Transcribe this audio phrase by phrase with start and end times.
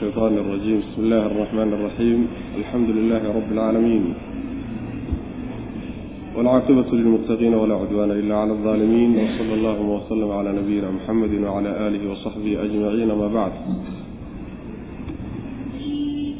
[0.00, 2.26] الشيطان الرجيم بسم الله الرحمن الرحيم
[2.58, 4.14] الحمد لله رب العالمين
[6.36, 12.12] والعاقبة للمتقين ولا عدوان إلا على الظالمين وصلى الله وسلم على نبينا محمد وعلى آله
[12.12, 13.52] وصحبه أجمعين ما بعد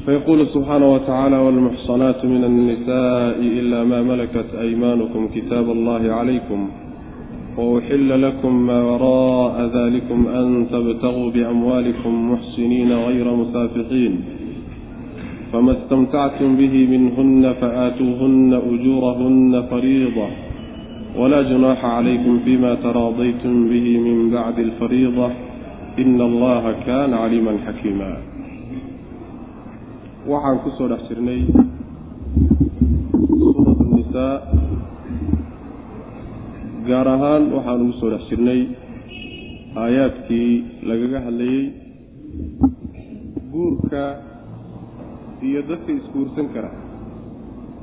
[0.07, 6.69] فيقول سبحانه وتعالى والمحصنات من النساء إلا ما ملكت أيمانكم كتاب الله عليكم
[7.61, 14.21] وأحل لكم ما وراء ذلكم أن تبتغوا بأموالكم محسنين غير مسافحين
[15.53, 20.29] فما استمتعتم به منهن فآتوهن أجورهن فريضة
[21.17, 25.31] ولا جناح عليكم فيما تراضيتم به من بعد الفريضة
[25.99, 28.13] إن الله كان عليما حكيما
[30.31, 31.49] waxaan ku soo dhex jirnay
[33.41, 34.60] suurat
[36.91, 38.61] gaar ahaan waxaan ugu soo dhex jirnay
[39.83, 40.51] aayaadkii
[40.89, 41.63] lagaga hadlayey
[43.53, 44.03] guurka
[45.49, 46.71] iyo dadka isguursan kara.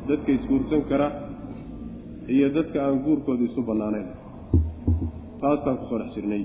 [0.08, 1.08] Dadka isguursan kara
[2.36, 4.08] iyo dadka aan guurkooda isu bannaanayn.
[5.42, 6.44] Taasaan ku soo dhex jirnay.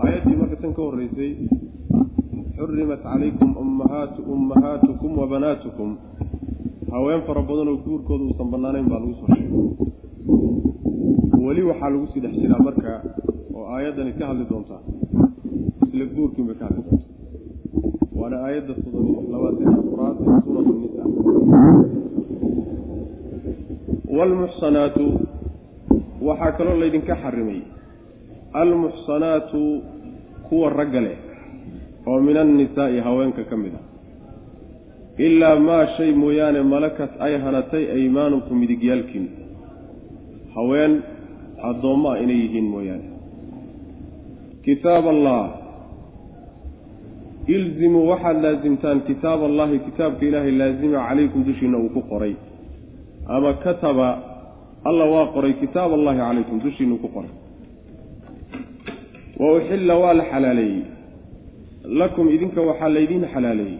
[0.00, 1.30] Aayaddii marka tan ka horreysay
[2.56, 5.90] xurimat calaykum ummahaatu ummahaatukum wa banaatukum.
[6.92, 9.52] Haween fara badan oo guurkooda uusan bannaanayn baa lagu soo sheegay
[11.46, 12.92] weli waxaa lagu sii dhex jiraa marka
[13.54, 14.80] oo aayaddani ka hadli doontaa.
[15.86, 17.10] Isla guurkiin bay ka hadli doontaa.
[18.18, 21.02] Waana aayadda soddon labaatan afraad ee suurat nisa
[24.16, 25.04] waalmuxsanaatu
[26.28, 27.60] waxaa kaloo laydinka xarimay.
[28.60, 29.60] Almuxsanaatu
[30.48, 31.18] kuwa ragga leh
[32.06, 33.84] oo min annisaa'i haweenka ka mid ah
[35.26, 39.26] ilaa maa shay mooyaane malakat ay hanatay aymaanukum midigyaalkiin
[40.54, 41.02] haween
[41.70, 43.08] addoommo ah inay yihiin mooyaane.
[44.64, 45.42] Kitaab allah
[47.46, 52.34] ilzimuu waxaad laasimtaan kitaab allahi kitaabka ilaahay laazima calaykum dushiina uu ku qoray.
[53.28, 54.08] Ama kataba
[54.84, 57.32] alla waa qoray kitaab allahi calaykum dushiinuu ku qoray.
[59.40, 60.82] Wa uxilla waa la xalaaleeyey.
[62.00, 63.78] Lakum idinka waxaa laydiin xalaaleeyey.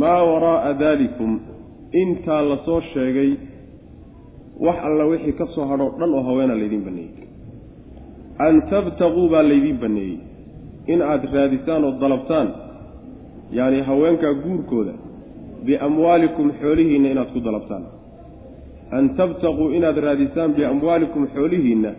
[0.00, 1.40] Maa waraa'a daalikum
[2.02, 3.30] intaa la soo sheegay
[4.66, 7.14] wax alla wixii ka soo hadhoo dhan oo haweena laydiin baneeyey.
[8.46, 10.18] An tabtaquu baa laydiin baneeyey.
[10.92, 12.48] In aad raadisaan oo dalabtaan
[13.58, 14.92] yacni haweenkaa guurkooda
[15.64, 17.84] biamwaalikum xoolihiinna inaad ku dalabtaan.
[18.96, 21.90] An tabtaquu inaad raadisaan biamwaalikum xoolihiinna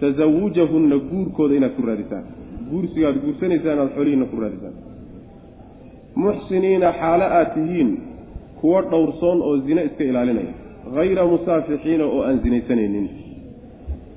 [0.00, 2.24] tasawujahunna guurkooda inaad ku raadisaan.
[2.70, 4.74] Guursiga aad guursanaysaan inaad xoolihiinna ku raadisaan.
[6.24, 7.90] Muxsiniina xaalo aad tihiin
[8.60, 10.52] kuwo dhowrsoon oo zine iska ilaalinaya
[10.96, 13.06] hayra musaafixiina oo aan zinaysanaynin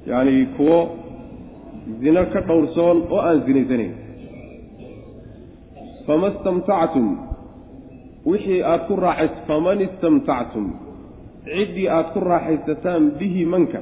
[0.09, 0.79] yacni kuwo
[2.01, 3.93] zino ka dhowrsoon oo aan zinaysanayn
[6.07, 7.07] fama istamtactum
[8.25, 10.65] wixii aada ku raaxays faman istamtactum
[11.45, 13.79] ciddii aada ku raaxaysataan bihi manka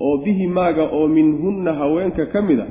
[0.00, 2.66] oo bihi maaga oo minhunna haweenka ka mid a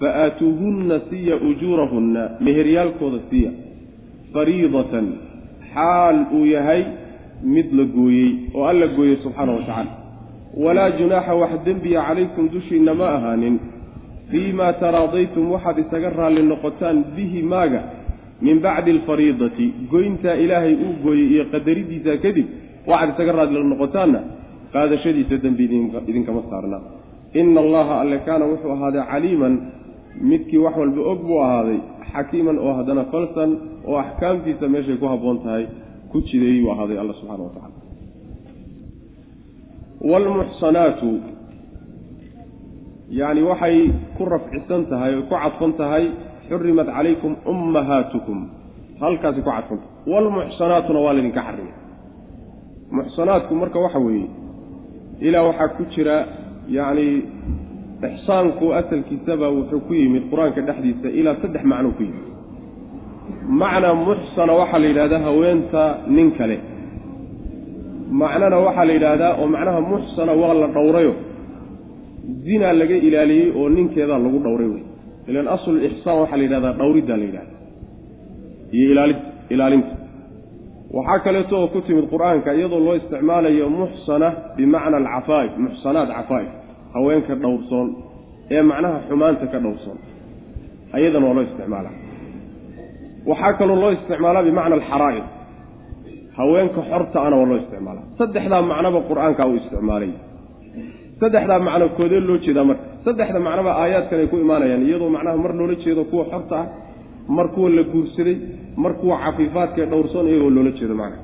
[0.00, 3.50] fa aatuuhunna siya ujuurahunna meheryaalkooda siiya
[4.34, 5.06] fariidatan
[5.74, 6.82] xaal uu yahay
[7.42, 9.90] mid la gooyey oo alla gooyey subxaana wa tacaala.
[10.56, 13.58] Walaa junaaxa wax dembiya calaykum dushiinna ma ahaanin.
[14.30, 17.82] Fii maa taraadaytum waxaad isaga raalli noqotaan bihi maaga
[18.40, 22.46] min bacdi alfariidati goyntaa ilaahay uu gooyey iyo qadaridiisa kadib
[22.86, 24.20] waxaad isaga raalli noqotaanna
[24.72, 25.64] qaadashadiisa dembi
[26.08, 26.78] idinkama saarna.
[27.34, 29.54] Ina allaha alle kaana wuxuu ahaaday caliiman
[30.20, 31.78] midkii wax walba og buu ahaaday
[32.12, 33.50] xakiiman oo haddana falsan
[33.88, 35.66] oo axkaamtiisa meeshay ku habboon tahay
[36.12, 37.78] ku jideeyey buu ahaaday alla subxana wa tacala
[40.10, 41.08] waalmuxsanaatu
[43.20, 43.76] yacni waxay
[44.16, 46.04] ku rafcisan tahay oy ku cadfan tahay
[46.48, 48.38] xurimat calaykum ummahaatukum
[49.02, 49.90] halkaasi ku cadfan tahay.
[50.12, 51.74] Waalmuxsanaatuna waa laydinka xarimay
[52.96, 54.28] muxsanaadku marka waxa weeye
[55.26, 56.16] ilaa waxaa ku jira
[56.76, 57.06] yacni
[58.08, 62.26] ixsaanku asalkiisaba wuxuu ku yimid qur'aanka dhexdiisa ilaa saddex macnuu ku yimid
[63.60, 65.82] macnaa muxsana waxaa la yidhahdaa haweenta
[66.16, 66.56] nin kale.
[68.20, 71.14] Macnana waxaa la yidhaahdaa oo macnaha muxsana waa la dhowrayo.
[72.44, 74.82] Zinaa laga ilaaliyey oo ninkeedaa lagu dhowray wey.
[75.28, 77.54] Ilan aslu ixsaan waxaa la yidhahdaa dhowriddaa la yidhahda
[78.76, 79.14] iyo ilaali
[79.54, 79.94] ilaalinta.
[80.96, 86.50] Waxaa kaleeto oo ku timid qur'aanka iyadoo loo isticmaalayo muxsana bimacna alcafaa'if muxsanaat cafaa'if
[86.94, 87.88] haweenka dhowrsoon
[88.54, 89.98] ee macnaha xumaanta ka dhowrsoon.
[90.96, 92.01] Ayadana waa loo isticmaalaa
[93.30, 95.24] waxaa kaloo loo isticmaalaa bimacna alxaraa'id.
[96.38, 98.04] Haweenka xorta ana waa loo isticmaalaa.
[98.18, 100.12] Saddexdaa macnoba qur'aankaa uu isticmaalay.
[101.20, 102.84] Saddexdaa macno koodee loo jeedaa marka.
[103.04, 106.66] Saddexda macnoba aayaadkan ay ku imaanayaan iyadoo macnaha mar loola jeedo kuwa xorta ah
[107.36, 108.36] mar kuwa la guursaday
[108.82, 111.18] mar kuwa cafiifaadkae dhowrsoon iyagoo loola jeedo macna.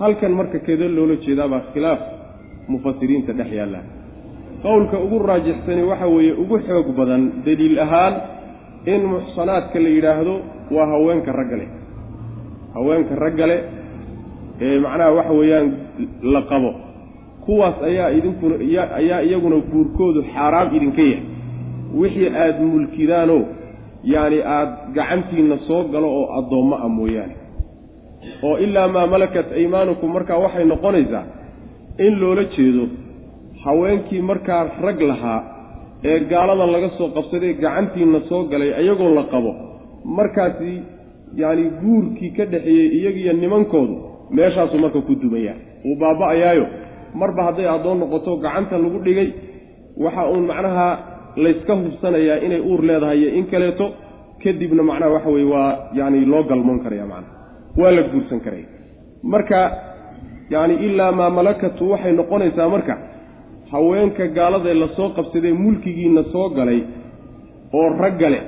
[0.00, 2.00] Halkan marka keeda loola jeedaabaa khilaaf
[2.72, 3.80] mufasiriinta dhex yaalla.
[4.62, 8.14] Qowlka ugu raajixsani waxa weeye ugu xoog badan daliil ahaan
[8.92, 10.34] in muxsanaadka la yidhaahdo
[10.74, 11.68] waa haweenka ragga leh.
[12.74, 13.60] Haweenka ragga leh
[14.66, 15.68] ee macnaha waxa weeyaan
[16.34, 16.70] la qabo.
[17.44, 18.54] Kuwaas ayaa idinkuna
[19.00, 21.24] ayaa iyaguna guurkoodu xaaraam idinka yahay.
[22.00, 23.42] Wixii aada mulkidaanoo
[24.12, 27.34] yacni aada gacantiinna soo galo oo addoommo ah mooyaane.
[28.46, 31.24] Oo ilaa maa malakat aymaanukum markaa waxay noqonaysaa
[32.04, 32.84] in loola jeedo
[33.64, 35.40] haweenkii markaa rag lahaa
[36.10, 39.50] ee gaalada laga soo qabsaday gacantiinna soo galay iyagoo la qabo
[40.04, 40.72] markaasi
[41.36, 43.96] yacni guurkii ka dhexeeyey iyagiyo nimankoodu
[44.30, 45.54] meeshaasuu marka ku dumayaa
[45.84, 46.66] wuu baaba-ayaayo.
[47.14, 49.28] Marba hadday addoon noqoto gacanta lagu dhigay
[49.96, 50.86] waxa uun macnaha
[51.36, 53.86] layska hubsanayaa inay uur leedahay iyo in kaleeto
[54.42, 57.34] kadibna macnaha waxa weye waa yacni loo galmoon karaya macnaha.
[57.80, 58.64] Waa la guursan karaya.
[59.22, 59.58] Marka
[60.50, 62.94] yacni ilaa maa malakatu waxay noqonaysaa marka
[63.72, 66.80] haweenka gaaladae la soo qabsadee mulkigiina soo galay
[67.72, 68.40] oo raggale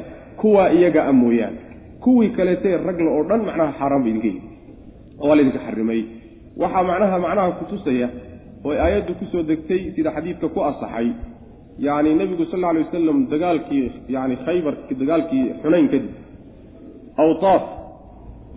[0.45, 1.59] kuwaa iyaga a mooyaane.
[2.05, 4.41] Kuwii kaleetee ragle oo dhan macnaha xaaraan ba idinka yihi
[5.27, 6.01] waa laydinka xarimay.
[6.61, 8.09] Waxaa macnaha macnaha kutusaya
[8.67, 11.09] oo aayaddu ku soo degtay sida xadiidka ku asaxay
[11.87, 16.13] yacni nebigu sal alla alay wasalam dagaalkii yani khaybar dagaalkii xunayn kadib.
[17.23, 17.63] Awtaaf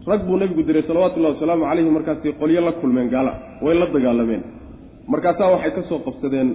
[0.10, 3.32] rag buu nebigu diray salawatullahi wasalaamu calayhi markaasay qolyo la kulmeen gaala
[3.66, 4.44] way la dagaalameen.
[5.14, 6.50] Markaasaa waxay ka soo qabsadeen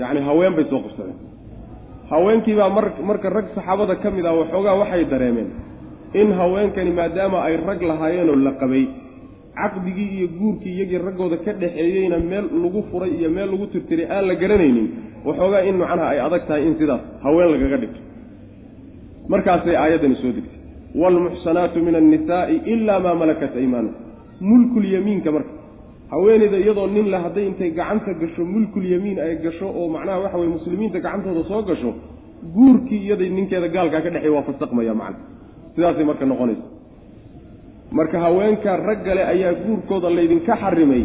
[0.00, 1.18] yacni haween bay soo qabsadeen
[2.10, 5.48] haweenkiibaa mar marka rag saxaabada ka mid ah waxoogaa waxay dareemeen
[6.20, 8.84] in haweenkani maadaama ay rag lahaayeenoo la qabay
[9.60, 14.24] caqdigii iyo guurkii iyagii raggooda ka dhexeeyeyna meel lagu furay iyo meel lagu tirtiray aan
[14.30, 14.88] la garanaynin
[15.28, 18.00] waxoogaa in macnaha ay adag tahay in sidaas haween lagaga dhigto.
[19.32, 20.56] Markaasay aayaddani soo degtay.
[21.00, 24.02] Waalmuxsanaatu min annisaa'i ilaa maa malakat aymaanukum
[24.48, 25.52] mulkulyamiinka marka
[26.12, 30.50] haweeneyda iyadoo nin le hadday intay gacanta gasho mulkulyamiin ay gasho oo macnaha waxa weye
[30.56, 31.90] muslimiinta gacantooda soo gasho
[32.54, 35.18] guurkii iyaday ninkeeda gaalkaa ka dhexeey waa fasaqmaya macna.
[35.74, 36.64] Sidaasay marka noqonaysa
[37.98, 41.02] marka haweenka raggale ayaa guurkooda laydinka xarimay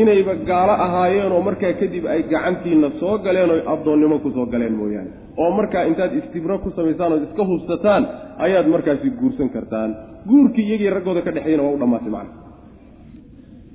[0.00, 4.74] inayba gaalo ahaayeen oo markaa kadib ay gacantiina soo galeen oo addoonnimo ku soo galeen
[4.80, 5.10] mooyaane.
[5.42, 8.02] Oo markaa intaad istibro ku samaysaan ood iska hubsataan
[8.46, 9.90] ayaad markaasi guursan kartaan.
[10.28, 12.39] Guurkii iyagii raggooda ka dhexeeyana waa u dhammaatay macna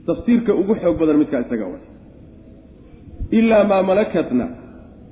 [0.07, 1.79] tafsiirka ugu xoog badan midkaa isaga wa
[3.39, 4.45] ilaa maa malakatna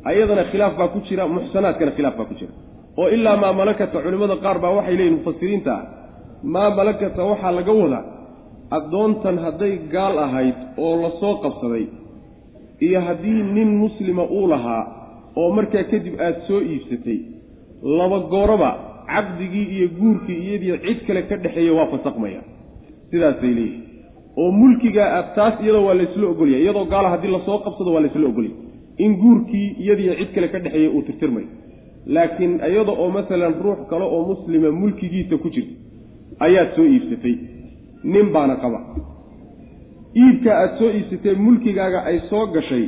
[0.09, 2.53] ayadana khilaaf baa ku jira muxsanaadkana khilaaf baa ku jira.
[2.97, 5.83] Oo ilaa maa malakata culimmada qaar baa waxay leeyihiin mufasiriinta ah
[6.53, 8.03] maa malakata waxaa laga wadaa
[8.77, 11.85] addoontan hadday gaal ahayd oo la soo qabsaday
[12.85, 14.83] iyo haddii nin muslima uu lahaa
[15.41, 17.19] oo markaa kadib aada soo iibsatay
[17.99, 18.69] laba gooroba
[19.13, 22.41] caqdigii iyo guurkii iyadii cid kale ka dhexeeya waa fasaqmaya.
[23.09, 23.92] Sidaasay leeyihiin
[24.41, 28.01] oo mulkigaa aad taas iyadoo waa laysla ogolya iyadoo gaala haddii la soo qabsado waa
[28.05, 28.51] laysla ogolya
[29.03, 31.47] in guurkii iyadiiyo cid kale ka dhexeeya uu tirtirmayo
[32.15, 35.73] laakiin iyada oo masalan ruux kale oo muslima mulkigiisa ku jirta
[36.45, 37.35] ayaad soo iibsatay.
[38.03, 38.79] Nin baana qaba.
[40.21, 42.85] Iibka aada soo iibsatee mulkigaaga ay soo gashay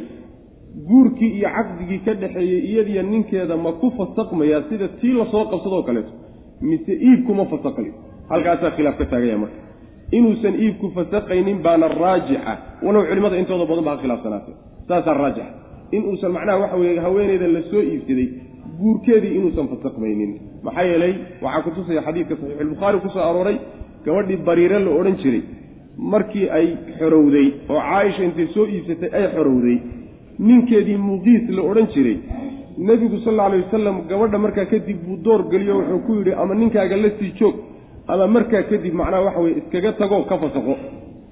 [0.88, 5.84] guurkii iyo caqdigii ka dhexeeyey iyadiyo ninkeeda ma ku fasaqmayaa sida tii la soo qabsadoo
[5.88, 6.12] kaleeto.
[6.62, 7.92] Mise iibkuma fasaqli.
[8.30, 9.65] Halkaasaa khilaaf ka taagaya marka
[10.12, 12.58] inuusan iibku fasaqaynin baana raajixa.
[12.84, 14.54] Walow culimmada intooda badan baa ha khilaafsanaatay.
[14.88, 15.54] Saasaa raajixa.
[15.92, 18.28] Inuusan macnaha waxa weeye haweeneyda la soo iibsaday
[18.80, 20.32] guurkeedii inuusan fasaqmaynin.
[20.64, 23.58] Maxaa yeelay waxaa kutusaya xadiidka saxiixulbukhaari ku soo arooray
[24.06, 25.44] gabadhii bariire la odhan jiray.
[25.98, 26.68] Markii ay
[27.00, 29.78] xorowday oo caaisha intay soo iibsatay ay xorowday
[30.40, 32.18] ninkeedii muqiis la odhan jiray.
[32.78, 36.54] Nebigu sal alla alay wasalam gabadha markaa kadib buu door geliyo wuxuu ku yidhi ama
[36.56, 37.56] ninkaaga la sii joog
[38.08, 40.76] ama markaa kadib macnaha waxa weye iskaga tago ka fasaqo.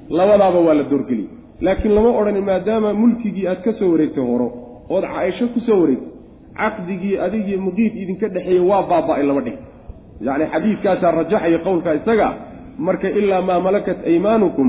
[0.09, 1.29] Labadaaba waa la doorgeliyey
[1.61, 4.47] laakiin lama odhanin maadaama mulkigii aad ka soo wareegtay horo
[4.89, 6.11] ood caaisho ku soo wareegtay
[6.59, 9.55] caqdigii adigii muqiis idinka dhexeeyey waa baaba-ay lama dhih
[10.27, 12.27] yacni xadiidkaasaa rajaxaya qowlka isaga
[12.87, 14.67] marka ilaa maa malakat aymaanukum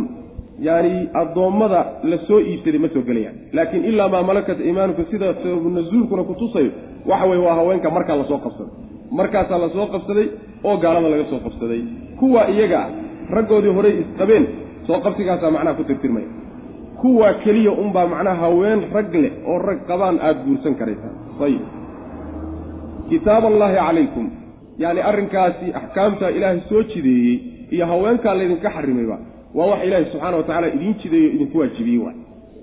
[0.61, 1.80] yani addoommada
[2.11, 3.37] la soo iibsaday ma soo gelayaan.
[3.56, 6.70] Laakiin ilaa maa malakat aymaanukum sida sababunazuulkuna kutusayo
[7.11, 8.73] waxa weye waa haweenka markaa la soo qabsaday
[9.18, 10.26] markaasaa la soo qabsaday
[10.68, 11.80] oo gaalada laga soo qabsaday.
[12.21, 12.88] Kuwa iyaga ah
[13.37, 14.44] raggoodii horey isqabeen
[14.87, 16.28] soo qabsigaasaa macnaha ku tirtirmaya.
[17.00, 21.12] Kuwa keliya unbaa macnaha haween rag leh oo rag qabaan aada guursan karaysaa.
[21.47, 21.62] Ayib
[23.11, 24.26] kitaab allaahi calaykum
[24.83, 27.35] yacni arrinkaasi axkaamtaa ilaahay soo jideeyey
[27.75, 29.16] iyo haweenkaa laydinka xarimayba
[29.59, 32.16] waa wax ilaahay subxaana wa tacaala idiin jideeyo idinku waajibiyey waay.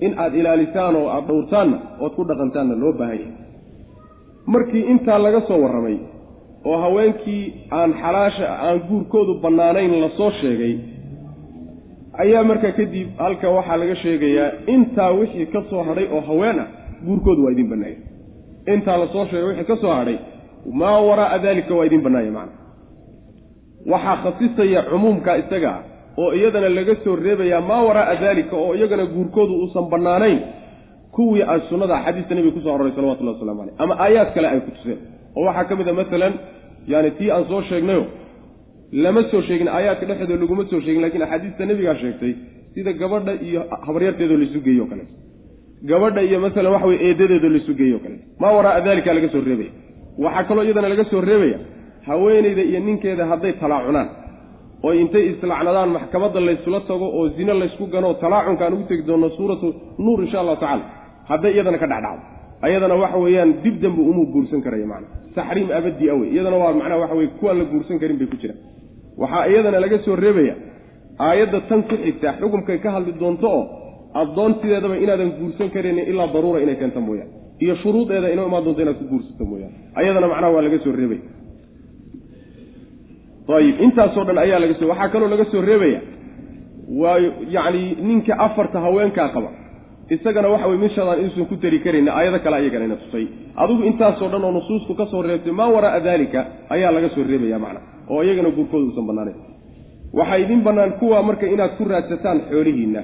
[0.06, 3.34] In aad ilaalisaan oo aada dhowrtaanna ood ku dhaqantaanna loo baahan yahay.
[4.54, 5.98] Markii intaa laga soo warramay
[6.70, 7.44] oo haweenkii
[7.80, 10.74] aan xalaasha aan guurkoodu bannaanayn la soo sheegay
[12.24, 16.68] ayaa markaa kadib halka waxaa laga sheegayaa intaa wixii ka soo hadhay oo haween ah
[17.06, 17.98] guurkoodu waa idin bannaaya
[18.74, 20.18] intaa la soo sheegay wixii ka soo hadhay
[20.82, 22.56] maa waraa'a daalika waa idin bannaaya macna.
[23.92, 25.82] Waxaa khasisaya cumuumka isaga ah
[26.22, 30.40] oo iyadana laga soo reebayaa maa waraa'a daalika oo iyagana guurkoodu uusan bannaanayn
[31.16, 34.60] kuwii a sunnada xadiista nebiga ku soo aroray salawatullahi waslamu caleyh ama aayaad kale ay
[34.68, 35.00] ku tuseen
[35.38, 36.34] oo waxaa ka mid a masalan
[36.92, 38.04] yaani tii aan soo sheegnayo
[39.04, 42.34] lama soo sheegin aayaadka dhexdooda laguma soo sheegin lakiin axaadiista nebigaa sheegtay
[42.74, 45.04] sida gabadha iyo habaryarteedoo laisu geeyo kale.
[45.90, 48.18] Gabadha iyo masalan waxa weye eedadeedoo laisu geeyo kale.
[48.42, 49.72] Maa waraa'a daalika laga soo reebaya?
[50.24, 51.60] Waxaa kaloo iyadana laga soo reebaya
[52.08, 54.08] haweenayda iyo ninkeeda hadday talaacunaan
[54.86, 59.30] oo intay islacnadaan maxkamadda laysula tago oo zine laysku gano talaacunka aan ugu tegi doonno
[59.38, 59.68] suuratu
[60.06, 60.84] nuur insha allahu tacala
[61.30, 62.24] hadday iyadana ka dhexdhacdo
[62.68, 66.74] ayadana waxa weeyaan dib dambe umuu guursan karaya macana taxriim abadi a wey iyadana waa
[66.80, 68.60] macnaha waxa weye kuwaan la guursan karin bay ku jiraan.
[69.22, 70.56] Waxaa iyadana laga soo reebaya
[71.28, 73.64] aayadda tan ku xigta xukumkay ka hadli doonto oo
[74.22, 77.32] addoontideedaba inaadan guursan karaynin ilaa daruura inay keenta mooyaane.
[77.64, 79.76] Iyo shuruudeeda inoo imaan doonto inaad ku guursato mooyaane.
[80.00, 81.24] Ayadana macnaha waa laga soo reebaya.
[83.58, 86.00] Ayib intaasoo dhan ayaa laga soo waxaa kaloo laga soo reebaya.
[87.02, 87.18] Waa
[87.56, 89.50] yacni ninka afarta haweenkaa qaba
[90.16, 93.26] isagana waxa weye mishadaan inuusan ku tari karayna aayado kale ayagana ina tusay.
[93.62, 96.40] Adigu intaasoo dhan oo nusuustu ka soo reebtay maa waraa'a daalika?
[96.74, 97.80] Ayaa laga soo reebaya macna
[98.12, 99.38] oo iyagana guurkooda uusan bannaanayn.
[100.18, 103.02] Waxaa idin bannaan kuwa marka inaad ku raadsataan xoolihiinna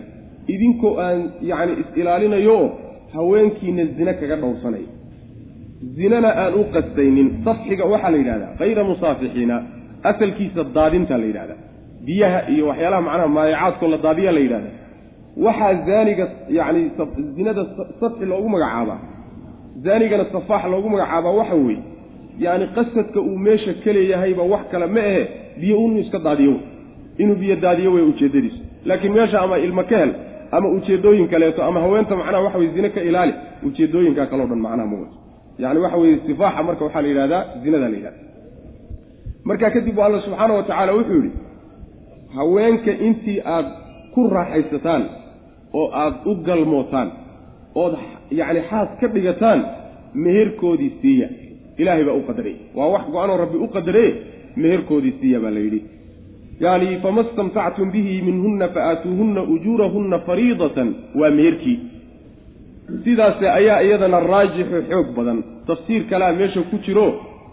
[0.54, 2.68] idinkoo aan yacni is-ilaalinayo oo
[3.16, 4.90] haweenkiina zine kaga dhowrsanaya
[5.98, 9.56] zinana aan u qastaynin safxiga waxaa la yidhahdaa hayra musaafixiina
[10.10, 11.60] asalkiisa daadinta la yidhahdaa
[12.08, 14.70] biyaha iyo waxyaalaha macnaha maayacaadkoo la daadiyaa la yidhahda
[15.46, 16.26] waxaa zaaniga
[16.58, 16.82] yacni
[17.36, 17.66] zinada
[18.00, 19.00] safxi loogu magacaabaa
[19.86, 21.82] zaanigana safaax loogu magacaabaa waxa weeye.
[22.40, 25.22] Yacni qasadka uu meesha ka leeyahayba wax kale ma ahe
[25.60, 26.56] biyo unu iska daadiyo.
[27.18, 30.12] Inuu biyo daadiyo wey ujeeddadiisu laakiin meesha ama ilmo ka hel
[30.52, 33.34] ama ujeeddooyin kaleeto ama haweenta macnaha waxa weye zine ka ilaali
[33.68, 35.16] ujeeddooyinkaa kaleo dhan macnaha ma wato.
[35.60, 38.18] Yacni waxa weeye sifaaxa marka waxaa la yidhahdaa zinada la yidhahda
[39.46, 41.32] markaa kadib alla subxaana wa tacaala wuxuu yidhi
[42.36, 43.66] haweenka intii aad
[44.14, 45.04] ku raaxaysataan
[45.74, 47.10] oo aad u galmootaan
[47.76, 47.94] ood
[48.32, 49.60] yacni xaas ka dhigataan
[50.16, 51.28] meherkoodii siiya.
[51.78, 54.06] Ilaahay baa u qadaray waa wax go-anoo rabbi u qadare
[54.56, 55.82] meherkoodii siiya baa la yidhi.
[56.60, 61.80] Yani fama istamtactum bihi minhunna faaatuuhunna ujuurahunna fariidatan waa meherkii.
[63.04, 65.44] Sidaas ayaa iyadana raajixu xoog badan.
[65.68, 67.08] Tafsiir kalea meesha ku jiro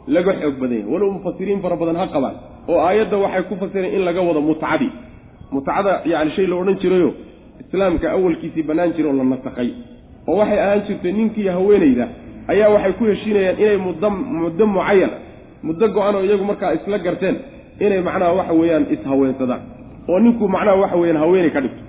[0.07, 0.93] laga xoog badan yahay.
[0.93, 2.37] Walow mufasiriin fara badan ha qabaan.
[2.69, 4.93] Oo aayadda waxay ku fasireen in laga wado mutcadii
[5.53, 7.11] mutcada yani shay la odhan jirayo
[7.75, 9.71] islaamka awalkiisii bannaan jira oo la nasakhay
[10.31, 12.07] oo waxay ahaan jirtay ninkii haweenayda
[12.53, 15.17] ayaa waxay ku heshiinayaan inay muddo muddo mucayana
[15.67, 17.37] muddo go-an oo iyagu markaa isla garteen
[17.85, 19.63] inay macnaha waxa weeyaan ishaweensadaan
[20.11, 21.83] oo ninku macnaha waxa weyaan haweenay ka dhigto.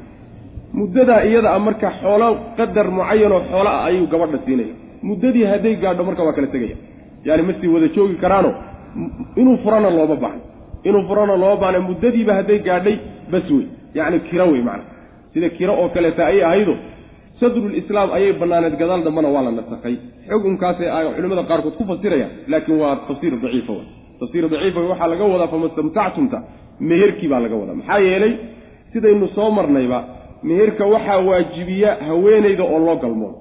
[0.73, 2.27] Muddadaa iyada a marka xoolo
[2.57, 4.73] qadar mucayanoo xoolo ah ayuu gabadha siinaya.
[5.07, 6.75] Muddadii hadday gaadho marka waa kala tegaya.
[7.27, 8.51] Yaani ma sii wada joogi karaano
[9.39, 10.41] inuu furana looma baahno
[10.87, 12.95] inuu furana looma baahna muddadiiba hadday gaadhay
[13.31, 13.65] bas wey
[13.97, 14.83] yacni kiro wey macana
[15.35, 16.75] sida kiro oo kaleeta ayay ahaydo
[17.39, 19.95] sadrulislaam ayay bannaaneed gadaal dambana waa la nasakhay.
[20.29, 23.81] Xukunkaasay ay culimmada qaarkood ku fasirayaan laakiin waa tafsiir daciifa w
[24.19, 26.37] tafsiir daciifa waxaa laga wadaa fama istamtactumta
[26.79, 27.75] meherkii baa laga wadaa.
[27.79, 28.33] Maxaa yeelay
[28.93, 29.99] sidaynu soo marnayba
[30.43, 33.37] meherka waxaa waajibiya haweenayda oo loo galmoodo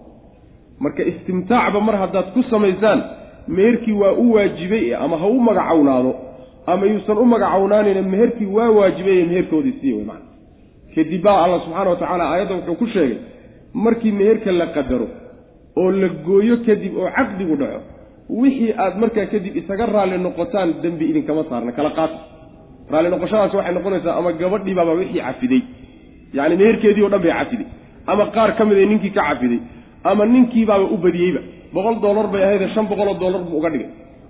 [0.81, 3.01] marka istimtaacba mar haddaad ku samaysaan
[3.57, 6.13] meherkii waa u waajibay ama ha u magacownaado
[6.67, 10.34] ama yuusan u magacownaanin meherkii waa waajibay meherkoodii siiy wey macana
[10.95, 13.19] kadib baa alla subxaana wa tacaala aayadda wuxuu ku sheegay
[13.85, 15.09] markii meherka la qadaro
[15.81, 17.81] oo la gooyo kadib oo caqdigu dhaco
[18.41, 22.19] wixii aad markaa kadib isaga raalli noqotaan dembi idinkama saarna kala qaata
[22.93, 25.63] raalli noqoshadaas waxay noqonaysaa ama gabadhiibaaba wixii cafiday
[26.39, 27.67] yacni meherkeedii o dhan bay cafiday
[28.13, 29.61] ama qaar ka mid ay ninkii ka cafiday
[30.11, 31.41] ama ninkiibaaba u badiyeyba
[31.75, 33.89] boqol dollar bay ahaydee shan boqoloo dollar buu uga dhigay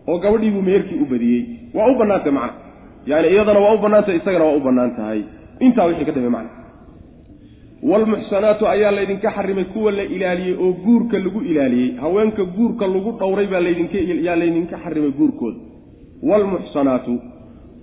[0.09, 1.42] oo gabadhiibuu meherkii u badiyey.
[1.75, 2.54] Waa u bannaantay macna.
[3.11, 5.21] Yani iyadana waa u bannaantay isagana waa u bannaan tahay
[5.61, 6.50] intaa wixii ka dambe macna.
[7.82, 11.96] Waalmuxsanaatu ayaa laydinka xarimay kuwa la ilaaliyey oo guurka lagu ilaaliyey.
[12.00, 15.58] Haweenka guurka lagu dhowray baa laydinkayaa laydinka xarimay guurkooda
[16.23, 17.20] waalmuxsanaatu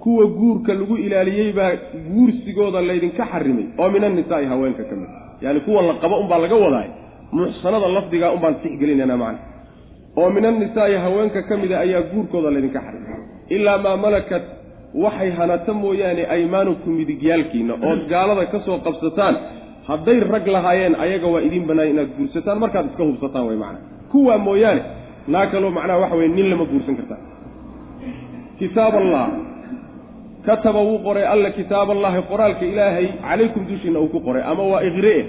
[0.03, 1.71] kuwa guurka lagu ilaaliyey baa
[2.13, 3.65] guursigooda laydinka xarimay.
[3.77, 5.09] Oo min annisaa'i haweenka ka mid
[5.41, 6.89] yani kuwa la qabo unbaa laga wadaay
[7.31, 9.39] muxsanada lafdigaa unbaan tixgelinayna macna.
[10.17, 13.21] Oo min annisaa'i haweenka ka mida ayaa guurkooda laydinka xarimay.
[13.49, 14.43] Ilaa maa malakat
[15.03, 19.35] waxay hanata mooyaane aymaanukum midigyaalkiina ood gaalada ka soo qabsataan
[19.89, 23.79] hadday rag lahaayeen ayaga waa idiin bannaaya inaad guursataan markaad iska hubsataan way macana
[24.11, 24.81] kuwaa mooyaane
[25.33, 27.21] naa kaloo macnaha waxa weye nin lama guursan kartaa
[28.59, 29.25] kitaab allah
[30.45, 34.81] kataba wuu qoray alla kitaab allahi qoraalka ilaahay calaykum dushiina uu ku qoray ama waa
[34.89, 35.19] iqri'e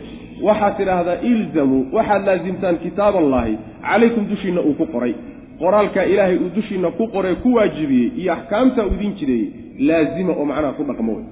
[0.47, 3.55] waxaad tidhaahdaa ilzamuu waxaad laasimtaan kitaab allaahi
[3.89, 5.15] calaykum dushiinna uu ku qoray
[5.61, 9.49] qoraalkaa ilaahay uu dushiinna ku qoray ku waajibiyey iyo axkaamtaa uu idiin jireeyey
[9.89, 11.25] laazima oo macnaha ku dhaqmo wey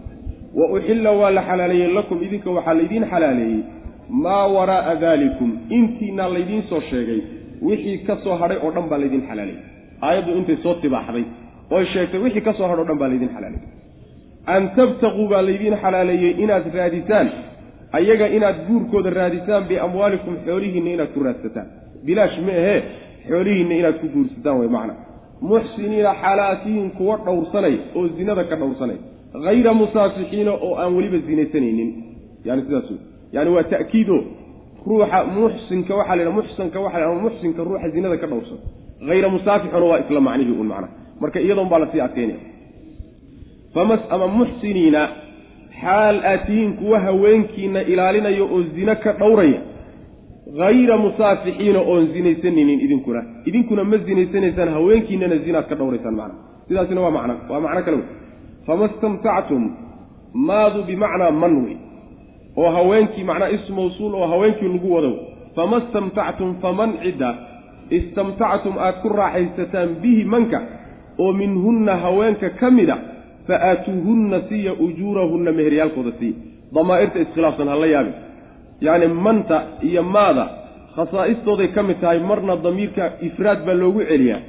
[0.59, 3.61] wa uxilla waa la xalaaleeyey lakum idinka waxaa laydiin xalaaleeyey
[4.25, 7.21] maa waraa'a daalikum intiinaa laydiin soo sheegay
[7.69, 9.63] wixii ka soo hadhay oo dhan baa laydiin xalaaleeyey.
[10.07, 11.25] Aayaddu intay soo tibaaxday
[11.71, 13.69] oy sheegtay wixii ka soo hadhay o dhan baa laydiin xalaaleeyey.
[14.55, 17.29] An tabtaquu baa laydiin xalaaleeyey inaad raaditaan
[17.99, 21.67] ayaga inaad guurkooda raadisaan biamwaalikum xoolihiinna inaad ku raadsataan.
[22.07, 22.81] Bilaash ma ahee
[23.29, 24.95] xoolihiinna inaad ku guursataan way macna.
[25.41, 28.99] Muxsiniina xalaatihin kuwa dhowrsanay oo zinada ka dhowrsanay.
[29.45, 31.91] Hayra musaafixiina oo aan weliba zinaysanaynin.
[32.45, 32.89] Yani sidaas
[33.33, 34.17] yani waa ta'kiido.
[34.87, 38.59] Ruuxa muxsinka waxaa la muxsanka waxa la ama muxsinka ruuxa zinada ka dhowrsan.
[39.09, 40.89] Hayra musaafixuna waa isla macnihii un macna.
[41.21, 42.51] Marka iyadoon baa la sii adkaynaya
[43.75, 45.09] famas ama muxsiniina
[45.81, 49.61] xaal aad tihiin kuwa haweenkiina ilaalinaya oo zino ka dhowraya
[50.59, 56.35] hayra musaafixiina oon zinaysanaynin idinkuna idinkuna ma zinaysanaysaan haweenkiinana zinaad ka dhowraysaan macna
[56.69, 58.07] sidaasina waa macno waa macno kale wey
[58.67, 59.71] fama istamtactum
[60.35, 61.77] maadu bimacnaa man wey
[62.57, 65.13] oo haweenkii macnaa is mawsuul oo haweenkii lagu wado
[65.55, 67.35] fama istamtactum faman cidda
[67.91, 70.61] istamtactum aad ku raaxaysataan bihi manka
[71.19, 72.99] oo minhunna haweenka ka mid a
[73.47, 76.37] fa aatuuhunna siiya ujuurahunna meheryaalkooda siiya
[76.75, 78.15] damaa'irta iskhilaafsan ha la yaabin
[78.87, 79.59] yacni manta
[79.89, 80.45] iyo maada
[80.97, 84.41] khasaa'istooday ka mid tahay marna damiirka ifraad baa loogu celiyaa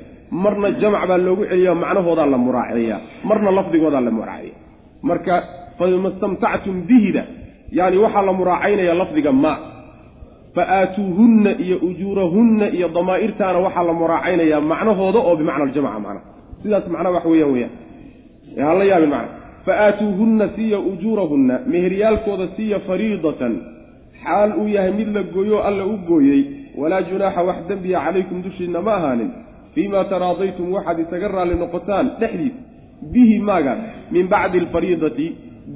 [0.43, 4.55] marna jamac baa loogu celiyaa macnahoodaa la muraaceeyaa marna lafdigoodaa la muraaceeya
[5.09, 5.35] marka
[5.77, 7.23] fama istamtactum bihida
[7.79, 9.53] yani waxaa la muraacaynaya lafdiga ma.
[10.55, 16.21] Fa aatuuhunna iyo ujuurahunna iyo damaa'irtaana waxaa la muraacaynayaa macnahooda oo bimacna aljamca macna.
[16.63, 17.71] Sidaas macnaa wax weeyaan weyaan
[18.67, 19.29] hala yaabin macna.
[19.65, 23.53] Fa aatuuhunna siiya ujuurahunna meheryaalkooda siiya fariidatan
[24.23, 26.41] xaal uu yahay mid la gooyo alla u gooyey
[26.81, 29.31] walaa junaaxa wax dembiya calaykum dushiinna ma ahaanin.
[29.73, 32.53] Fiima taraadaytum waxaad isaga raalli noqotaan dhexdiis
[33.13, 33.73] bihi maaga
[34.11, 35.25] min bacdi alfariidati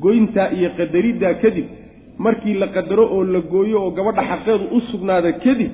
[0.03, 1.65] goyntaa iyo qadariddaa kadib.
[2.25, 5.71] Markii la qadaro oo la gooyo oo gabadha xaqeedu u sugnaada kadib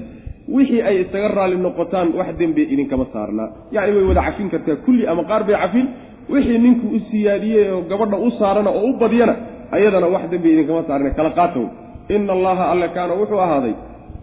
[0.55, 5.03] wixii ay isaga raalli noqotaan wax dembiya idinkama saarnaa yacni way wada cafin kartaa kulli
[5.11, 5.87] ama qaar bay cafin.
[6.33, 9.35] Wixii ninkuu u siyaadiyey oo gabadha u saarana oo u badyana
[9.75, 11.65] ayadana wax dembiya idinkama saarna kala qaatow
[12.15, 13.73] ina allaha alle kaana wuxuu ahaaday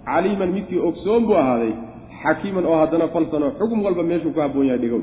[0.09, 1.73] caliiman midkii ogsoon buu ahaaday
[2.23, 5.03] xakiiman oo haddana falsano xukm walba meeshuu ku habboon yahay dhigow.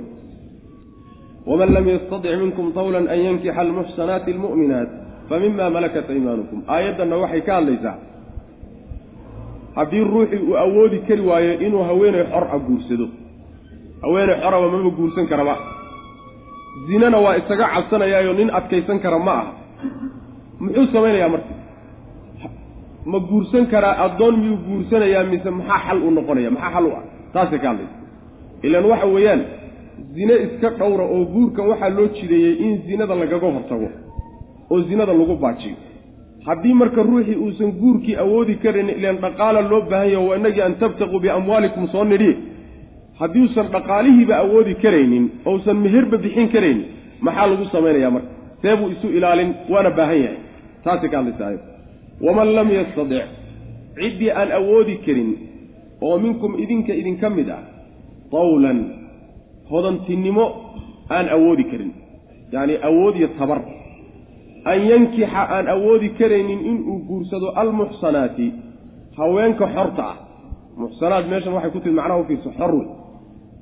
[1.50, 4.90] Waman lam yastadic minkum tawlan an yankixa almuxsanaati almu'minaat
[5.30, 6.60] famima malakat aymaanukum.
[6.74, 7.96] Aayaddanna waxay ka hadlaysaa
[9.78, 13.08] haddii ruuxii uu awoodi kari waayo inuu haweeney xor a guursado
[14.04, 15.56] haweeney xoraba mama guursan karaba.
[16.88, 19.52] Zinana waa isaga cabsanayaayo nin adkaysan kara ma aha.
[20.60, 21.54] Muxuu samaynayaa marka
[23.06, 27.04] ma guursan karaa addoon miyuu guursanayaa mise maxaa xal u noqonaya maxaa xal u ah?
[27.34, 27.96] Taasay ka hadlaysa.
[28.64, 29.42] Ilaan waxa weeyaan
[30.16, 33.90] zine iska dhowra oo guurkan waxaa loo jideeyey in zinada lagaga hortago
[34.72, 35.76] oo zinada lagu baajiyo.
[36.48, 40.76] Haddii marka ruuxii uusan guurkii awoodi karan ilaan dhaqaala loo baahan yaho waa inagii an
[40.82, 42.32] tabtaquu biamwaalikum soo nidhi.
[43.20, 46.86] Haddiuusan dhaqaalihiiba awoodi karaynin ousan meherba bixin karaynin
[47.26, 48.30] maxaa lagu samaynayaa marka?
[48.62, 50.38] See buu isu ilaalin waana baahan yahay.
[50.84, 51.60] Taasay ka hadlaysaayo
[52.22, 53.26] waman lam yastadic
[53.96, 55.32] ciddii aan awoodi karin
[56.02, 57.64] oo minkum idinka idinka mid ah
[58.32, 58.80] tawlan
[59.70, 60.46] hodantinimo
[61.10, 61.94] aan awoodi karin.
[62.52, 63.62] Yacni awood iyo tabar.
[64.66, 68.54] An yankixa aan awoodi karaynin inuu guursado almuxsanaati
[69.18, 70.18] haweenka xorta ah.
[70.78, 72.88] Muxsanaat meeshan waxay ku timi macnaha ufiirso xor wey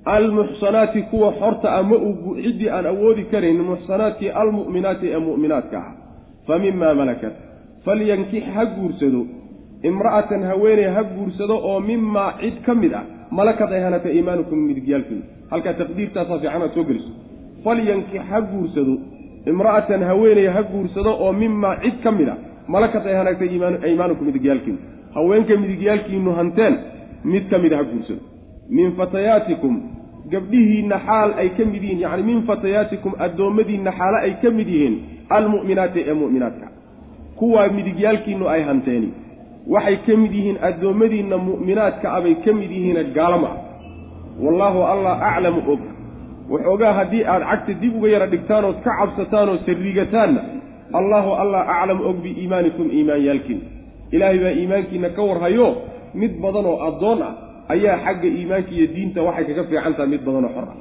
[0.06, 5.92] almuxsanaati kuwa xorta ah ma uu ciddii aan awoodi karaynin muxsanaadkii almu'minaati ee mu'minaadka ah.
[6.48, 7.36] Fa mimaa malakat
[7.86, 9.22] falyankix ha guursado
[9.90, 15.24] imra'atan haweeney ha guursado oo mimaa cid ka mid ah malakad ay hanata iimaanukum midigyaalkiina
[15.52, 17.12] halkaa taqdiirtaasaa fiican aad soo geliso.
[17.64, 18.94] Falyankix ha guursado
[19.52, 22.36] imra'atan haweeney ha guursado oo mimaa cid ka mid a
[22.68, 23.50] malakad ay hanagtay
[23.88, 24.78] iimaanukum midigyaalkiinu
[25.16, 26.76] haweenka midigyaalkiinu hanteen
[27.24, 28.22] mid ka mid a ha guursado.
[28.70, 29.74] Min fatayaatikum
[30.32, 34.96] gabdhihiinna xaal ay ka mid yihiin yacni min fatayaatikum addoommadiinna xaalo ay ka mid yihiin
[35.30, 36.68] almu'minaati ee mu'minaadka
[37.40, 39.10] kuwaa midigyaalkiinnu ay hanteeni.
[39.68, 43.48] Waxay ka mid yihiin addoommadiinna mu'minaadka abay ka mid yihiina gaalama.
[43.48, 43.74] Ah
[44.44, 45.80] wallaahu allah aclamu og.
[46.50, 50.42] Waxoogaa haddii aad cagta dib uga yara dhigtaan ood ka cabsataan oo sarrigataanna
[50.94, 53.62] allaahu allah aclamu og biiimaanikum iimaanyaalkiina
[54.12, 55.68] ilaahay baa iimaankiina ka warhayo
[56.14, 57.34] mid badan oo addoon ah
[57.70, 60.76] ayaa xagga iimaanka iyo diinta waxay kaga fiican tahay mid badanoo xor ah.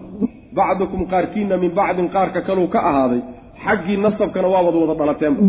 [0.53, 3.23] Bacdukum qaarkiina min bacdin qaarka kaluu ka ahaaday
[3.65, 5.41] xaggii nasabkana waabad wada dhalateenba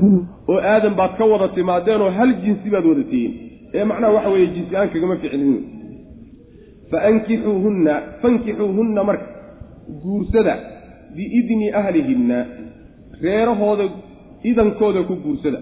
[0.51, 3.31] oo aadan baad ka wada timaadeenoo hal jinsi baad wada tihiin.
[3.73, 5.53] Ee macnaha waxa weeye jinsi aan kagama ficlin
[6.91, 9.25] fa ankixuuhunna fankixuuhunna marka
[10.03, 10.53] guursada
[11.15, 12.37] biidni ahlihinna
[13.23, 13.85] reerahooda
[14.49, 15.59] idankooda ku guursada.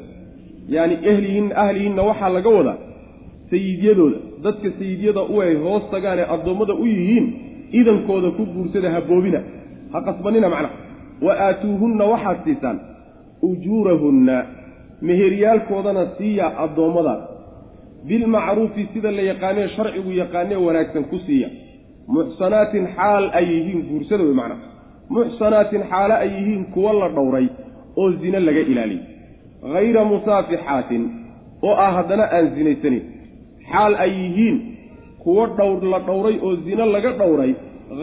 [0.75, 2.77] Yacni ehlihinna ahlihinna waxaa laga wadaa
[3.51, 4.17] sayidyadooda.
[4.43, 7.25] Dadka sayidyada u ay hoos tagaan ee addoommada u yihiin
[7.79, 9.39] idankooda ku guursada haboobina
[9.93, 10.75] ha qasbanina macnaha
[11.25, 12.79] wa aatuuhunna waxaad siisaan
[13.49, 14.45] ujuurahunna
[15.01, 17.21] meheryaalkoodana siiya addoommadaas
[18.07, 21.49] bilmacruufi sida la yaqaanee sharcigu yaqaanee wanaagsan ku siiya.
[22.07, 24.61] Muxsanaatin xaal ay yihiin guursada wey macnaha
[25.15, 27.47] muxsanaatin xaalo ay yihiin kuwo la dhowray
[27.97, 29.03] oo zine laga ilaaliyey
[29.73, 31.03] hayra musaafixaatin
[31.67, 33.03] oo ah haddana aan zinaysanin.
[33.71, 34.57] Xaal ay yihiin
[35.23, 37.53] kuwo dhowr la dhowray oo zine laga dhowray.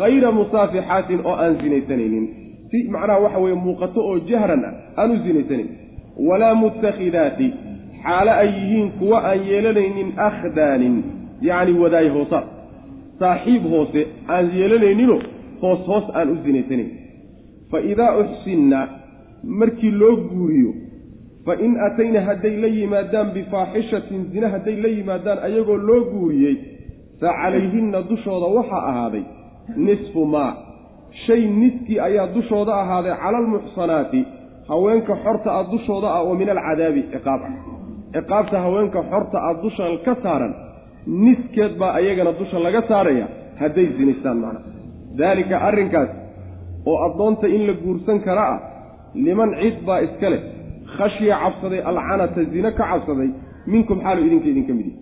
[0.01, 2.27] Hayra musaafixaatin oo aan zinaysanaynin
[2.71, 5.69] si macnaha waxa weeye muuqato oo jahran ah aan u zinaysanayn
[6.29, 7.49] walaa mutakhidaati
[8.03, 10.97] xaalo ay yihiin kuwo aan yeelanaynin akhdaanin
[11.49, 12.47] yacni wadaay hoosaad
[13.19, 15.21] saaxiib hoose aan yeelanayninoo
[15.63, 16.91] hoos hoos aan u zinaysanayn
[17.71, 18.89] fa idaa uxsinna
[19.61, 20.73] markii loo guuriyo
[21.47, 26.57] fa in atayna hadday la yimaadaan bifaaxishatin zine hadday la yimaadaan ayagoo loo guuriyey
[27.21, 29.25] fa calayhinna dushooda waxaa ahaaday
[29.77, 30.53] nisfu maa
[31.27, 34.21] shay niskii ayaa dushooda ahaaday cala almuxsanaati
[34.69, 37.53] haweenka xorta ah dushooda ah oo min alcadaabi ciqaab ah.
[38.15, 40.55] Ciqaabta haweenka xorta ah dusha ka saaran
[41.07, 43.27] niskeed baa ayagana dusha laga saaraya
[43.61, 44.65] hadday zinaystaan macnaha
[45.19, 46.11] daalika arrinkaas
[46.87, 48.59] oo addoonta in la guursan kara ah
[49.15, 50.43] liman cid baa iska leh
[50.97, 53.31] khashya cabsaday alcanata zine ka cabsaday
[53.73, 54.99] minkum xaalu idinka idinka mid yihi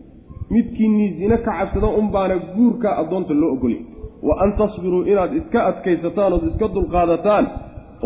[0.55, 3.81] midkiinnii zine ka cabsada unbaana guurka addoonta loo ogolay
[4.29, 7.45] wa an tasbiruu inaad iska adkaysataan ood iska dulqaadataan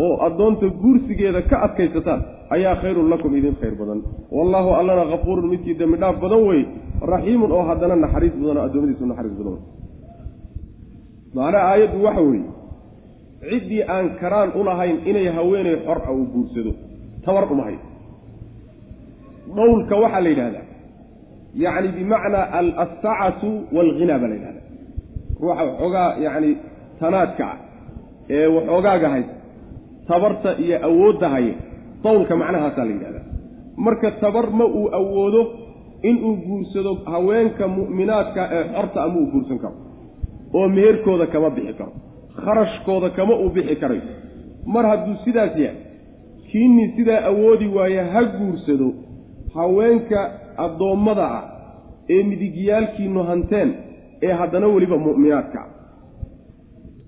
[0.05, 2.19] oo addoonta guursigeeda ka adkaysataan
[2.55, 3.99] ayaa khayrun lakum idin khayr badan.
[4.37, 6.61] Wallaahu allana kafuurun midkii dembi dhaaf badan wey
[7.13, 9.63] raxiimun oo haddana naxariis badan oo addoommadiisu naxariis badan wey
[11.37, 12.49] macnaha aayaddu waxa weeye
[13.49, 16.71] ciddii aan karaan u lahayn inay haweenay xor a uu guursado
[17.25, 17.79] tabar uma hayo
[19.55, 20.65] dhowlka waxaa la yidhahdaa
[21.63, 24.60] yacni bimacnaa alassacatu waalghinaa baa la yidhahdaa
[25.41, 26.51] ruuxa waxoogaa yacni
[26.99, 27.57] tanaadka ah
[28.37, 29.23] ee waxoogaaga hay
[30.09, 31.53] tabarta iyo awoodda haya
[32.03, 33.25] dowlka macnahaasaa la yidhahdaa.
[33.85, 35.41] Marka tabar ma uu awoodo
[36.09, 39.75] inuu guursado haweenka mu'minaadka ee xorta ama uu guursan karo
[40.57, 41.91] oo meherkooda kama bixi karo
[42.43, 44.01] kharashkooda kama uu bixi karayo
[44.73, 45.77] mar hadduu sidaas yahay
[46.51, 48.87] kiinnii sidaa awoodi waaye ha guursado
[49.57, 50.19] haweenka
[50.65, 51.43] addoommada ah
[52.15, 53.69] ee midigyaalkiinnu hanteen
[54.21, 55.61] ee haddana weliba mu'minaadka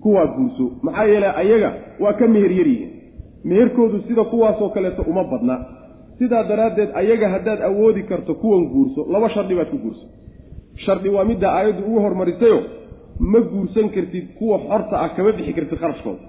[0.02, 2.90] kuwaa guurso maxaa yeelay ayaga waa ka meher yaryihiin
[3.44, 5.56] meherkoodu sida kuwaasoo kaleeto uma badna.
[6.18, 10.06] Sidaa daraaddeed ayaga haddaad awoodi karto kuwan guurso laba shardi baad ku guurso
[10.84, 12.62] shardi waa midda aayaddu ugu hormarisayo
[13.20, 16.22] ma guursan kartid kuwa xorta ah kama bixi kartid kharashkooda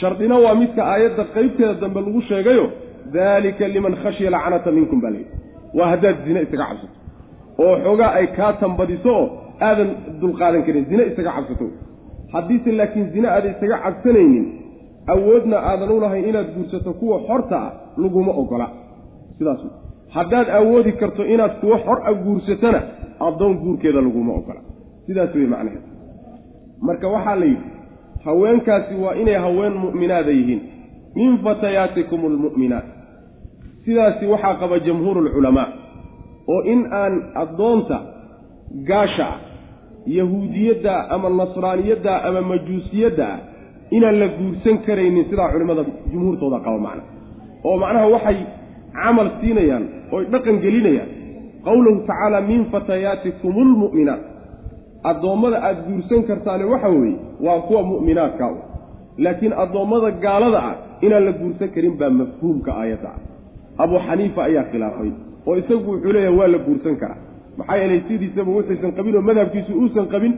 [0.00, 2.70] shardina waa midka aayadda qaybteeda dambe lagu sheegayo
[3.12, 5.30] daalika liman khashiya lacanata minkum baa layidhi
[5.78, 6.96] waa haddaad zine isaga cabsato.
[7.58, 9.26] Oo xoogaa ay kaa tambadiso oo
[9.60, 9.90] aadan
[10.20, 11.66] dulqaadan karin zine isaga cabsato.
[12.32, 14.46] Haddiise laakiin zine aadan isaga cabsanaynin
[15.14, 18.68] awoodna aadan u lahayn inaad guursato kuwa xorta ah laguma ogola.
[19.38, 19.60] Sidaas
[20.16, 22.80] haddaad awoodi karto inaad kuwa xor a guursatona
[23.20, 24.60] addoon guurkeeda laguma ogola.
[25.06, 25.84] Sidaas wey macnaheed.
[26.82, 27.68] Marka waxaa la yidhi
[28.24, 30.60] haweenkaasi waa inay haween mu'minaada yihiin.
[31.14, 32.86] Min fatayaatikum almu'minaat
[33.84, 35.68] sidaasi waxaa qaba jamhuuru alculamaa
[36.48, 37.96] oo in aan addoonta
[38.88, 39.38] gaasha ah
[40.06, 43.38] yahuudiyadda ama nasraaniyadda ama majuusiyadda ah
[43.90, 47.02] inaan la guursan karaynin sidaa culimmada jumhuurtooda qaba macna.
[47.64, 48.38] Oo macnaha waxay
[48.92, 51.10] camal siinayaan oy dhaqan gelinayaan.
[51.64, 54.22] Qowlahu tacaala min fatayaatikum almu'minaat
[55.10, 58.56] addoommada aada guursan kartaane waxa weeye waa kuwa mu'minaadka u.
[59.18, 63.20] Laakiin addoommada gaalada ah inaan la guursan karin baa mafhuumka aayadda ah.
[63.82, 65.10] Abuu xaniifa ayaa khilaafay
[65.46, 67.27] oo isagu wuxuu leeyahay waa la guursan karaa
[67.58, 70.32] maxaa yeelay sidiisaba wuxuusan qabin oo madhabkiisu uusan qabin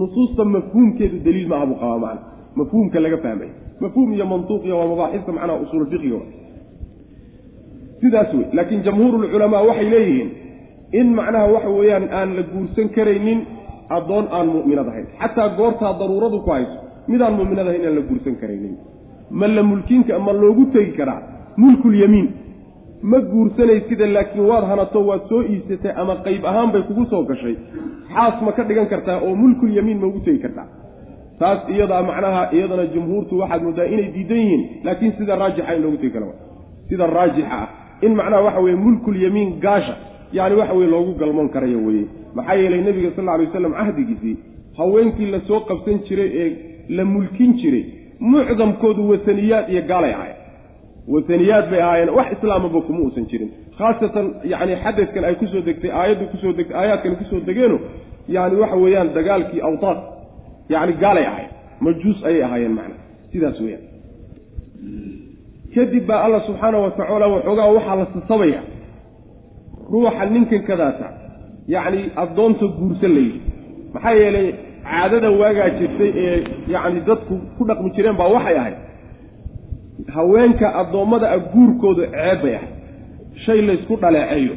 [0.00, 2.20] nusuusta mafhuumkeedu daliil maaha buu qabaa macna.
[2.58, 3.50] Mafhuumka laga fahmay.
[3.80, 6.20] Mafhuum iyo mantuuq iyo waa mabaaxista macnaha usuul fiqiga
[8.00, 10.30] sidaas wey laakiin jamhuurulculamaa waxay leeyihiin
[11.00, 13.40] in macnaha waxa weeyaan aan la guursan karaynin
[13.96, 15.06] addoon aan mu'minad ahayn.
[15.22, 16.76] Xataa goortaa daruuradu ku hayso
[17.08, 18.74] midaan mu'minad ahayn inaan la guursan karaynin.
[19.30, 21.20] Ma la mulkinka ma loogu tegi karaa
[21.56, 22.28] mulkulyamiin
[23.02, 27.56] ma guursanaysida laakiin waad hanato waad soo iibsatay ama qayb ahaan bay kugu soo gashay.
[28.14, 30.66] Xaas ma ka dhigan kartaa oo mulkulyamiin ma ugu tegi kartaa.
[31.38, 35.96] Taas iyadaa macnaha iyadana jumhuurtu waxaad moodaa inay diidan yihiin laakiin sida raajixa in loogu
[35.96, 36.26] tegi kala
[36.88, 37.68] sida raajixa ah.
[38.02, 39.96] In macnaha waxa weye mulkulyamiin gaasha
[40.32, 42.04] yani waxa weye loogu galmoon karayo weye
[42.34, 44.36] maxaa yeelay nebiga sal alay waslam cahdigiisii
[44.78, 46.50] haweenkii la soo qabsan jiray ee
[46.88, 47.84] la mulkin jiray
[48.20, 50.35] mucdamkoodu wasaniyaad iyo gaalay ahaayeen
[51.12, 52.10] wasaniyaad bay ahaayeen.
[52.18, 53.50] Wax islaamaba kuma uusan jirin.
[53.78, 57.78] Khaasatan yani xadadkan ay ku soo degtay aayaddu ku soo degtay aayaadkan ku soo degeeno
[58.36, 59.98] yani waxa weeyaan dagaalkii awtaad
[60.74, 61.50] yani gaalay ahayen
[61.84, 62.96] majuus ayay ahaayeen macna.
[63.32, 63.84] Sidaas weyaan
[65.74, 68.60] kadib baa alla subxaana wa tacaala waxoogaa waxaa la sasabaya
[69.92, 71.06] ruuxa ninkan kadaata
[71.74, 73.40] yacni addoonta guursan layidhi
[73.94, 74.48] maxaa yeelay
[74.90, 76.38] caadada waagaa jirtay ee
[76.74, 78.76] yacni dadku ku dhaqmi jireen baa waxay ahayd
[80.14, 82.68] haweenka addoommada ah guurkooda ceeb bay ahayd
[83.46, 84.54] shay laysku dhaleeceeyo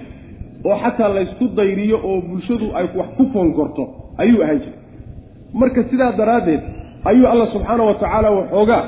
[0.66, 3.84] oo xataa laysku dayriyo oo bulshadu ay wax ku foonkorto
[4.18, 4.80] ayuu ahaan jiray
[5.54, 6.62] marka sidaa daraaddeed
[7.06, 8.84] ayuu alla subxaana wa tacaala waxoogaa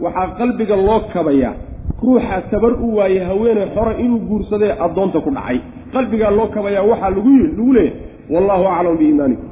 [0.00, 1.54] waxaa qalbiga loo kabayaa.
[2.02, 5.58] Ruuxa tabar u waayey haweeney xora inuu guursadee addoonta ku dhacay.
[5.92, 7.30] Qalbigaa loo kabayaa waxaa lagu
[7.72, 7.90] leeyahay
[8.30, 9.48] wallaahu aclam biiimaanikum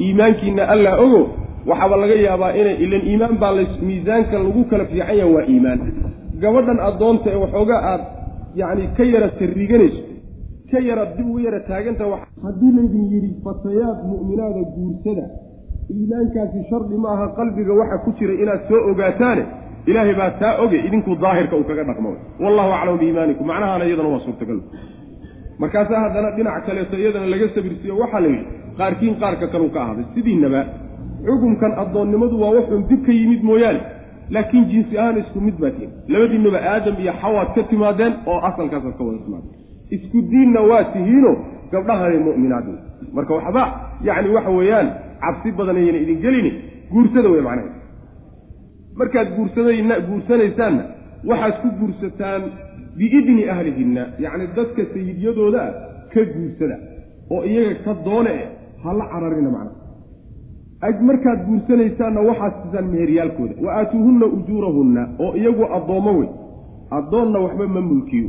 [0.00, 1.22] iimaankiinna allaa ogo
[1.66, 5.80] waxaaba laga yaabaa inay ilan iimaan baa miisaanka lagu kala fiican yaha waa iimaan
[6.42, 8.02] gabadhan addoonta ee waxoogaa aad
[8.60, 10.00] yacni ka yara sarriganayso
[10.70, 12.04] ka yara dib ugu yara taaganta
[12.44, 15.24] haddii laydin yidhi fatayaad mu'minaada guursada
[15.94, 19.44] iimaankaasi shardi ma aha qalbiga waxa ku jira inaad soo ogaataane
[19.90, 22.10] ilaahay baa taa oge idinku daahirka uu kaga dhaqmo.
[22.44, 24.58] Wallahu aclamu biiimaanikum macnahaana iyadana waa suurtagal.
[25.62, 28.44] Markaasaa haddana dhinac kaleeto iyadana laga sabirsiiyo waxaa la yidhi
[28.78, 30.60] qaarkiin qaarka kaleu ka ahday sidiinaba
[31.26, 33.80] xukumkan addoonnimadu waa wuxuun dib ka yimid mooyaane
[34.30, 35.90] laakiin jinsi ahaan isku mid baa tihin.
[36.08, 39.54] Labadiinnaba aadam iyo xawaad ka timaadeen oo asalkaasaad ka wada timaadeen.
[39.96, 41.32] Isku diinna waa tihiino
[41.72, 42.66] gabdhahani mu'minaad
[43.16, 43.62] marka waxba
[44.08, 44.88] yacni waxa weeyaan
[45.22, 46.50] cabsi badan ayayna idin gelini
[46.92, 47.70] guursada wey macnaha
[48.98, 50.82] markaad guursadayna guursanaysaanna
[51.30, 52.42] waxaad ku guursataan
[52.98, 55.72] biidni ahlihinna yacni dadka sayidyadooda ah
[56.12, 56.76] ka guursada
[57.34, 58.48] oo iyaga ka doone eh
[58.84, 59.83] hala cararina macnaha
[60.92, 63.54] markaad guursanaysaanna waxaad siisaan meheryaalkooda.
[63.64, 66.28] Wa aatuuhunna ujuurahunna oo iyagu addoommo wey
[66.90, 68.28] addoonna waxba ma mulkiyo.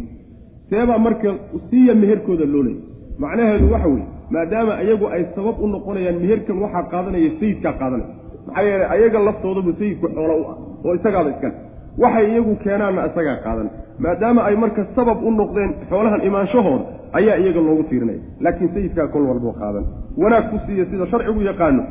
[0.70, 1.34] Seebaa marka
[1.70, 2.82] siiya meherkooda loo leeyay
[3.20, 8.10] macnaheedu waxa weeye maadaama iyagu ay sabab u noqonayaan meherkan waxaa qaadanaya sayidkaa qaadanaya.
[8.48, 11.54] Maxaa yeelay ayaga laftoodabu sayidku xoolo u ah oo isagaada iskale
[11.98, 13.70] waxay iyagu keenaanna isagaa qaadan.
[14.00, 19.24] Maadaama ay marka sabab u noqdeen xoolahan imaanshahooda ayaa iyaga loogu tiirinaya laakiin sayidkaa kol
[19.30, 19.86] walboo qaadan.
[20.18, 21.84] Wanaag ku siiya sida sharcigu yaqaano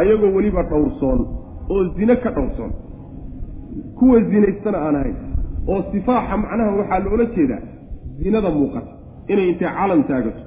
[0.00, 1.20] ayagoo weliba dhowrsoon
[1.72, 2.72] oo zine ka dhowrsoon.
[3.98, 5.16] Kuwa zinaystana aan ahayn
[5.68, 7.62] oo sifaaxa macnaha waxaa loola jeedaa
[8.22, 8.92] zinada muuqata
[9.32, 10.42] inay intay calan taagato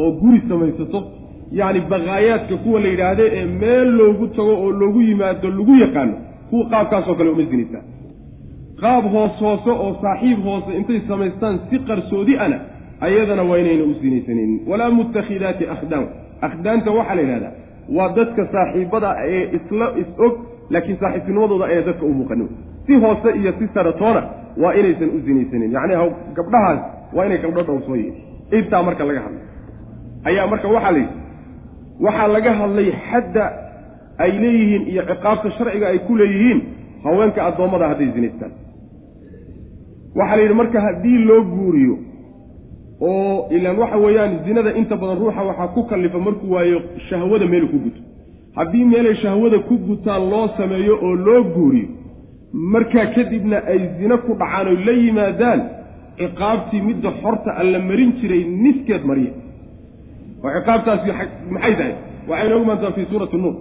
[0.00, 1.00] oo guri samaysato
[1.58, 6.14] yacni bakaayaadka kuwa la yidhaahde ee meel loogu tago oo loogu yimaado lagu yaqaano
[6.50, 7.84] kuwa qaabkaasoo kale uma zinaystaan
[8.80, 12.58] qaab hoos hoose oo saaxiib hoose intay samaystaan si qarsoodi ana
[13.06, 16.06] ayadana waa inayna u sinaysanaynin walaa mutakhidaati akhdaan.
[16.46, 17.52] Akhdaanta waxaa la yidhahdaa
[17.96, 20.32] waa dadka saaxiibada ee isla is-og
[20.74, 22.48] laakiin saaxiibtinimadooda ayna dadka u muuqanin
[22.86, 24.22] si hoose iyo si saratoona
[24.62, 25.94] waa inaysan u sinaysanin yacni
[26.38, 26.80] gabdhahaas
[27.16, 28.14] waa inay gabdho dhowrsoo yihiin
[28.58, 29.44] intaa marka laga hadlay.
[30.28, 31.16] Ayaa marka waxaa la yidhi
[32.04, 33.44] waxaa laga hadlay xadda
[34.24, 36.60] ay leeyihiin iyo ciqaabta sharciga ay ku leeyihiin
[37.04, 38.52] haweenka addoommada hadday zinaystaan.
[40.18, 41.94] Waxaa la yidhi marka haddii loo guuriyo
[43.00, 47.68] oo ilaan waxa weeyaan zinada inta badan ruuxa waxaa ku kallifa markuu waayo shahwada meelu
[47.68, 48.00] ku guto.
[48.56, 51.88] Haddii meelay shahwada ku gutaan loo sameeyo oo loo guuriyo
[52.52, 55.60] markaa kadibna ay zino ku dhacaan oy la yimaadaan
[56.18, 59.32] ciqaabtii midda xorta alla marin jiray niskeed mariya.
[60.44, 61.08] Oo ciqaabtaasi
[61.54, 61.94] maxay tahay?
[62.28, 63.54] Waxay noogu maantaa fii suurati nuur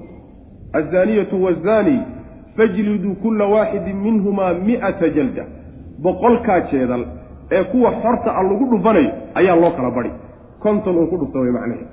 [0.74, 1.98] azaniyatu waazani
[2.58, 5.44] fajliduu kulla waaxidin minhumaa mi'ata jalda.
[6.04, 7.04] Boqolkaa jeedal
[7.52, 10.12] ee kuwa xorta a lagu dhufanayo ayaa loo kala badi
[10.64, 11.88] konton uu ku dhufta way macnaheed.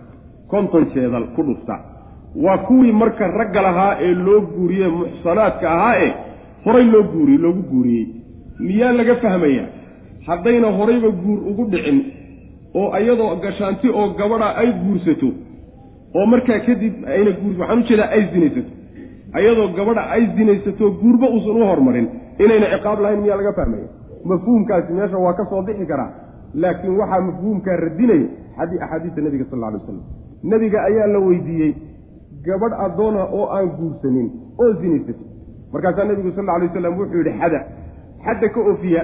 [0.53, 1.75] Konton jeedal ku dhufta.
[2.45, 6.11] Waa kuwii marka ragga lahaa ee loo guuriyey muxsanaadka ahaa ee
[6.65, 8.07] horay loo guuriyey loogu guuriyey.
[8.67, 9.67] Miyaa laga fahmayaa?
[10.27, 11.99] Haddayna horayba guur ugu dhicin
[12.81, 15.29] oo iyadoo gashaanti oo gabadha ay guursato
[16.17, 18.71] oo markaa kadib ayna guur waxaan u jeedaa ay zinaysato.
[19.39, 22.07] Ayadoo gabadha ay zinaysato guurba uusan u hormarin.
[22.45, 23.87] Inayna ciqaab lahayn miyaa laga fahmaya
[24.31, 26.11] mafhuumkaasi meesha waa ka soo bixi karaa
[26.55, 28.27] laakiin waxaa mafhuumkaa radinayo
[28.59, 30.01] xadii axaadiista nebiga sal lla alay waslam
[30.53, 31.73] nebiga ayaa la weydiiyey
[32.47, 34.29] gabadh addoona oo aan guursanin
[34.63, 35.27] oo zinaysatay.
[35.73, 37.61] Markaasaa nebigu sal alla alay waslam wuxuu yidhi xada
[38.27, 39.03] xadda ka oofiya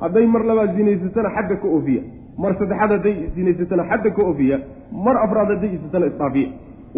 [0.00, 2.02] hadday mar labaad zinaysatana xadda ka oofiya
[2.42, 4.56] mar saddexaad hadday zinaysatana xadda ka oofiya
[5.06, 6.48] mar afraad hadday iisatana isdhaafiya.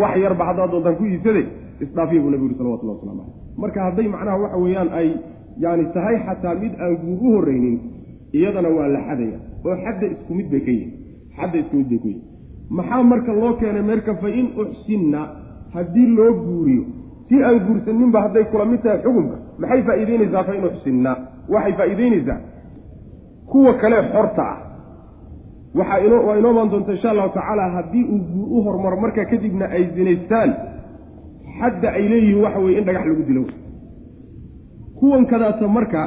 [0.01, 1.45] Wax yarba haddaad doontaan ku iibsaday
[1.85, 5.09] isdhaafiya buu nabigu yuri salawatullah waslamu caleyh marka hadday macnaha waxa weeyaan ay
[5.59, 7.79] yani tahay xataa mid aan guur u horreynin
[8.33, 10.93] iyadana waa la xadaya oo xadda isku mid bay ka yihiin
[11.37, 12.25] xadda isku mid bay ku yihiin
[12.71, 15.21] maxaa marka loo keenay meerka fa in uxsinna
[15.75, 16.85] haddii loo guuriyo
[17.29, 21.17] si aan guursaninba hadday kula mid tahay xukunka maxay faa'iideynaysaa fa in uxsinna?
[21.49, 22.41] Waxay faa'iideynaysaa
[23.47, 24.59] kuwa kale xorta ah.
[25.75, 29.67] Waxaa waa inoo maan doonta insha allahu tacaala haddii uu guur u hormaro markaa kadibna
[29.67, 30.51] ay zinaystaan
[31.59, 33.45] xadda ay leeyihiin waxa weye in dhagax lagu dilo
[35.03, 36.03] kuwan kadaata marka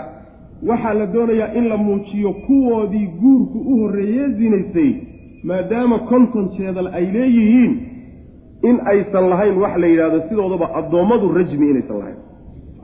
[0.70, 4.92] waxaa la doonayaa in la muujiyo kuwoodii guurku u horreeye zinaystay
[5.44, 7.74] maadaama konton jeedal ay leeyihiin
[8.70, 12.18] in aysan lahayn wax la yidhahdo sidoodaba addoommadu rajmi inaysan lahayn.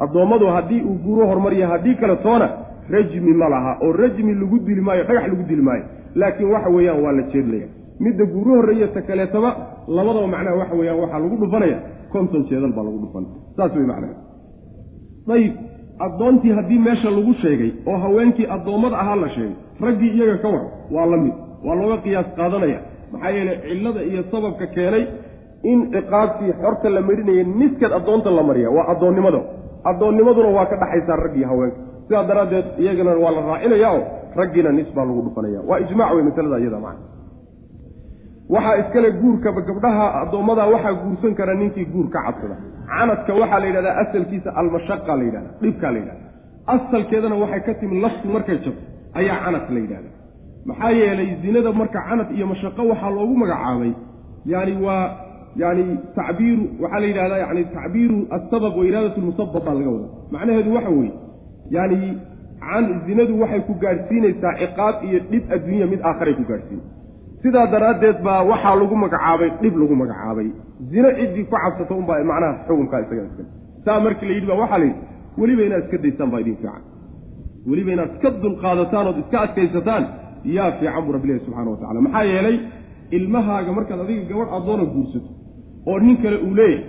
[0.06, 2.48] Addoommadu haddii uu guuro hormariya haddii kale toona
[2.90, 5.84] rajmi ma laha oo rajmi lagu dili maayo dhagax lagu dili maayo.
[6.16, 7.68] Laakiin waxa weeyaan waa la jeedlaya
[8.00, 9.50] midda guuro horreeya ta kaleetaba
[9.88, 11.78] labadaba macnaha waxa weeyaan waxaa lagu dhufanaya
[12.14, 13.26] konton jeedal baa lagu dhufan
[13.58, 14.14] saas wey macnaha.
[15.34, 15.54] Ayib
[16.06, 20.64] addoontii haddii meesha lagu sheegay oo haweenkii addoommada ahaa la sheegay raggii iyaga ka war
[20.96, 21.34] waa la mid
[21.66, 22.80] waa looga qiyaas qaadanaya.
[23.12, 25.04] Maxaa yeelay cillada iyo sababka keenay
[25.72, 29.42] in ciqaabtii xorta la marinayay niskeed addoonta la mariya waa addoonnimada
[29.92, 31.78] addoonnimaduna waa ka dhaxaysaa raggii haweenka.
[32.08, 34.04] Sidaa daraaddeed iyagana waa la raacinaya oo
[34.40, 35.60] raggiina nis baa lagu dhufanaya.
[35.70, 37.04] Waa ijmac wey masalada iyada macna
[38.54, 42.56] waxaa iskale guurkaba gabdhaha addoommada waxaa guursan kara ninkii guur ka cabsada
[42.92, 46.26] canadka waxaa la yidhahdaa asalkiisa almashaqa la yidhahda dhibkaa la yidhahda
[46.76, 48.84] asalkeedana waxay ka timi laftu markay jabto
[49.20, 50.10] ayaa canad la yidhahda
[50.70, 53.92] maxaa yeelay zinada marka canad iyo mashaqo waxaa loogu magacaabay
[54.54, 55.06] yani waa
[55.64, 55.84] yani
[56.18, 60.12] tacbiiru waxaa la yidhahdaa yani tacbiiru asabab wa iraadat lmusabab baa laga wadaa.
[60.34, 61.14] Macnaheedu waxa weeye
[61.72, 62.10] yani
[63.08, 66.82] zinadu waxay ku gaadhsiinaysaa ciqaab iyo dhib adduunya mid aakharay ku gaadhsiin
[67.44, 70.48] sidaa daraaddeed baa waxaa lagu magacaabay dhib lagu magacaabay.
[70.92, 73.44] Zino ciddii ku cabsato unbaa macnaha xukunkaa isaga iska
[73.86, 75.00] saa markii la yidhi ba waxaa la yidhi
[75.42, 76.82] weliba inaad iska daysaan baa idin fiican.
[77.70, 80.04] Weliba inaad iska dulqaadataan ood iska adkaysataan
[80.58, 82.58] yaa fiican buu rabbilahi subxana wa tacala maxaa yeelay
[83.18, 85.30] ilmahaaga markaad adiga gabadh addoona guursato
[85.90, 86.86] oo nin kale uu leeyahay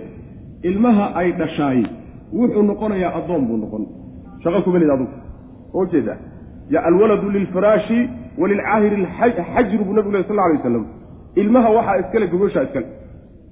[0.69, 1.79] ilmaha ay dhashaay
[2.39, 3.83] wuxuu noqonayaa addoon buu noqon.
[4.43, 5.15] Shaqo kumalid adugu
[5.77, 6.13] oo jeeda
[6.73, 7.99] ya alwaladu lilfiraashi
[8.41, 9.07] walilcaahiri
[9.53, 10.85] xajru buu nabigu leh sal alay waslam
[11.35, 12.87] ilmaha waxaa iskale gogoshaa iskale.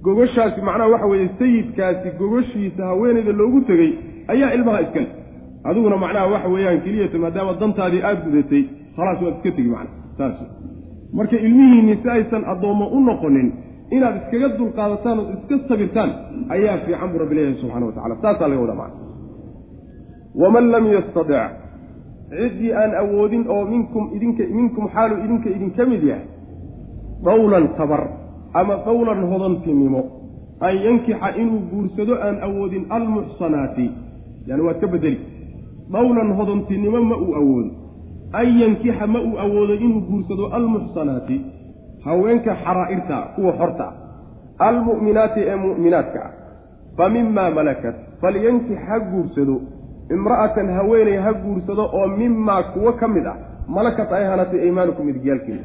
[0.02, 3.92] Gogoshaasi macnaha waxa weeye sayidkaasi gogoshiisa haweenayda loogu tegey
[4.28, 5.08] ayaa ilmaha iskale.
[5.64, 8.62] Adiguna macnaha waxa weeyaan keliyata maadaama dantaadii aada gudatay
[8.96, 10.38] khalaas waad iska tegi macna saas.
[11.12, 13.52] Marka ilmihiinni si aysan addoommo u noqonin
[13.90, 16.10] inaad iskaga dulqaadataan ood iska sabirtaan
[16.54, 19.00] ayaa fiican buu rabbi leeyahay subxana wa tacala saasaa laga wadaa macna
[20.42, 21.61] waman lam yastadic
[22.38, 26.26] ciddii aan awoodin oo minkum idinka minkum xaalu idinka idinka mid yahay
[27.24, 28.02] dawlan tabar
[28.54, 30.02] ama dawlan hodantinimo
[30.60, 33.90] an yankixa inuu guursado aan awoodin almuxsanaati
[34.46, 35.20] yani waad ka bedeli.
[35.92, 37.70] Dawlan hodantinimo ma uu awoodo
[38.32, 41.40] an yankixa ma uu awoodo inuu guursado almuxsanaati
[42.04, 43.92] haweenka xaraa'irta kuwa xorta.
[44.58, 46.32] Almu'minaati ee mu'minaadka ah
[46.96, 49.60] fa mimaa malakat falyankix ha guursado
[50.14, 53.36] imra'atan haweeney ha guursado oo mimaa kuwo ka mid ah
[53.68, 55.62] malakat ay hanatay aymaanukum midigyaalkiina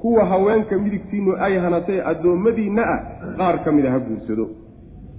[0.00, 3.00] kuwa haweenka midigtiinnu ay hanatay addoommadiinna ah
[3.38, 4.46] qaar ka mid a ha guursado.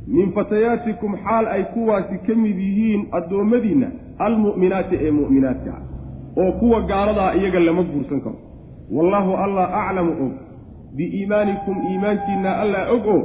[0.08, 3.88] Min fatayaatikum xaal ay kuwaasi ka mid yihiin addoommadiinna
[4.26, 5.82] almu'minaati ee mu'minaadka ah
[6.42, 8.38] oo kuwa gaaladaa iyaga lama guursan karo.
[8.96, 10.34] Wallaahu allah aclamu og
[10.98, 13.18] biiimaanikum iimaankiinna allah og o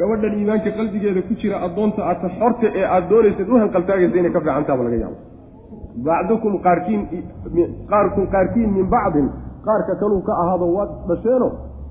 [0.00, 4.40] gabadhan iimaanka qalbigeeda ku jira addoonta aadta xorta ee aada doonaysad u hanqaltaagaysa inay ka
[4.44, 5.18] fiicantaaba laga yaabo
[6.06, 7.02] bacdukum qaarkiin
[7.92, 9.26] qaarkum qaarkiin min bacdin
[9.66, 11.48] qaarka kaluu ka ahaado waad dhasheeno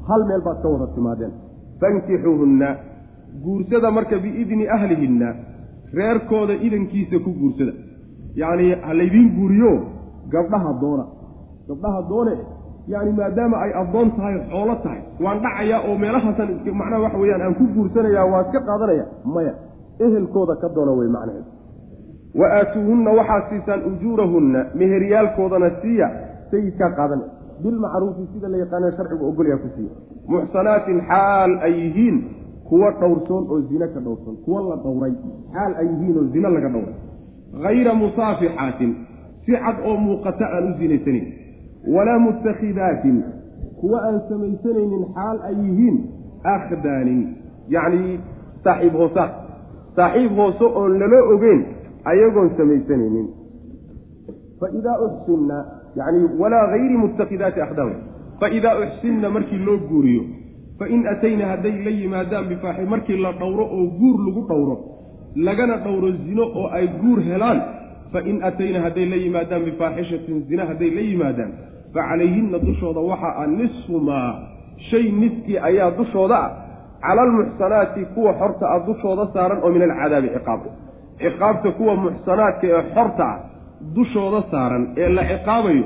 [0.09, 1.33] hal meel baad ka wada timaadeen.
[1.81, 2.69] Fankixuuhunna
[3.43, 5.29] guursada marka biidni ahlihinna
[5.97, 7.73] reerkooda idankiisa ku guursada.
[8.41, 9.71] Yacnii ha laydiin guuriyo
[10.33, 11.05] gabdhaha doona.
[11.67, 12.33] Gabdhaha doone
[12.93, 16.49] yani maadaama ay addoon tahay xoolo tahay waan dhacayaa oo meelahaasan
[16.81, 19.53] macnaha waxa weeyaan aan ku guursanaya waa iska qaadanaya maya.
[20.05, 21.49] Ehelkooda ka doona wey macnaheedu.
[22.39, 26.07] Wa aatuuhunna waxaad siisaan ujuurahunna meheryaalkoodana siiya
[26.51, 27.21] sayidkaa qaadan
[27.63, 29.91] bilmacruufi sida la yaqaana sharcigu ogolyaa ku siiya.
[30.33, 32.17] Muxsanaatin xaal ay yihiin
[32.69, 35.13] kuwa dhowrsoon oo zine ka dhowrsoon kuwa la dhowray.
[35.53, 36.95] Xaal ay yihiin oo zine laga dhowray.
[37.63, 38.91] Hayra musaafixaatin
[39.45, 41.27] si cad oo muuqata aan u zinaysanayn
[41.95, 43.17] walaa muttakhidaatin
[43.81, 45.97] kuwa aan samaysanaynin xaal ay yihiin
[46.55, 47.21] akhdaanin
[47.75, 48.19] yacnii
[48.63, 49.31] saaxiib hoosaad
[49.95, 51.61] saaxiib hoose oon lala ogeyn
[52.11, 53.27] ayagoon samaysanaynin
[54.59, 55.57] faidaa uxsinna
[55.99, 57.95] yacni walaa hayri muttakidaati akhdaan
[58.39, 60.23] faidaa uxsinna markii loo guuriyo
[60.79, 64.75] fain atayna hadday la yimaadaan bifaaxi markii la dhowro oo guur lagu dhowro
[65.47, 67.59] lagana dhowro zino oo ay guur helaan
[68.13, 71.51] fain atayna hadday la yimaadaan bifaaxishatin zina hadday la yimaadaan
[71.93, 74.31] fa calayhinna dushooda waxa a nisfu maa
[74.89, 76.51] shay niskii ayaa dushooda ah.
[77.01, 80.69] Cala almuxsanaati kuwa xorta ah dushooda saaran oo min alcadaabi ciqaabka
[81.21, 83.39] ciqaabta kuwa muxsanaadka ee xorta ah
[83.95, 85.83] dushooda saaran ee la ciqaabayo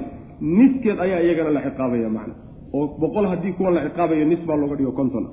[0.57, 2.33] niskeed ayaa iyagana la ciqaabaya macna.
[2.73, 5.25] Oo boqol haddii kuwa la ciqaabayo nis baa looga dhigo konton.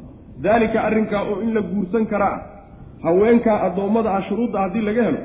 [0.44, 2.36] Daalika arrinkaa oo in la guursan karaa
[3.02, 5.20] haweenkaa addoommada ah shuruudda haddii laga helo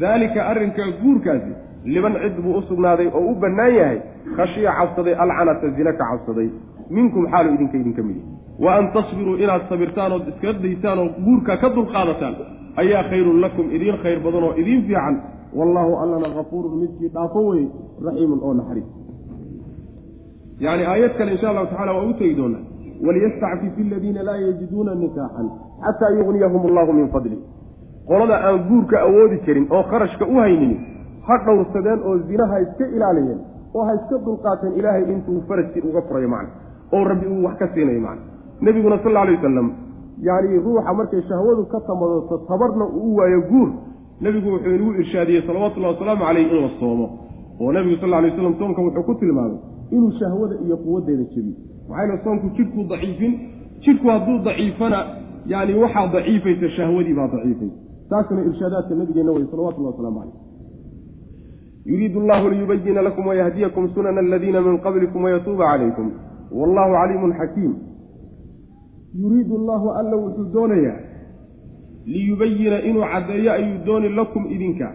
[0.00, 1.52] daalika arrinkaa guurkaasi
[1.84, 3.98] liban cid buu u sugnaaday oo u bannaan yahay
[4.36, 6.50] khashiya cabsaday alcanata zina ka cabsaday.
[6.90, 8.16] Minkum xaalu idinka idinka mid
[8.58, 12.34] wa an tasbiruu inaad sabirtaan ood iskaga daysaan oo guurka ka dulqaadataan
[12.76, 15.16] ayaa khayrun lakum idiin khayr badan oo idiin fiican.
[15.58, 17.64] Wallaahu allana kafuurun midkii dhaafo wey
[18.04, 18.88] raxiimun oo naxariis.
[20.60, 22.64] Yani aayad kale insha allahu tacala waa u tegi doonaa
[23.06, 25.48] waliyastacfif aladiina laa yajiduuna nikaaxan
[25.84, 27.38] xataa yugniyahum allahu min fadli.
[28.08, 30.74] Qolada aan guurka awoodi karin oo kharashka u haynin
[31.26, 33.40] ha dhowrsadeen oo zina ha iska ilaaliyeen
[33.74, 36.50] oo ha iska dulqaateen ilaahay intuu farajkii uga furayo macna
[36.92, 38.22] oo rabbi uu wax ka siinayo macna.
[38.60, 39.68] Nebiguna sal alla alay wasalam
[40.28, 43.68] yani ruuxa markay shahwadu ka tamadooto tabarna uu waayo guur
[44.20, 47.06] nebigu wuxuu inagu irshaadiyey salawatullahi wasalaamu caleyh in la soomo.
[47.60, 49.58] Oo nebigu sal alay waslam soomka wuxuu ku tilmaamay
[49.90, 51.56] inuu shahwada iyo quwaddeeda jebiyo
[51.88, 53.32] maxaa soomku jidhkuu daciifin
[53.84, 54.98] jidhku hadduu daciifana
[55.46, 57.76] yani waxaa daciifaysa shahwadii baa daciifaysa
[58.10, 60.41] taasna irshaadaadka nabigeenna wey salawatullahi waslamu caleyh
[61.86, 66.10] yuriidu allahu liyubayina lakum wayahdiyakum sunana aladiina min qablikum wayatuuba calaykum
[66.58, 67.72] wallahu caliimun xakiim
[69.22, 70.98] yuriidu allahu alla wuxuu doonayaa
[72.06, 74.92] liyubayina inuu caddeeyo ayuu dooni lakum idinka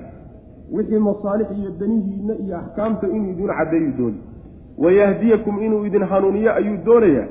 [0.71, 4.19] wixii masaalix iyo danihiinna iyo axkaamta inuu idin caddeeyuu dooni
[4.77, 7.27] wayahdiyakum inuu idin hanuuniyo ayuu doonayaa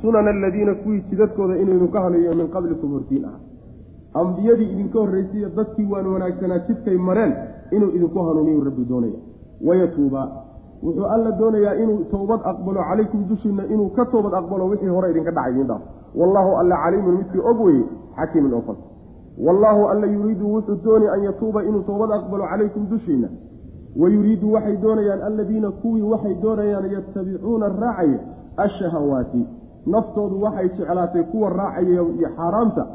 [0.00, 3.38] sunana aladiina kuwii jidadkooda inuu idinku hanuuniyo min qablikum hortiin ah
[4.20, 7.32] ambiyadii idinka horraysaiyo dadkii waan wanaagsanaa jidkay mareen
[7.70, 9.18] inuu idinku hanuuniyu rabbi doonaya.
[9.66, 10.22] Wayatuuba
[10.82, 15.30] wuxuu alla doonayaa inuu towbad aqbalo calaykum dushiinna inuu ka toobad aqbalo wixii hore idinka
[15.30, 15.82] dhacay idin dhaaf.
[16.20, 17.84] Wallaahu alla caliimun midkii og weye
[18.16, 18.76] xakiimin oo fal.
[19.46, 23.28] Wallaahu alla yuriidu wuxuu doonay an yatuuba inuu toobad aqbalo calaykum dushiinna.
[24.00, 28.18] Wa yuriidu waxay doonayaan alladiina kuwii waxay doonayaan yatabicuuna raacaya
[28.56, 29.42] ashahawaati
[29.86, 32.86] naftoodu waxay jeclaatay kuwa raacaya iyo xaaraamta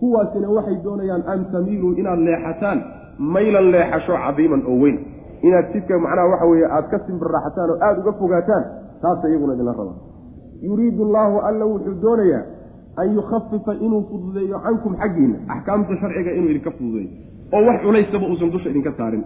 [0.00, 2.78] kuwaasina waxay doonayaan an tamiiluu inaad leexataan?
[3.18, 4.96] Maylan leexasho cadiiman oo weyn.
[5.42, 8.64] Inaad jidka macnaha waxa weeye aada ka simbirraaxataan oo aada uga fogaataan
[9.02, 9.98] taasa iyaguna idinla rabaa
[10.66, 12.42] yuriidu allaahu alla wuxuu doonayaa
[12.96, 17.10] an yukhafifa inuu fududeeyo cankum xaggiinna axkaamta sharciga inuu idinka fududeeyo
[17.54, 19.24] oo wax culaysaba uusan dusha idinka saarin.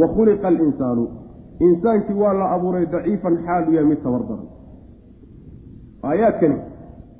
[0.00, 1.04] Wa khuliqa alinsaanu
[1.66, 4.46] insaankii waa la abuuray daciifan xaalu yahay mid tabar daran
[6.10, 6.56] aayaadkani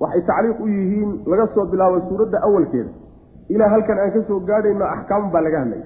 [0.02, 2.90] waxay tacliiq u yihiin laga soo bilaabo suuradda awalkeeda.
[3.54, 5.84] Ilaa halkan aan ka soo gaadhayno axkaam baa laga hadlaya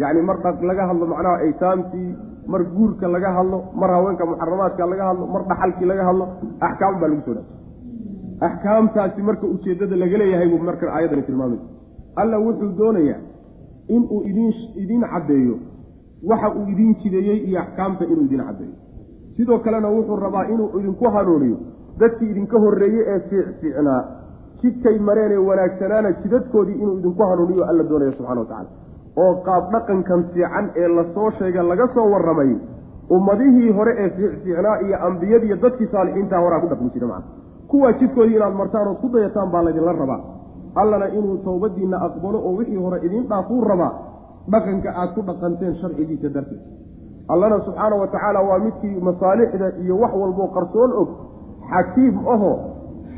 [0.00, 2.10] yacni mar dhaq laga hadlo macnaha aytaamtii
[2.52, 6.24] mar guurka laga hadlo mar haweenka muxaramaadka laga hadlo mar dhaxalkii laga hadlo
[6.68, 7.56] axkaam baa lagu soo dhaafay
[8.48, 11.66] axkaamtaasi marka ujeeddada laga leeyahay buu markan aayaddani tilmaamaysa
[12.22, 13.20] alla wuxuu doonayaa
[13.96, 14.52] inuu idin
[14.82, 15.56] idiin caddeeyo
[16.30, 18.74] waxa uu idiin jideeyey iyo axkaamta inuu idiin caddeeyo.
[19.36, 21.56] Sidoo kalena wuxuu rabaa inuu idinku hanuuniyo
[22.00, 24.00] dadkii idinka horreeyey ee fiicfiicnaa
[24.62, 28.68] jidkay mareenee wanaagsanaana jidadkoodii inuu idinku hanuuniyo alla doonaya subxana wa tacala
[29.24, 32.50] oo qaab dhaqankan fiican ee la soo sheega laga soo warramay
[33.16, 37.26] ummadihii hore ee fiicfiicnaa iyo ambiyadiiyo dadkii saalixiintaa horaa ku dhaqmi jira macana
[37.70, 40.20] kuwaa jidkoodii inaad martaan ood ku dayataan baa laydinla rabaa.
[40.80, 43.92] Allana inuu towbadiinna aqbalo oo wixii hore idiin dhaafuu rabaa
[44.52, 46.60] dhaqanka aad ku dhaqanteen sharcigiisa darteed.
[47.28, 51.08] Allana subxaana wa tacaala waa midkii masaalixda iyo wax walboo qarsoon og
[51.72, 52.52] xakiim aho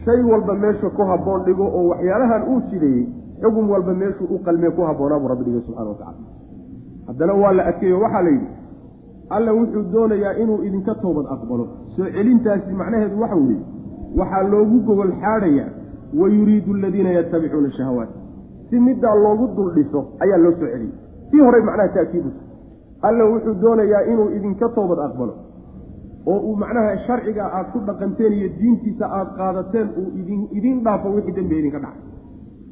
[0.05, 3.07] shay walba meesha ku habboon dhigo oo waxyaalahan uu jideeyey
[3.43, 6.19] xugum walba meeshuu u qalmee ku habboonaa buu rabbi dhigay subxana wa tacala
[7.09, 8.49] haddana waa la adkeeyo waxaa la yidhi
[9.37, 11.67] alla wuxuu doonayaa inuu idinka toobad aqbalo.
[11.97, 13.61] Soo celintaasi macnaheedu waxa weeye
[14.19, 15.69] waxaa loogu gogol xaadhayaa
[16.21, 18.09] wa yuriidu aladiina yatabicuuna shahawaat.
[18.71, 20.93] Si middaa loogu dul dhiso ayaa loo soo celiyey
[21.31, 22.31] sii horey macnaha taakiidu
[23.03, 25.35] alla wuxuu doonayaa inuu idinka toobad aqbalo
[26.27, 30.09] oo uu macnaha sharciga aad ku dhaqanteen iyo diintiisa aad qaadateen uu
[30.59, 32.03] idin dhaafo wixii dembi idinka dhacay.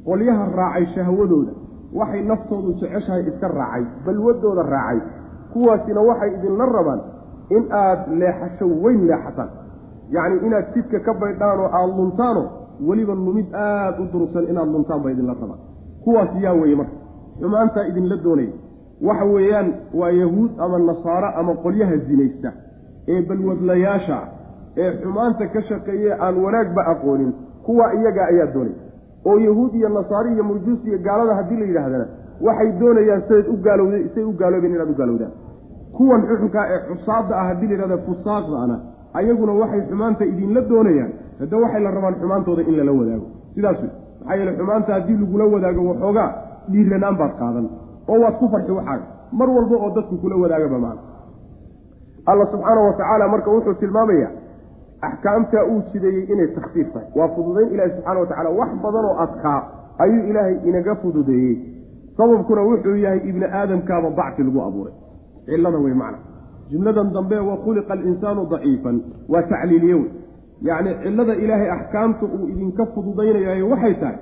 [0.05, 1.51] Qolyaha raacay shahwadooda
[1.93, 4.99] waxay naftoodu jeceshahay iska raacay balwadooda raacay.
[5.53, 7.01] Kuwaasina waxay idinla rabaan
[7.49, 9.49] in aad leexasho weyn leexataan.
[10.13, 12.43] Yacni inaad jidka ka baydhaan oo aada luntaano
[12.87, 15.59] weliba lumid aada u durugsan inaad luntaan ba idinla rabaan.
[16.03, 16.95] Kuwaas yaa weeye marka.
[17.41, 18.53] Xumaantaa idinla doonaya
[19.01, 22.51] waxa weeyaan waa yahuud ama nasaaro ama qolyaha zinaysta
[23.13, 24.17] ee balwadlayaasha
[24.83, 27.31] ee xumaanta ka shaqeeye aan wanaagba aqoonin
[27.65, 28.77] kuwa iyaga ayaa doonaya
[29.29, 32.05] oo yahuud iyo nasaari iyo murjuus iyo gaalada haddii la yidhaahdana
[32.47, 35.31] waxay doonayaan sidayd u gaalowda say u gaaloobeen inaad u gaalowdaan.
[35.97, 38.75] Kuwan xuxunkaa ee xusaada ah haddii la yidhahda fusaaqdaana
[39.19, 41.11] ayaguna waxay xumaanta idinla doonayaan.
[41.39, 43.25] Hadda waxay la rabaan xumaantooda in lala wadaago.
[43.55, 43.89] Sidaas wey
[44.19, 46.29] maxaa yeele xumaanta haddii lagula wadaago waxoogaa
[46.71, 47.65] dhiiranaan baad qaadan.
[48.11, 49.05] Oo waad ku farxi waxaaga
[49.39, 51.01] mar walba oo dadku kula wadaagaba maana
[52.25, 54.31] alla subxaana wa tacaala marka wuxuu tilmaamayaa
[55.01, 57.07] axkaamtaa uu jideeyey inay takhfiif tahay.
[57.15, 59.59] Waa fududayn ilaahi subxana wa tacala wax badan oo adkaa
[60.03, 61.55] ayuu ilaahay inaga fududeeyey.
[62.17, 64.93] Sababkuna wuxuu yahay ibni aadamkaaba dacfi lagu abuuray.
[65.45, 66.17] Cilada wey macna.
[66.71, 69.01] Jumladan dambe wa khuliqa alinsaanu daciifan.
[69.29, 70.09] Waa tacliiliye wey.
[70.61, 74.17] Yacni cillada ilaahay axkaamta uu idinka fududaynayayo waxay tahay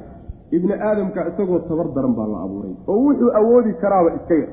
[0.52, 2.76] ibni aadamka isagoo tabar daran baa la abuuray.
[2.88, 4.50] Oo wuxuu awoodi karaaba iska yar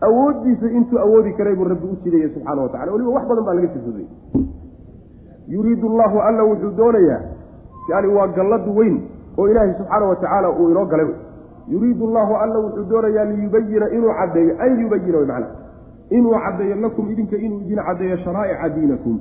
[0.00, 3.54] awooddiisa intuu awoodi karay buu rabbi u jidaya subxaana wa tacala weliba wax badan baa
[3.54, 4.06] laga sifudayy
[5.48, 7.20] yuriidu allahu alla wuxuu doonayaa
[7.90, 9.00] yani waa gallad weyn
[9.38, 11.06] oo ilaahay subxaana wa tacaala uu inoo galay.
[11.68, 14.54] Yuriidu allahu alla wuxuu doonayaa liyubayina inuu caddeeyo.
[14.58, 15.46] An yubayina wy macna
[16.10, 19.18] inuu caddeeyo lakum idinka inuu idin caddeeyo sharaa'ica diinakum.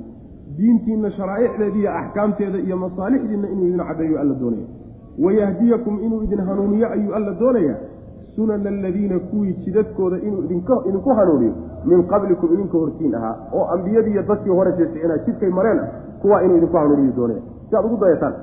[0.58, 4.68] Diintiinna sharaa'icdeeda iyo axkaamteeda iyo masaalixdiinna inuu idin caddeeyo alla doonaya
[5.24, 7.78] wayahdiyakum inuu idin hanuuniyo ayuu alla doonayaa
[8.36, 10.44] sunana aladiina kuwii jidadkooda inuu
[10.90, 11.54] idinku hanuuniyo
[11.86, 15.88] min qablikum idinka hortiin ahaa oo ambiyadiiyo dadkii hore jeesicina jidkay mareen ah
[16.22, 17.42] kuwaa inuu idinku hanuuniyo doonaya.
[17.70, 18.34] Si aad ugu dayataan.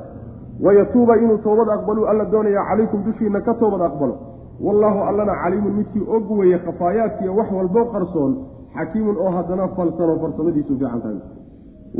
[0.64, 4.16] Wayatuuba inuu toobad aqbaluu alla doonaya calaykum dushiina ka toobad aqbalo.
[4.60, 8.36] Wallaahu allana caliimun midkii og weeye khafaayaadkiiyo wax walbo qarsoon
[8.76, 11.16] xakiimun oo haddana falsanoo farsamadiisu fiican tahay.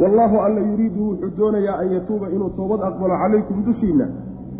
[0.03, 4.07] Wallaahu alla yuriidu wuxuu doonayaa an yatuuba inuu toobad aqbalo calaykum dushiinna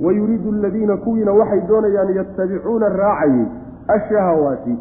[0.05, 3.45] wa yuriidu aladiina kuwiina waxay doonayaan yatabicuuna raacayey
[3.97, 4.75] ashahawaati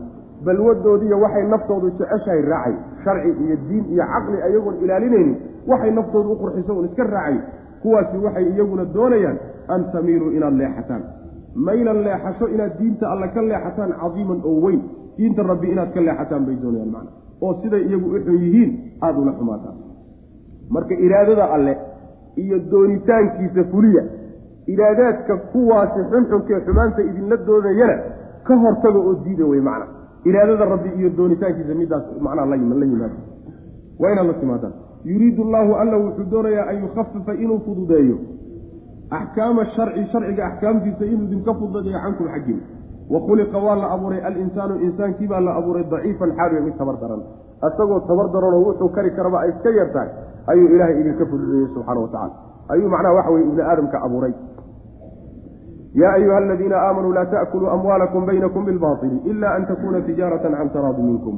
[0.45, 5.35] balwadoodiiyo waxay naftoodu jeceshahay raacay sharci iyo diin iyo caqli ayagoon ilaalinaynin
[5.67, 7.37] waxay naftoodu u qurxiso un iska raacay
[7.81, 11.03] kuwaasi waxay iyaguna doonayaan an tamiiluu inaad leexataan
[11.55, 14.81] maylan leexasho inaad diinta alle ka leexataan cadiiman oo weyn
[15.17, 17.11] diinta rabbi inaad ka leexataan bay doonayaan macna
[17.41, 19.77] oo siday iyagu u xun yihiin aada ula xumaataan
[20.69, 21.77] marka iraadada alle
[22.43, 24.03] iyo doonitaankiisa fuliya
[24.67, 27.97] iraadaadka kuwaasi xunxunkee xumaanta idinla doonayana
[28.43, 29.85] ka hortaga oo diida wey macna.
[30.25, 33.17] Iraadada rabbi iyo doonitaankiisa midaas macnaha la yimaado.
[33.99, 34.73] Waa inaad la timaadaan.
[35.05, 38.17] Yuriidu allaahu alla wuxuu doonayaa an yukhafifa inuu fududeeyo
[39.09, 42.61] axkaama sharci sharciga axkaamtiisa inuu idinka fududeeyo cankum xaggiin
[43.09, 47.21] wa khuliqa waa la abuuray alinsaanu insaankii baa la abuuray daciifan xaaliyo mid tabar daran.
[47.67, 50.09] Isagoo tabar daranoo wuxuu kari karaba ay iska yar tahay
[50.47, 54.33] ayuu ilaahay idinka fududeeyey subxaana wa tacala ayuu macnaha waxa weye ibni aadamka abuuray.
[56.01, 61.01] Yaa ayuha aladiina aamanuu laa ta'kuluu amwaalakum baynakum bilbaili ila an takuna tijaaratan can taraadi
[61.09, 61.35] minkum.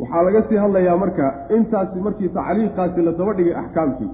[0.00, 1.26] Waxaa laga sii hadlayaa marka
[1.56, 4.10] intaasi markii tacliiqaasi la daba dhigay axkaamkii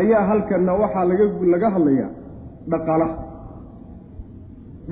[0.00, 2.10] ayaa halkanna waxaa laga laga hadlayaa
[2.72, 3.14] dhaqaalaha.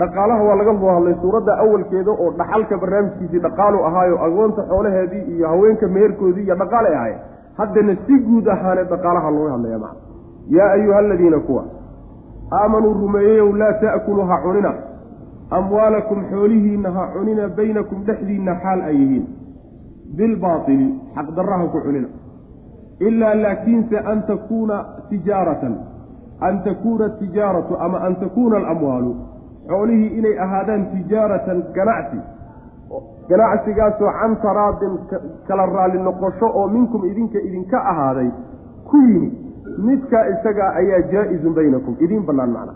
[0.01, 5.47] Dhaqaalaha waa laga soo hadlay suuradda awalkeeda oo dhaxalka barnaamijkiisii dhaqaalu ahaayo agoonta xoolaheedii iyo
[5.53, 7.17] haweenka meherkoodii iyo dhaqaalay ahaye
[7.59, 10.01] haddana si guud ahaane dhaqaalaha looga hadlaya macna
[10.57, 11.65] yaa ayuha aladiina kuwa
[12.61, 14.73] aamanuu rumeeyeyow laa ta'kuluu ha cunina
[15.59, 19.27] amwaalakum xoolihiinna ha cunina baynakum dhexdiinna xaal ay yihiin
[20.17, 22.09] bilbaaili xaqdarraha ku cunina
[23.09, 25.75] ilaa laakiinse an takuuna tijaaratan
[26.49, 29.13] an takuuna tijaaratu ama an takuuna alamwaalu
[29.69, 32.21] xoolihii inay ahaadaan tijaaratan ganacsi
[33.29, 34.99] ganacsigaasoo can taraadin
[35.49, 38.29] kala raalli noqosho oo minkum idinka idinka ahaaday
[38.91, 39.33] ku yimid
[39.89, 42.75] midkaa isagaa ayaa jaa-izun baynakum idiin bannaan macna.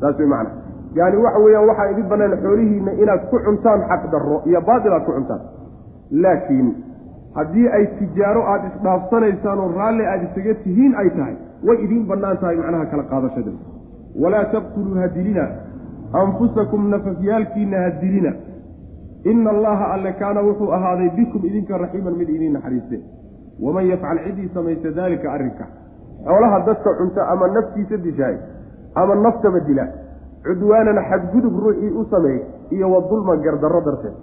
[0.00, 0.50] Saas way macna.
[0.98, 5.04] Yaani waxa weeyaan waxaa idin bannaan xoolihiinna inaad ku cuntaan xaq darro iyo baatil aad
[5.08, 5.40] ku cuntaan.
[6.22, 6.68] Laakiin
[7.34, 11.36] haddii ay tijaaro aada isdhaafsanaysaan oo raalli aada isaga tihiin ay tahay
[11.66, 13.52] way idiin bannaan tahay macnaha kala qaadashada.
[14.22, 15.44] Walaa taqtuluu ha dilina
[16.22, 18.32] anfusakum nafafyaalkiina ha dilina
[19.30, 22.98] ina allaha alle kaana wuxuu ahaaday bikum idinka raxiiman mid idiin naxariiste
[23.64, 25.64] waman yafcal ciddii samaysa daalika arrinka
[26.26, 28.36] xoolaha dadka cunta ama naftiisa dishaay
[28.94, 29.86] ama naftaba dila.
[30.44, 34.14] Cudwaanan xadgudub ruuxii u sameey iyo wa dulman gardarro darteed.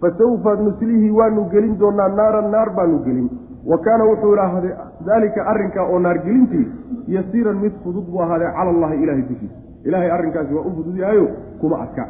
[0.00, 3.28] Fasawfa nuslihi waanu gelin doonaa naaran naar baanu gelin.
[3.66, 4.72] Wa kaana wuxuu ahaaday
[5.06, 6.66] daalika arrinka oo naargelintii
[7.06, 9.56] yasiiran mid fudud buu ahaaday cala allahi ilahay dushiisa.
[9.84, 11.26] Ilaahay arrinkaasi waa u fudud yahayo
[11.60, 12.04] kuma adka.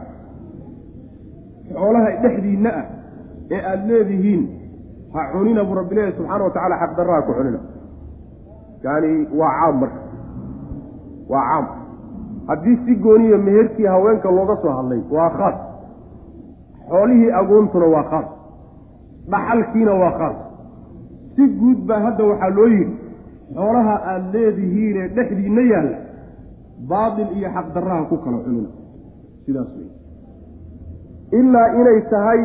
[1.74, 2.84] Xoolaha dhexdiinna ah
[3.50, 4.42] ee aada leedihiin
[5.14, 7.60] ha cunina buu rabbi leeyahy subxaana wa tacala xaqdarraha ku cunina
[8.84, 10.00] yani waa caam marka.
[11.28, 11.66] Waa caam.
[12.48, 15.54] Haddii si gooniya meherkii haweenka looga soo hadlay waa khaas.
[16.88, 18.26] Xoolihii agoontuna waa khaas.
[19.30, 20.36] Dhaxalkiina waa khaas.
[21.36, 22.96] Si guud baa hadda waxaa loo yidhi
[23.54, 25.98] xoolaha aada leedihiinee dhexdiinna yaalla
[26.88, 28.68] baatil iyo xaqdarraha ku kala cunina.
[29.46, 29.88] Sidaas wey
[31.40, 32.40] ilaa inay tahay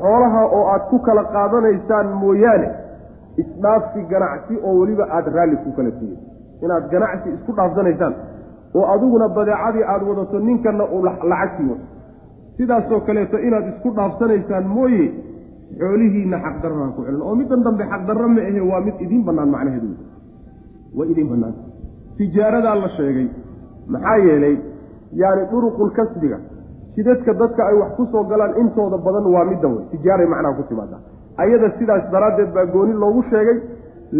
[0.00, 2.68] xoolaha oo aad ku kala qaadanaysaan mooyaane
[3.36, 6.18] isdhaafsi ganacsi oo weliba aada raalli ku kala tihiin
[6.64, 8.14] inaad ganacsi isku dhaafsanaysaan
[8.74, 11.86] oo adiguna badeecadii aada wadato ninkanna uu lacagtii wato
[12.56, 15.04] sidaasoo kaleeto inaad isku dhaafsanaysaan mooye
[15.80, 17.22] xoolihiinna xaqdarraha ku celin.
[17.22, 19.88] Oo middan dambe xaqdarro ma ahe waa mid idiin bannaan macnaheedu
[20.98, 21.54] way idiin bannaan.
[22.18, 23.28] Tijaaradaa la sheegay.
[23.92, 24.56] Maxaa yeelay
[25.20, 26.38] yaani duruqul kasbiga
[26.96, 30.62] jidadka dadka ay wax ku soo galaan intooda badan waa middan wey tijaaray macnaha ku
[30.68, 31.00] timaadaa
[31.36, 33.58] ayada sidaas daraaddeed baa gooni loogu sheegay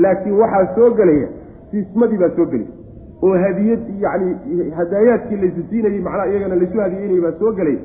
[0.03, 1.29] laakiin waxaa soo gelaya
[1.71, 2.71] siismadii baa soo gelaya
[3.23, 7.81] oo hadiyad yacni hadaayaadkii laysu siinayey macnaha iyagana laysu hadiyeynayay baa soo gelaya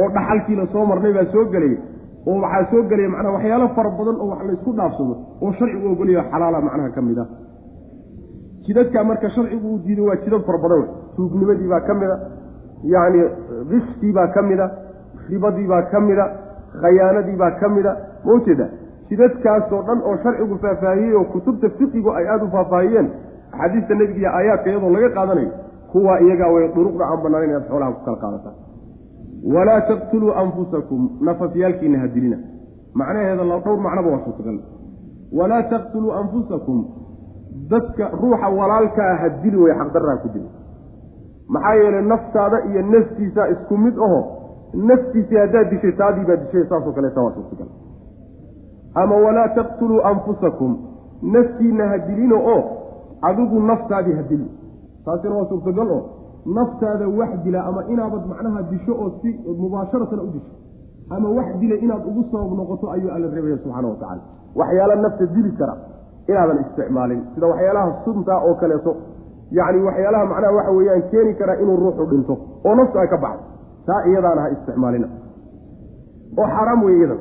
[0.00, 1.78] oo dhaxalkiina soo marnay baa soo gelaya
[2.26, 5.14] oo waxaa soo gelaya macnaha waxyaalo fara badan oo wax laysku dhaafsado.
[5.42, 7.28] Oo sharcigu ogolaya xalaala macnaha ka mid ah
[8.66, 12.16] jidadkaa marka sharcigu uu diiday waa jidad fara badan wey tuugnimadii baa ka mid a
[12.94, 13.22] yacni
[13.72, 14.70] rishtii baa ka mid a
[15.30, 16.26] ribadii baa ka mid a
[16.82, 18.66] khayaanadii baa ka mid a ma ujeeda
[19.10, 23.08] jidadkaasoo dhan oo sharcigu faahfaahiyey oo kutubta fiqigu ay aada u faahfaahiyeen
[23.52, 25.50] axaadiista nebiga iyo aayaadka iyadoo laga qaadanayo
[25.92, 28.56] kuwaa iyagaa way duruqda aan banaanayn inaad xoolaha ku kala qaadataan
[29.54, 32.36] walaa taqtuluu anfusakum nafafyaalkiina ha dilina.
[32.94, 34.58] Macnaheeda dhowr macnoba waa suurtagal
[35.38, 36.78] walaa taqtuluu anfusakum
[37.72, 40.48] dadka ruuxa walaalkaa ha dili way xaqdarraa ku dili.
[41.54, 44.20] Maxaa yeelay naftaada iyo naftiisa isku mid aho
[44.74, 47.68] naftiisii haddaad dishay taadii baad dishay saasoo kaleeta waa suurtagal
[48.94, 50.76] ama walaa taqtuluu anfusakum
[51.22, 52.62] naftiinna ha dilino oo
[53.22, 54.46] adigu naftaadii ha dili.
[55.04, 56.02] Taasina waa suurtagal oo
[56.46, 60.52] naftaada wax dila ama inaabad macnaha disho oo si mubaasharatan u disho.
[61.10, 64.20] Ama wax dila inaad ugu sabab noqoto ayuu alla reebaya subxaana wa tacala
[64.56, 65.76] waxyaala nafta dili kara
[66.28, 67.20] inaadan isticmaalin.
[67.34, 68.96] Sida waxyaalaha sunta oo kaleeto
[69.50, 73.44] yacni waxyaalaha macnaha waxa weeyaan keeni kara inuu ruuxu dhinto oo naftu ay ka baxdo
[73.86, 75.08] taa iyadaana ha isticmaalina.
[76.40, 77.20] oo xaaraam wey iyadana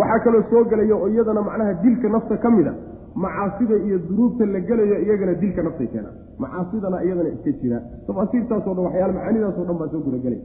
[0.00, 2.74] waxaa kaloo soo gelaya oo iyadana macnaha dilka nafta ka mid a
[3.22, 6.14] macaasida iyo dunuubta la gelayo iyagana dilka naftay keenaan.
[6.42, 7.78] Macaasidana iyadana iska jira.
[8.06, 10.40] Tafaasiirtaasoo dhan waxyaala macaanidaasoo dhan baa soo gudagelay.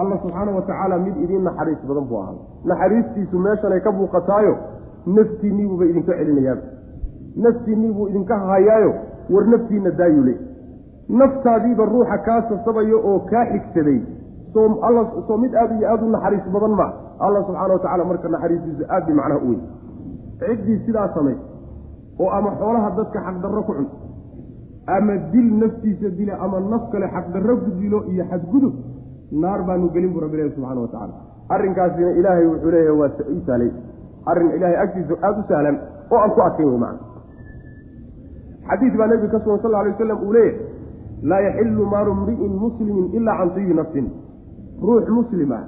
[0.00, 2.34] Alla subxaana wa tacaala mid idiin naxariis badan buu ahaa.
[2.70, 4.54] Naxariistiisu meeshanay ka buuqataayo
[5.16, 6.62] naftiinniibuuba idinka celinayaaba
[7.44, 8.90] naftiinnii buu idinka hayaayo
[9.34, 10.34] war naftiinna daayuu le
[11.20, 13.98] naftaadiiba ruuxa kaa sasabayo oo kaa xigsaday
[15.28, 16.92] soo mid aad iyo aada u naxariis badan maa
[17.26, 19.62] alla subxaana wa tacala marka naxariistiisu aad bay macnaha u weyn.
[20.40, 21.36] Ciddii sidaa samay
[22.22, 23.88] oo ama xoolaha dadka xaqdarro ku cun
[24.96, 28.74] ama dil naftiisa dila ama naf kale xaqdarro ku dilo iyo xadgudub
[29.42, 31.14] naar baanu gelin buu rabbi ilahi subxana wa tacala
[31.54, 33.70] arrinkaasina ilaahay wuxuu leeyahay waa ii sahlay
[34.30, 35.76] arrin ilaahay agtiisa aada u sahlan
[36.12, 37.00] oo aan ku adkayn wey macna.
[38.68, 40.66] Xadiid baa nebiga ka sugan sal lla alay wasalam uu leeyahay
[41.30, 44.06] laa yaxilu maalu mri'in muslimin ilaa can tiyi nafsin
[44.82, 45.64] ruux muslim ah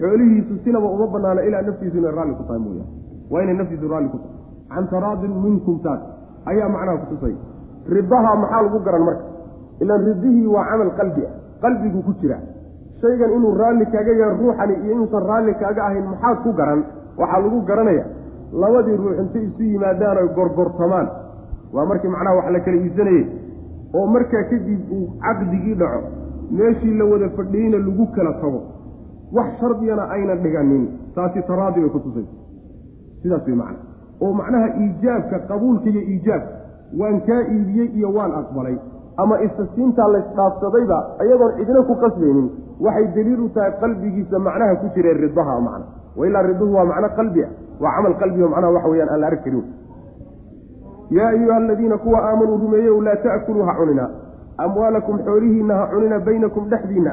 [0.00, 2.90] xoolihiisu sinaba uma banaano ilaa naftiisu inay raalli ku tahay mooyaane.
[3.30, 4.36] Waa inay naftiisu raalli ku tahay.
[4.70, 6.00] Can taraadin minkum taas
[6.50, 7.34] ayaa macnaha kutusay
[7.94, 9.24] ridaha maxaa lagu garan marka?
[9.82, 11.34] Ilaan ridihii waa camal qalbi ah.
[11.62, 12.38] Qalbigu ku jira.
[13.00, 16.80] Shaygan inuu raalli kaaga yahay ruuxani iyo inuusan raalli kaaga ahayn maxaad ku garan?
[17.18, 18.04] Waxaa lagu garanaya
[18.52, 21.08] labadii ruux intay isu yimaadaan oy gorgortamaan.
[21.74, 23.24] Waa markii macnaha wax la kala iibsanayey
[23.94, 26.00] oo markaa kadib uu caqdigii dhaco
[26.50, 28.60] meeshii la wada fadhiyeyna lagu kala tago
[29.32, 30.84] wax shardiyana aynan dhiganin.
[31.14, 32.26] Taasi taraadi bay ku tusay.
[33.22, 33.78] Sidaas way macna.
[34.20, 36.52] Oo macnaha iijaabka qabuulka iyo iijaabka
[37.00, 38.76] waan kaa iibiyey iyo waan aqbalay.
[39.16, 42.48] Ama istasiintaa laysdhaafsadayba iyadoon cidina ku qasbaynin.
[42.80, 45.86] Waxay daliil u tahay qalbigiisa macnaha ku jira ridaha macna.
[46.16, 47.50] Wailaa riduhu waa macno qalbi ah.
[47.80, 49.64] Waa camal qalbigo macnaha waxa weyaan aan la arki karin.
[51.10, 54.04] Yaa ayuha aladiina kuwa aamanuu rumeeyew laa ta'kuluu ha cunina
[54.64, 57.12] amwaalakum xoolihiinna ha cunina baynakum dhexdiinna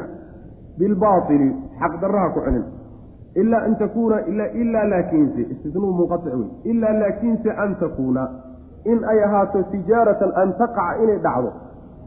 [0.80, 1.50] bilbaaili
[1.82, 2.66] xaqdarraha ku cunin.
[3.42, 4.18] Ilaa an takuuna
[4.62, 8.24] ilaa laakiinse istisnuu munqatic wey ilaa laakiinse an takuuna
[8.92, 11.52] in ay ahaato tijaaratan an taqaca inay dhacdo.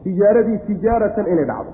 [0.03, 1.71] Tijaaradii tijaaratan inay dhacdo.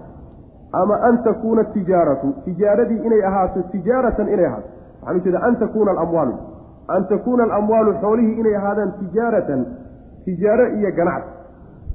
[0.81, 4.69] Ama an takuuna tijaaratu tijaaradii inay ahaato tijaaratan inay ahaato.
[5.01, 6.35] Waxaan ujeeda an takuuna alamwaalu.
[6.95, 9.65] An takuuna alamwaalu xoolihii inay ahaadaan tijaaratan
[10.25, 11.36] tijaaro iyo ganacsi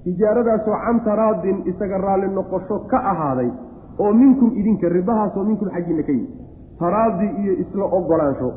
[0.04, 3.50] tijaaradaasoo can taraadin isaga raalli noqosho ka ahaaday
[3.98, 6.30] oo minkum idinka ridahaasoo minkum xaggiinna ka yimid.
[6.78, 8.48] Taraadi iyo isla ogolaansho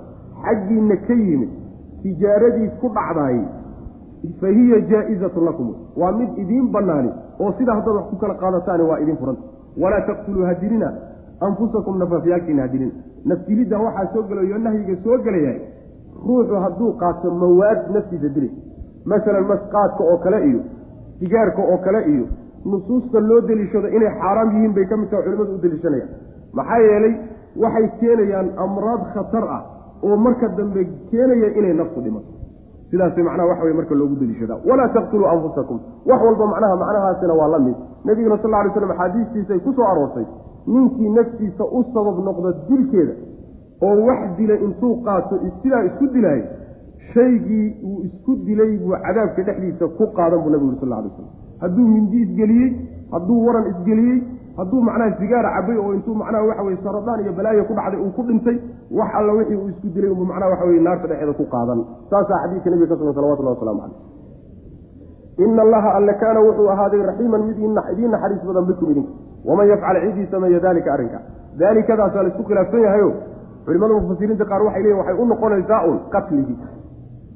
[0.45, 1.49] xaggiinna ka yimid
[2.03, 3.37] tijaaradii ku dhacdaay
[4.41, 5.67] fa hiya jaa-izatun lakum.
[5.97, 9.41] Waa mid idiin bannaani oo sidaa haddaad wax ku kala qaadataani waa idiin furanta
[9.81, 10.93] walaa taqtuluu hadilina
[11.47, 12.91] anfusakum nafafyaalkiina hadilina
[13.25, 15.59] nafdilidda waxaa soo gelayo nahyiga soo gelayahay
[16.27, 18.51] ruuxu hadduu qaato mawaad naftiisa dilay
[19.05, 20.61] masalan masqaadka oo kale iyo
[21.19, 22.25] sigaarka oo kale iyo
[22.65, 26.09] nusuusta loo deliishado inay xaaraam yihiin bay ka mid taha culimadu u deliishanayaan.
[26.53, 27.13] Maxaa yeelay
[27.63, 29.61] waxay keenayaan amraad khatar ah
[30.03, 32.31] oo marka dambe keenaya inay naftu dhimato.
[32.89, 34.59] Sidaas macnaha waxa weye marka loogu deliishadaa.
[34.69, 35.79] Walaa taqtuluu anfusakum.
[36.09, 37.75] Wax walba macnaha macnahaasina waa la mid.
[38.05, 40.25] Nabiguna sal ly slam axaadiistiisay ku soo aroortay
[40.67, 43.13] ninkii naftiisa u sabab noqda dilkeeda
[43.81, 46.45] oo wax dila intuu qaato sidaa isku dilaayo
[47.15, 51.27] shaygii uu isku dilay buu cadaabka dhexdiisa ku qaadan buu nabigu yuri sal lay slam
[51.63, 52.69] hadduu mindi isgeliyey
[53.13, 54.17] hadduu waran isgeliyey
[54.59, 58.11] hadduu macnaha sigaara cabay oo intuu macnaha waxa weye saradaan iyo balaayo ku dhacday uu
[58.17, 58.57] ku dhintay
[58.99, 61.79] wax alla wixii uu isku dilay unbuu macnaha waxa weye naarta dhexeeda ku qaadan.
[62.11, 64.13] Saasaa xadiidka nabiga ka sugan salawatullahi waslamu caleyh
[65.45, 67.73] ina allaha alle kaana wuxuu ahaaday raxiiman mid idiin
[68.15, 69.11] naxariis badan bikum idinka
[69.49, 71.19] waman yafcal cidii sameeya dalika arrinka.
[71.59, 73.09] Daalikadaas waa la isku khilaafsan yahayo
[73.65, 76.57] culimada mufasiriinta qaar waxay leeyihiin waxay u noqonaysaa un qatligii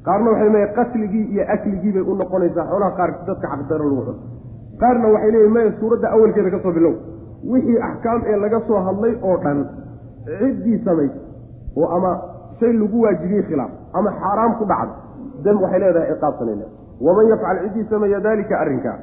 [0.08, 2.66] qaarna waxay leeyihiin qatligii iyo akligii bay u noqonaysaa.
[2.72, 4.18] Xoolaha qaar dadka xaqdaro lagu xun
[4.82, 6.94] qaarna waxay leeyihiin maya suuradda awalkeeda ka soo bilow.
[7.52, 9.58] Wixii axkaam ee laga soo hadlay oo dhan
[10.40, 11.12] ciddii samays
[11.80, 12.12] oo ama
[12.60, 14.94] shay lagu waajibiyey khilaaf ama xaaraam ku dhacda
[15.46, 16.66] dam waxay leedahay ciqaabsanayna
[17.06, 18.98] waman yafcal ciddii sameeya daalika arrinkaa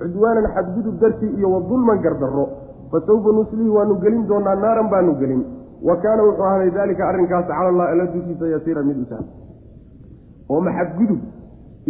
[0.00, 2.44] cudwaanan xadgudub dartii iyo wa dulman gardarro
[2.92, 5.42] fa sawfa nuslihi waanu gelin doonaa naaran baanu gelin.
[5.88, 9.24] Wa kaana wuxuu ahday daalika arrinkaas cala allah alla dushiisa yasiira mid usahl
[10.48, 11.20] oo ma xadgudub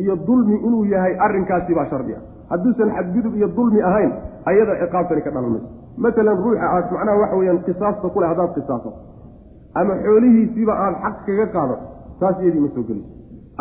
[0.02, 2.22] iyo dulmi inuu yahay arrinkaasi baa shardi ah.
[2.50, 4.12] Hadduusan xadgudub iyo dulmi ahayn
[4.50, 5.68] ayada ciqaabtani ka dhalan mayso
[6.04, 8.90] matalan ruuxa aad macnaha waxa weyaan qisaasta ku leh haddaad qisaaso
[9.80, 11.84] ama xoolihiisiiba aad xaq kaga qaadato
[12.20, 13.10] taas iyadii ma soo gelayso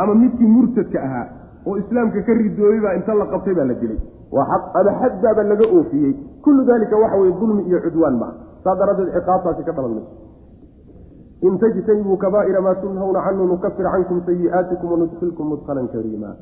[0.01, 1.25] ama midkii murtadka ahaa
[1.67, 3.99] oo islaamka ka ridoobay baa inta la qabtay baa la dilay.
[4.35, 6.13] Waa xaq ama xaddaaba laga oofiyey.
[6.43, 8.33] Kullu daalika waxa weye dulmi iyo cudwaan maa
[8.63, 10.11] saa daraaddeed ciqaabtaasi ka dhalan mayso
[11.41, 16.35] in tajtanibuu kabaa'ira maa tunhawna canhu nukafir cankum sayi'aatikum wanudkilkum mudkhalan kariima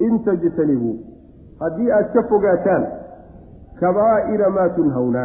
[0.00, 0.96] in tajtanibuu
[1.60, 2.86] haddii aad ka fogaataan
[3.80, 5.24] kabaa'ira maa tunhawna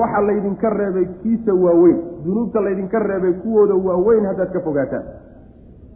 [0.00, 5.04] waxa laydinka reebay kiisa waaweyn dunuubta laydinka reebay kuwooda waaweyn haddaad ka fogaataan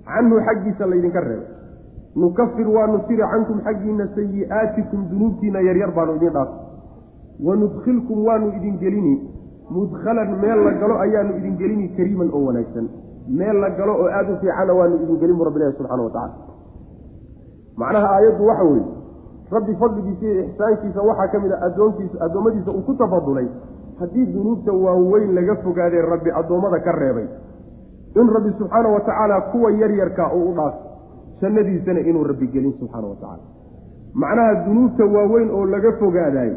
[0.06, 1.50] canhu xaggiisa laydinka reebay
[2.16, 6.48] nukafir waanu tiri cankum xaggiina sayi'aatikum dunuubtiina yaryar baanu idin dhaaf
[7.46, 9.14] wanudkhilkum waanu idin gelini
[9.70, 12.88] mudkhalan meel la galo ayaanu idin gelini kariiman oo wanaagsan.
[13.28, 16.32] Meel la galo oo aada u fiicana waanu idin gelin bu rabbilahi wa tacala
[17.76, 18.84] macnaha aayaddu waxa weeye
[19.50, 23.48] rabbi fadligiisa iyo ixsaankiisa waxaa ka mid a addoonkiisa addoommadiisa uu ku tafadulay.
[24.00, 27.26] Haddii dunuubta waaweyn laga fogaadee rabbi addoommada ka reebay
[28.14, 30.74] in rabbi subxaana wa tacaala kuwa yaryarka uu u dhaaf
[31.40, 33.42] jannadiisana inuu rabbi gelin subxaana wa tacaala.
[34.14, 36.52] Macnaha dunuubta waaweyn oo laga fogaadaay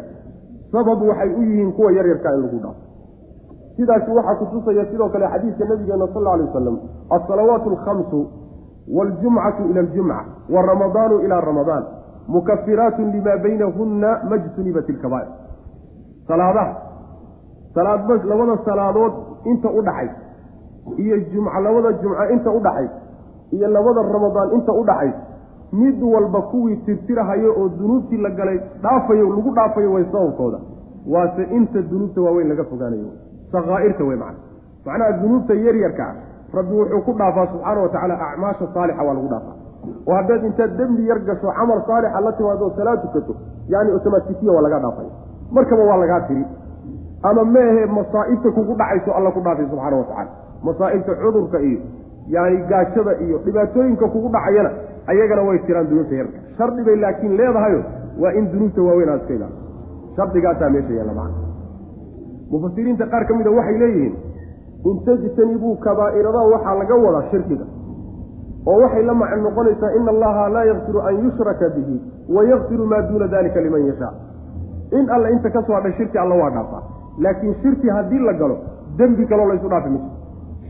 [0.72, 2.87] sabab waxay u yihiin kuwa yaryarkaa in lagu dhaafo
[3.78, 6.78] sidaasi waxaa kutusaya sidoo kale xadiidka nabigeena sal alay wasalam
[7.10, 8.20] alsalawaatu alkhamsu
[8.98, 10.20] waljumcatu ila aljumca
[10.56, 11.84] waramadaanu ila ramadaan
[12.28, 15.28] mukafiraatun limaa baynahunna majtunibat ilkabaa'ir
[16.28, 16.76] salaadaha
[17.76, 19.14] salaad labada salaadood
[19.46, 20.10] inta u dhaxay
[20.98, 22.88] iyo jumca labada jumco inta u dhaxay
[23.52, 25.12] iyo labada ramadaan inta u dhaxay
[25.72, 30.60] mid walba kuwii tirtirahayo oo dunuubtii la galay dhaafayo lagu dhaafayo way sababkooda.
[31.14, 33.10] Waase inta dunuubta waaweyn laga fogaanayo
[33.52, 34.40] sakaa'irta wey macna.
[34.86, 36.06] Macnaha dunuubta yaryarka
[36.58, 39.56] rabbi wuxuu ku dhaafaa subxaana wa tacaala acmaasha saalixa waa lagu dhaafaa.
[40.08, 43.34] Oo haddaad intaad dembi yar gasho camal saalixa la timaado salaad tukato
[43.74, 45.12] yani otomaatikiya waa laga dhaafaya.
[45.52, 46.46] Markaba waa lagaa tiri.
[47.24, 50.32] Ama meehe masaa'ibta kugu dhacayso alla ku dhaafay subxaana wa tacala
[50.64, 51.80] masaa'ibta cudurka iyo
[52.36, 54.72] yani gaajada iyo dhibaatooyinka kugu dhacayana
[55.08, 57.82] ayagana way tiraan dunuubta yarka shardi bay laakiin leedahayo
[58.22, 59.62] waa in dunuubta waaweyn aad iska ilaaliso
[60.18, 61.47] shardigaasaa meesha yaalla macana
[62.52, 64.16] mufasiriinta qaar ka mida waxay leeyihiin
[64.90, 67.66] in tajtanibuu kabaa'irada waxaa laga wadaa shirkiga
[68.72, 71.98] oo waxay la macno noqonaysaa ina allaha laa yakfiru an yushraka bihi
[72.36, 74.14] wa yakfiru maa duuna dalika liman yashaa.
[75.00, 76.82] In alle inta ka soo hadhay shirki alla waa dhaafaa.
[77.20, 78.58] Laakiin shirki haddii la galo
[78.98, 80.10] dembi kaloo laysu dhaafi mayso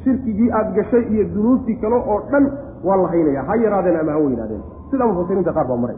[0.04, 2.46] shirkigii aada gashay iyo dunuubtii kale oo dhan
[2.84, 4.62] waa la haynaya ha yaraadeen ama ha weynaadeen.
[4.92, 5.98] Sidaa mufasiriinta qaar baa maray.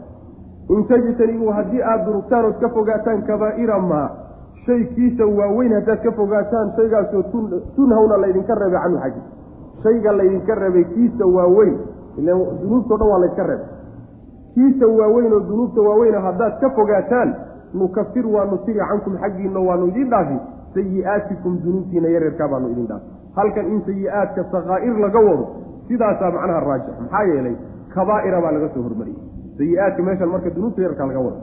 [0.68, 4.08] In tajtanibuu haddii aada durugtaan ood ka fogaataan kabaa'ira maa
[4.66, 7.22] shaykiisa waaweyn haddaad ka fogaataan shaygaasoo
[7.76, 9.22] tunhawna laydinka reebay canhu xaggi
[9.82, 11.76] shayga laydinka reebay kiisa waaweyn
[12.18, 12.32] ila
[12.62, 13.68] dunuubtao dhan waa laydka reebay.
[14.54, 17.34] Kiisa waaweyn oo dunuubta waaweyna haddaad ka fogaataan
[17.74, 20.36] nukafir waanu tiri cankum xaggiina waanu idiin dhaafi
[20.74, 23.06] sayi'aatikum dunuubtiina yareerkaa baanu idin dhaafi.
[23.36, 25.46] Halkan in sayi-aadka sakaa'ir laga wado
[25.88, 27.56] sidaasaa macnaha raajix maxaa yeelay
[27.94, 29.22] kabaa'ira baa laga soo hormariyey.
[29.58, 31.38] Sayi-aadka meeshan marka dunuubta yararkaa laga wado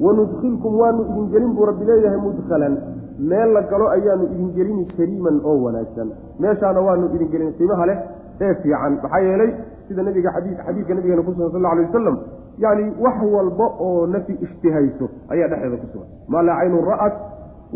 [0.00, 2.74] wanudkhilkum waanu idin gelin buu rabbi leeyahay mudkhalan
[3.18, 6.08] meel la galo ayaanu idin gelini kariiman oo wanaagsan
[6.44, 7.98] meeshaana waanu idin gelin qiimaha leh
[8.40, 9.50] ee fiican maxaa yeelay
[9.88, 12.16] sida nabiga xadii xadiidka nabigeena ku sugan sal lla alay wasalam
[12.64, 17.14] yacni wax walba oo nafi ishtihayso ayaa dhexdeeda ku sugan maa laa caynun ra'at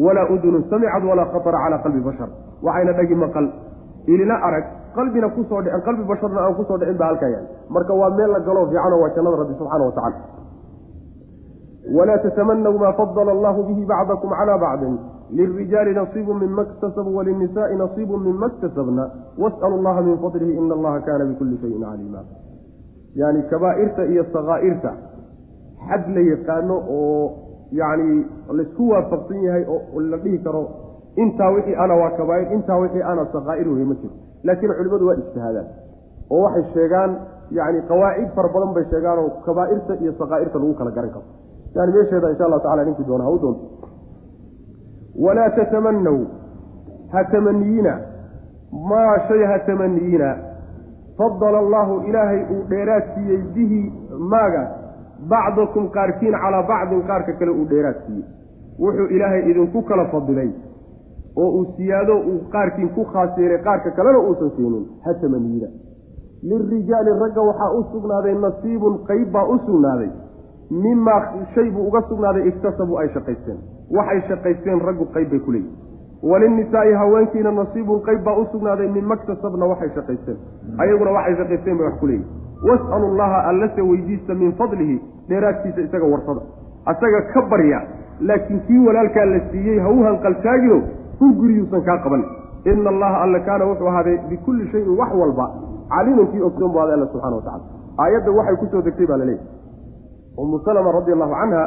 [0.07, 2.29] walaa udunun samicad walaa khatara calaa qalbi bashar
[2.67, 3.47] waxayna dhagi maqal
[4.15, 4.65] ilina arag
[4.99, 7.47] qalbina ku soo dhicin qalbi basharna aan ku soo dhicin ba halkaa yaal
[7.77, 10.19] marka waa meel la galoo fiicanoo waa jannada rabbi subxaana wa tacala
[11.97, 14.99] walaa tatamanaw maa fadala allahu bihi bacdakum calaa bacdin
[15.31, 21.25] lilrijaali nasiibu mima ktasabuu walinisaai nasiibu mima ktasabna was'alu allaha min fadlihi ina allaha kaana
[21.25, 22.23] bikulli shayin caliima
[23.15, 24.93] yani kabaa'irta iyo sakaa'irta
[25.89, 27.33] xad la yaqaano oo
[27.73, 28.27] yani
[28.61, 30.63] laysku waafaqsan yahay oo la dhihi karo
[31.17, 34.15] intaa wixii ana waa kabaa'ir intaa wixii ana sakaa'ir wey ma jiro
[34.45, 35.69] laakiin culimmadu waa ijtihaadaan
[36.31, 37.17] oo waxay sheegaan
[37.51, 41.27] yani qawaacid fara badan bay sheegaan oo kabaa'irta iyo sakaa'irta lagu kala garan karo
[41.75, 43.65] yani meesheeda insha allahu tacala ninkii doona ha u doonto.
[45.25, 46.19] Walaa tatamanaw
[47.13, 47.93] ha tamaniyiina
[48.91, 50.37] maa shay ha tamaniyiina
[51.19, 53.81] fadala allahu ilaahay uu dheeraad siiyey bihi
[54.33, 54.63] maaga
[55.33, 58.25] bacdakum qaarkiin calaa bacdin qaarka kale uu dheeraad siiyey.
[58.83, 60.51] Wuxuu ilaahay idinku kala fadilay
[61.37, 65.69] oo uu siyaado uu qaarkiin ku khaas yeelay qaarka kalena uusan siinin ha tamaniyiina
[66.51, 70.11] lilrijaali ragga waxaa u sugnaaday nasiibun qayb baa u sugnaaday
[70.71, 71.21] mimaa
[71.55, 73.59] shay buu uga sugnaaday iktasabuu ay shaqaysteen.
[73.91, 75.87] Waxay shaqaysteen raggu qayb bay ku leeyihiin
[76.23, 80.37] walinisaa'i haweenkiina nasiibun qayb baa u sugnaaday mima ktasabna waxay shaqaysteen.
[80.79, 82.29] Ayaguna waxay shaqaysteen bay wax ku leeyihiin
[82.69, 86.43] was'alu llaha allase weydiista min fadlihi dheeraadkiisa isaga warsada.
[86.87, 87.81] Asaga ka barya
[88.21, 90.79] laakiin kii walaalkaa la siiyey ha u hanqaltaagino
[91.19, 92.25] ku guriyuusan kaa qaban.
[92.67, 95.47] Ina allaha alle kaana wuxuu ahaaday bikulli shayin wax walba
[95.89, 97.63] caliiman kii ogsoon bu aday alla subxana wa tacala
[98.05, 99.47] aayadda waxay ku soo degtay baa laleeyahy
[100.39, 101.63] umu salama radi allahu canha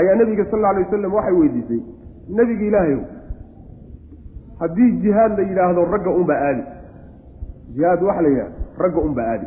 [0.00, 1.80] ayaa nebiga sal alla alay wasalam waxay weydiisay
[2.38, 3.02] nebiga ilaahayow
[4.62, 6.62] haddii jihaad la yidhaahdo ragga unbaa aadi.
[7.74, 9.46] Jihaad waxa la yidhahdo ragga unbaa aadi.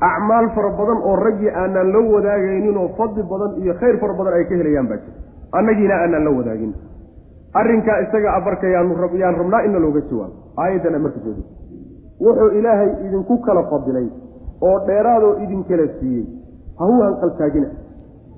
[0.00, 4.34] Acmaal fara badan oo raggii aanaan la wadaagaynin oo fadli badan iyo khayr fara badan
[4.38, 5.14] ay ka helayaan baa jira.
[5.52, 6.72] Annagiina aanaan la wadaagin.
[7.54, 10.34] Arrinkaa isaga abarka yaanu yaan rabnaa inna looga jawaabo.
[10.58, 11.42] Aayaddana marka jeedi
[12.20, 14.08] wuxuu ilaahay idinku kala fadilay
[14.60, 16.26] oo dheeraadoo idinkala siiyey.
[16.78, 17.68] Ha hu hanqaltaagina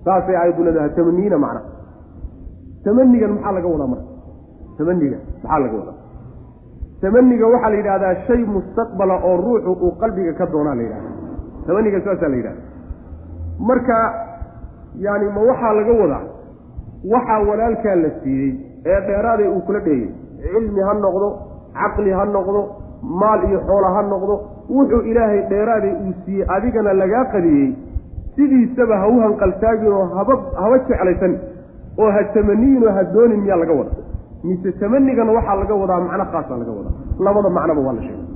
[0.07, 1.61] saasay aayaddu leedaha tamaniina macna.
[2.85, 4.07] Tamanigan maxaa laga wadaa marka?
[4.79, 5.97] Tamaniga maxaa laga wadaa?
[7.03, 11.11] Tamaniga waxaa la yidhahdaa shay mustaqbala oo ruuxu uu qalbiga ka doonaa la yidhahda
[11.67, 12.63] tamaniga saasaa la yidhahda
[13.69, 13.97] marka
[15.05, 16.23] yaani ma waxaa laga wadaa?
[17.13, 18.51] Waxaa walaalkaa la siiyey
[18.93, 20.09] ee dheeraaday uu kula dheeyey.
[20.53, 21.29] Cilmi ha noqdo
[21.81, 22.61] caqli ha noqdo
[23.21, 24.35] maal iyo xoola ha noqdo
[24.77, 27.69] wuxuu ilaahay dheeraaday uu siiyey adigana lagaa qadiyey
[28.37, 31.33] sidiisaba ha u hanqaltaaginoo haba haba jeclaysan
[32.03, 33.93] oo ha tamaniyin oo ha doonin miyaa laga wada
[34.49, 36.95] mise tamanigana waxaa laga wadaa macno khaasaa laga wadaa.
[37.27, 38.27] Labada macnoba waa la sheegay.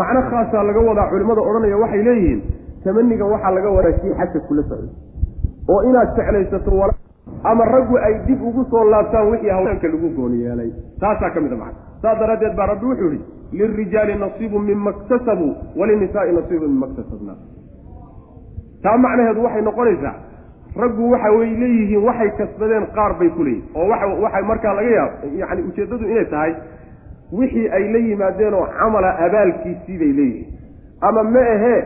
[0.00, 2.40] Macno khaasaa laga wadaa culimmada odhanaya waxay leeyihiin
[2.84, 4.90] tamaniga waxaa laga wadaa kii xagka kula socday
[5.72, 6.90] oo inaad jeclaysato
[7.50, 10.70] ama raggu ay dib ugu soo laabtaan wixii haweenka lagu gooni yeelay.
[11.00, 13.24] Taasaa ka mid a macna saas daraaddeed baa rabbi wuxuu yihi
[13.58, 17.32] lilrijaali nasiibun mima iktasabuu walinisaai nasiibun mima iktasabna
[18.84, 20.14] taa macnaheedu waxay noqonaysaa
[20.82, 24.90] raggu waxa way leeyihiin waxay kasbadeen qaar bay ku leeyihiin oo waxa waxay markaa laga
[24.98, 26.52] yaabo yacni ujeeddadu inay tahay
[27.38, 30.48] wixii ay la yimaadeen oo camala abaalkiisii bay leeyihiin.
[31.08, 31.80] Ama ma ahee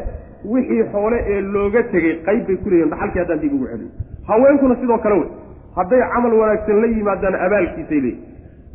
[0.52, 3.90] wixii xoole ee looga tegey qayb bay ku leeyihiin dhaxalkii haddaan dib ugu celiyo
[4.28, 5.28] haweenkuna sidoo kale wey
[5.76, 8.32] hadday camal wanaagsan la yimaadaan abaalkiisay leeyihiin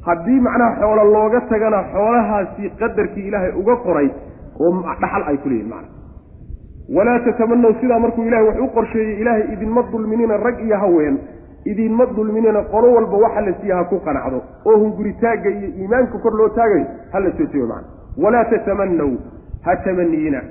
[0.07, 4.09] haddii macnaha xoolo looga tagana xoolahaasi qadarkii ilaahay uga qoray
[4.63, 5.89] oo dhaxal ay ku leeyihiin macna
[6.95, 11.17] walaa tatamanaw sidaa markuu ilahay wax u qorsheeyey ilaahay idinma dulminina rag iyo haween
[11.65, 16.33] idinma dulminina qolo walba waxa la siiya ha ku qanacdo oo hunguritaagga iyo iimaanka kor
[16.39, 17.87] loo taagayo ha la joojiyo macna.
[18.23, 19.11] Walaa tatamanaw
[19.65, 20.41] ha tamaniyina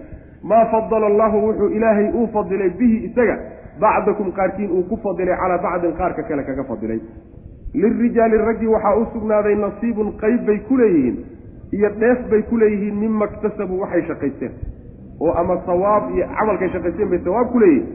[0.43, 3.37] maa fadala allahu wuxuu ilaahay uu fadilay bihi isaga
[3.81, 7.01] bacdakum qaarkiin uu ku fadilay calaa bacdin qaarka kale kaga fadilay.
[7.75, 11.17] Lilrijaali raggii waxaa u sugnaaday nasiibun qayb bay ku leeyihiin
[11.73, 14.53] iyo dheef bay ku leeyihiin mima iktasabuu waxay shaqaysteen
[15.21, 17.87] oo ama sawaab iyo camalkay shaqaysteen bay sawaab ku leeyihiin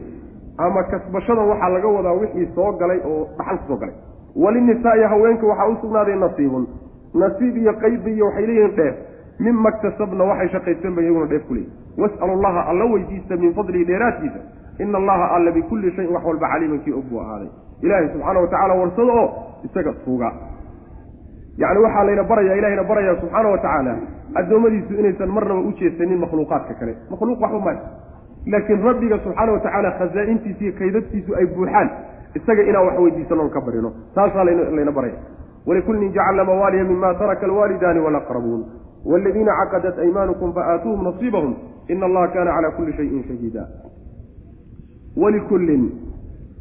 [0.58, 3.94] ama kasbashadan waxaa laga wadaa wixii soo galay oo dhaxal ku soo galay.
[4.36, 6.66] Walinisaai haweenka waxaa u sugnaaday nasiibun.
[7.14, 8.94] Nasiib iyo qayb iyo waxay leeyihiin dheef.
[9.40, 13.84] Mima iktasabna waxay shaqaysteen bay iyaguna dheef ku leeyihiin was'alu llaha alla weydiista min fadlihi
[13.84, 14.40] dheeraadkiisa.
[14.80, 17.48] Ina allaha alla bikulli shayin wax walba caliimankii og buu ahaaday.
[17.82, 19.28] Ilaahay subxaana wa tacala warsado oo
[19.64, 20.32] isaga tuuga
[21.62, 23.94] yacni waxaa layna baraya ilahayna baraya subxaana wa tacaala
[24.40, 26.94] addoommadiisu inaysan marnaba u jeesanin makhluuqaadka kale.
[27.10, 27.80] Makhluuq waxba maayo
[28.52, 31.88] laakiin rabbiga subxaana wa tacaala khasaa-intiisa iyo kaydadkiisu ay buuxaan
[32.38, 33.90] isaga inaan wax weydiisanoon ka barino.
[34.14, 35.18] Taasaa layna baraya.
[35.66, 38.62] Walikullin jacalna mawaaliya mima taraka alwaalidaani walaqrabuun
[39.04, 41.54] waladiina caqadat aymaanukum faaaatuuhum nasiibahum.
[41.88, 43.62] Ina allaha kaana calaa kulli shayin shahiida
[45.16, 45.82] walikullin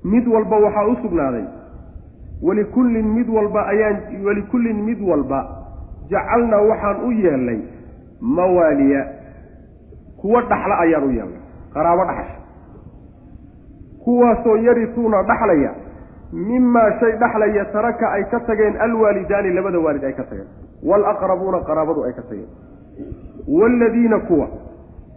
[0.03, 1.43] mid walba waxaa u sugnaaday
[2.41, 5.39] walikullin mid walba ayaan walikullin mid walba
[6.09, 7.59] jacalnaa waxaan u yeelnay
[8.21, 9.07] mawaaliya
[10.21, 11.41] kuwa dhaxla ayaan u yeelnay
[11.73, 12.37] qaraabo dhaxasha
[14.03, 15.71] kuwaasoo yarituuna dhaxlaya
[16.33, 20.47] mimaa shay dhaxlaya taraka ay ka tageen alwaalidaani labada waalid ay ka tageen
[20.83, 22.49] waalaqrabuuna qaraabadu ay ka tageen
[23.59, 24.47] waaladiina kuwa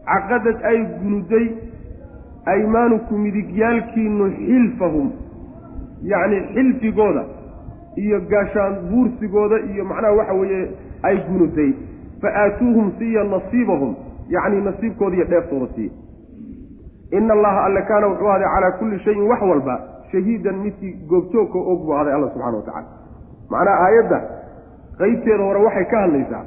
[0.06, 1.46] caqadad ay gunuday
[2.54, 5.10] aymaanuku midigyaalkiinu xilfahum
[6.12, 7.22] yacni xilfigooda
[8.04, 10.62] iyo gaashaan buursigooda iyo macnaha waxa weeye
[11.09, 11.70] ay gunuday
[12.22, 13.92] fa aatuuhum siiya nasiibahum
[14.36, 15.92] yacni nasiibkooda iyo dheeftooda siiya
[17.18, 19.74] ina allaha alle kaana wuxuu ahday calaa kulli shayin wax walba
[20.12, 22.86] shahiidan midkii goobjoogka og buu ahday alla subxana wa tacala
[23.50, 24.18] macnaha aayadda
[25.00, 26.44] qeybteeda hore waxay ka hadlaysaa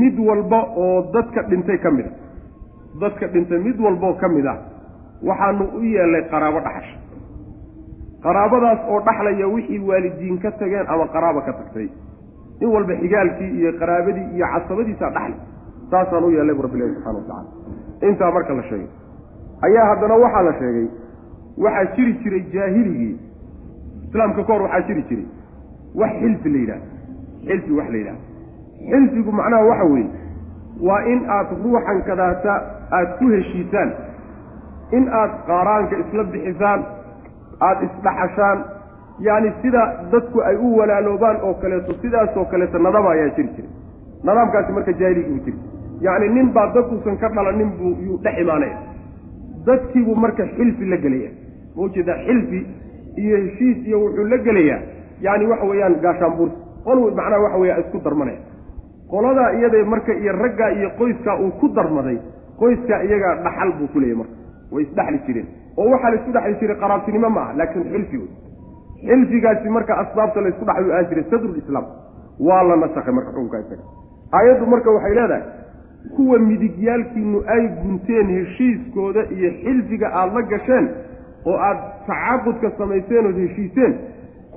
[0.00, 2.12] mid walba oo dadka dhintay ka mid a
[3.00, 4.58] dadka dhintay mid walbaoo ka mid ah
[5.30, 6.96] waxaanu u yeelnay qaraabo dhaxasha
[8.26, 11.88] qaraabadaas oo dhaxlaya wixii waalidiin ka tageen ama qaraaba ka tagtay.
[12.60, 15.36] In walba xigaalkii iyo qaraabadii iyo casabadiisaa dhaxli
[15.90, 18.88] saasaan u yeelnay bu rabbilahi subxana wa tacala intaa marka la sheegay.
[19.66, 20.86] Ayaa haddana waxaa la sheegay
[21.64, 23.14] waxaa jiri jiray jaahiligii
[24.08, 25.26] islaamka ka hor waxaa jiri jiray.
[26.00, 26.80] Wax xilfi la yidhaha
[27.48, 28.18] xilfi wax la yidhaha
[28.90, 30.10] xilfigu macnaha waxa weeye
[30.88, 32.52] waa in aad ruuxan kadaata
[32.96, 33.90] aada ku heshiisaan.
[34.96, 36.80] In aad qaaraanka isla bixisaan
[37.60, 38.58] aada isdhaxashaan
[39.26, 39.82] yacni sida
[40.12, 43.70] dadku ay u walaaloobaan oo kaleeto sidaasoo kaleeto nadama ayaa jiri jiray.
[44.24, 45.58] Nadaamkaasi marka jaahiligi u jiri.
[46.00, 48.76] Yacni nin baa dadkuusan ka dhalanin buu yuu dhex imaanaya.
[49.66, 51.30] Dadkiibuu marka xilfi la gelaya
[51.76, 52.60] maujeedaa xilfi
[53.16, 54.80] iyo heshiis iyo wuxuu la gelayaa.
[55.20, 58.38] Yacni waxa weeyaan gaashaanbuursi qol macnaha waxa weya isku darmanaya.
[59.10, 62.18] Qoladaa iyada marka iyo raggaa iyo qoyskaa uu ku darmaday
[62.60, 64.34] qoyskaa iyagaa dhaxal buu ku leeyahy marka.
[64.72, 68.28] Way isdhexli jireen oo waxaa la isku dhexli jiray qaraabtinimo ma ah laakiin xilfi wey
[69.08, 71.86] xilfigaasi marka asbaabta la isku dhexli aan jiray sadrulislaam
[72.48, 73.82] waa la nasakhay marka xukunkaa isaga.
[74.38, 75.42] Aayaddu marka waxay leedahay
[76.16, 80.88] kuwa midigyaalkiinu ay gunteen heshiiskooda iyo xilfiga aada la gasheen
[81.46, 83.94] oo aad tacaaqudka samayseen ood heshiiseen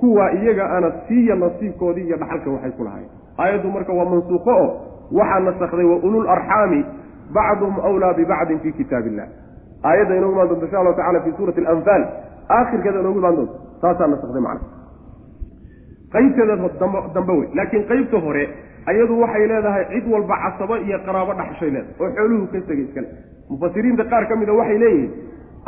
[0.00, 3.08] kuwa iyaga ana siiya nasiibkoodii iyo dhaxalka waxay ku lahayen
[3.38, 4.68] aayaddu marka waa mansuuqo oo
[5.18, 6.84] waxaa nasakday wa ulul arxaami
[7.34, 9.26] bacduhum awlaa bibacdin fii kitaab illah
[9.88, 12.02] aayadda inoogu imaan doonto insha allahu tacala fi suurati alanfaal.
[12.56, 14.66] Aakhirkeeda inoogu imaan doonto taasaa nasakday macna.
[16.14, 16.54] Qaybteeda
[17.14, 18.44] dambe wey laakiin qaybta hore
[18.90, 23.08] ayadu waxay leedahay cid walba casabo iyo qaraabo dhaxshay leedahay oo xooluhu ka tegay iskale.
[23.50, 25.10] Mufasiriinta qaar ka mida waxay leeyihiin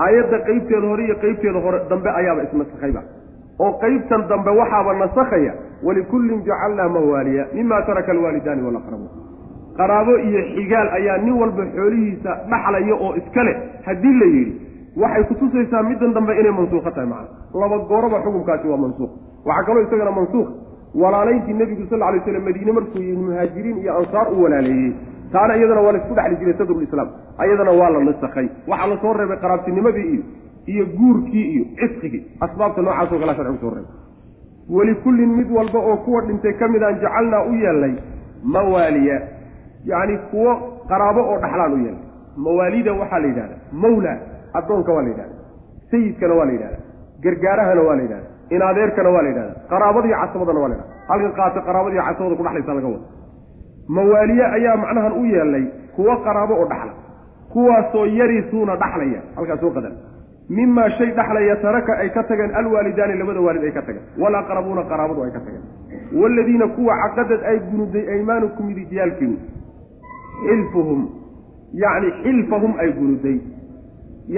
[0.05, 3.03] aayadda qaybteeda hore iyo qaybteeda hore dambe ayaaba isnasakhayba
[3.65, 5.53] oo qaybtan dambe waxaaba nasakhaya
[5.87, 9.11] walikullin jacalnaa mawaaliya mima taraka alwaalidaani walaqrabuun
[9.79, 13.53] qaraabo iyo xigaal ayaa nin walba xoolihiisa dhaxlaya oo iskale
[13.87, 14.53] haddii la yidhi
[15.03, 19.11] waxay kutusaysaa middan dambe inay mansuuqo tahay macana laba gooraba xukunkaasi waa mansuuq
[19.49, 20.49] waxaa kaloo isagana mansuuq
[21.03, 24.93] walaalayntii nebigu sal lay slam madiine markuu yii muhaajiriin iyo ansaar u walaaleeyey.
[25.33, 27.09] Taana iyadana waa la isku dhexli jiray sadrulislaam
[27.43, 28.47] ayadana waa la nasakhay.
[28.71, 30.23] Waxaa la soo reebay qaraabtinimadii iyo
[30.73, 32.23] iyo guurkii iyo cisqigii.
[32.45, 33.95] Asbaabta noocaasoo kalea sharcigu soo reebay.
[34.77, 37.95] Walikullin mid walba oo kuwa dhintay ka midaan jacalnaa u yeelnay
[38.55, 39.17] mawaaliya
[39.91, 40.53] yacni kuwo
[40.91, 42.05] qaraabo oo dhaxlaan u yeelnay
[42.45, 44.13] mawaalida waxaa la yidhahda mawla
[44.59, 45.35] addoonka waa la yidhahda
[45.91, 46.79] sayidkana waa la yidhahda
[47.25, 51.33] gargaarahana waa la yidhahda in adeerkana waa la yidhahda qaraabadiiyo casabadana waa la yidhahda halkan
[51.41, 53.07] qaata qaraabadiiyo casabada ku dhexlaysa laga wada
[53.97, 55.65] mawaaliye ayaa macnahan u yeelnay
[55.97, 56.93] kuwo qaraabo oo dhaxla.
[57.53, 59.21] Kuwaasoo yarisuuna dhaxlaya.
[59.37, 59.93] Halkaas soo qadar
[60.49, 65.21] mimaa shay dhaxlaya taraka ay ka tageen alwaalidaani labada waalid ay ka tageen walaqrabuuna qaraabadu
[65.27, 65.65] ay ka tageen
[66.23, 69.37] waaladiina kuwa caqadad ay gunuday aymaanukum midigyaalkiinu
[70.47, 71.01] xilfuhum
[71.83, 73.39] yacni xilfahum ay gunuday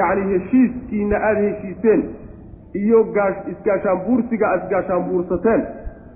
[0.00, 2.02] yacni heshiiskiina aada heshiiseen
[2.82, 5.62] iyo gaash isgaashaanbuursiga aada isgaashaanbuursateen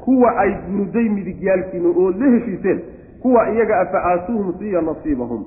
[0.05, 2.81] kuwa ay gunuday midigyaalkiina ood la heshiiseen
[3.23, 5.45] kuwa iyaga afa aatuuhum siiya nasiibahum.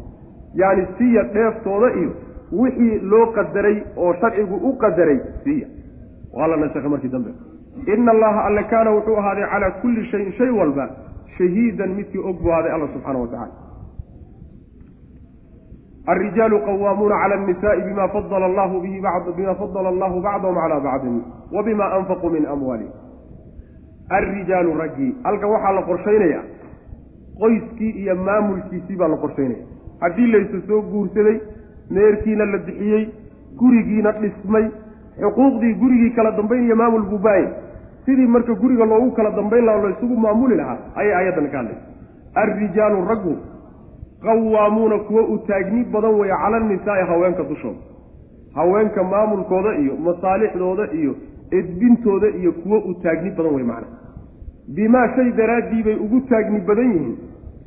[0.55, 2.11] Yacni siiya dheeftooda iyo
[2.51, 5.67] wixii loo qadaray oo sharcigu u qadaray siiya.
[6.33, 7.29] Waa la nasakhay markii dambe.
[7.93, 10.89] Ina allaha alle kaana wuxuu ahaaday calaa kulli shayin shay walba
[11.37, 13.51] shahiidan midkii og buu ahaaday alla subxaana wa tacala
[16.08, 21.02] الرجال قوامون على النساء بما فضل الله به بعض بما فضل الله بعضهم على بعض
[21.52, 22.90] وبما أنفقوا من أموالهم
[24.12, 26.42] الرجال رجي ألقى وحا لقرشينيا
[27.40, 29.64] qoyskii iyo maamulkiisii baa la qorshaynaya
[30.00, 31.38] haddii laysu soo guursaday
[31.90, 33.04] neerkiina la bixiyey
[33.60, 34.64] gurigiina dhismay
[35.20, 37.48] xuquuqdii gurigii kala dambayn iyo maamul buu baayay
[38.06, 41.84] sidii marka guriga loogu kala dambayn lahaa laysugu maamuli lahaa ayay aayaddan ka hadlaysa
[42.42, 43.34] alrijaalu raggu
[44.25, 47.79] qawaamuuna kuwo u taagni badan weeye cala annisaa'i haweenka dushooda
[48.55, 51.15] haweenka maamulkooda iyo masaalixdooda iyo
[51.59, 53.87] edbintooda iyo kuwo u taagni badan wey macna.
[54.75, 57.17] Bimaa shay daraaddii bay ugu taagni badan yihiin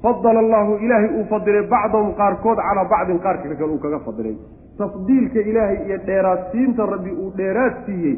[0.03, 4.37] fadala allahu ilaahay uu fadilay bacdahum qaarkood calaa bacdin qaarka kale uu kaga fadilay.
[4.79, 8.17] Tafdiilka ilaahay iyo dheeraadsiinta rabbi uu dheeraad siiyey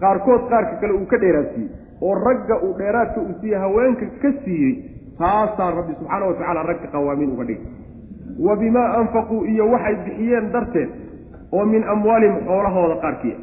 [0.00, 1.70] qaarkood qaarka kale uu ka dheeraad siiyey.
[2.02, 4.72] Oo ragga uu dheeraadka uu siiyey haweenka ka siiyey
[5.18, 7.66] taasaa rabbi subxaana wa tacala ragga qawaamiin uga dhigay
[8.46, 10.90] wa bimaa anfaquu iyo waxay bixiyeen darteed
[11.52, 13.36] oo min amwaalihim xoolahooda qaarkiia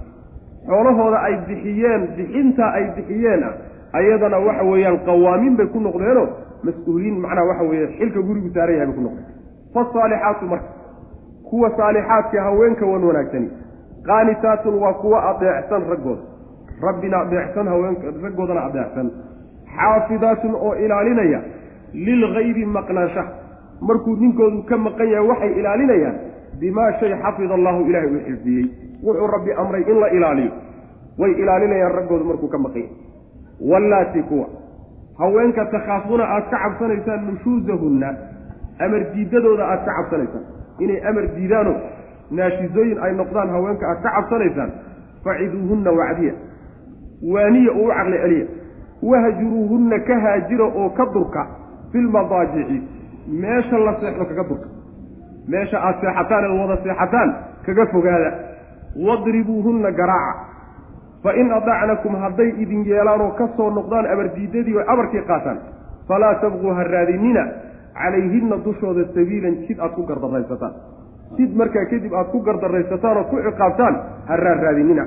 [0.69, 3.53] xoolahooda ay bixiyeen bixintaa ay bixiyeen ah
[3.99, 6.27] ayadana waxa weeyaan qawaamiin bay ku noqdeenoo
[6.67, 9.25] mas'uuliin macnaha waxa weeye xilka gurigu saaran yahay bay ku noqdeen.
[9.73, 10.69] Fasaalixaatu marka
[11.49, 13.49] kuwa saalixaadka haweenka wan wanaagsani.
[14.07, 16.21] Qaanitaatun waa kuwa adeecsan raggooda.
[16.87, 19.07] Rabbina adeecsan haweenka raggoodana adeecsan.
[19.77, 21.39] Xaafidaatun oo ilaalinaya
[21.93, 23.31] lilgaybi maqnaanshaha
[23.81, 26.15] markuu ninkoodu ka maqan yahay waxay ilaalinayaan
[26.59, 28.65] bimaa shay xafida allahu ilaahay uu xifdiyey
[29.03, 30.51] wuxuu rabbi amray in la ilaaliyo
[31.19, 34.47] way ilaalinayaan raggoodu markuu ka maqan yahay wallaati kuwa
[35.19, 38.09] haweenka takhaafuuna aad ka cabsanaysaan nushuusahunna
[38.85, 40.43] amar diidadooda aad ka cabsanaysaan
[40.79, 41.73] inay amar diidaano
[42.31, 44.71] naashizooyin ay noqdaan haweenka aad ka cabsanaysaan
[45.23, 46.33] faciduuhunna wacdiya
[47.33, 48.47] waaniya oo u caqli celiya
[49.11, 51.47] wahjuruuhunna ka haajira oo ka durka
[51.91, 52.77] filmadaajici
[53.27, 54.67] meesha la seexdo kaga durka
[55.47, 57.29] meesha aad seexataan eed wada seexataan
[57.65, 58.31] kaga fogaada.
[59.07, 60.45] Wadribuuhunna garaaca.
[61.23, 65.59] Fa in adacnakum hadday idin yeelaan oo ka soo noqdaan abardiidadii oo abarkii qaataan
[66.07, 67.43] falaa tabquu ha raadinina.
[67.99, 70.73] Calayhinna dushooda sabiilan jid aad ku gardaraysataan
[71.37, 73.95] jid markaa kadib aad ku gardaraysataan oo ku ciqaabtaan
[74.27, 75.03] ha raarraadinina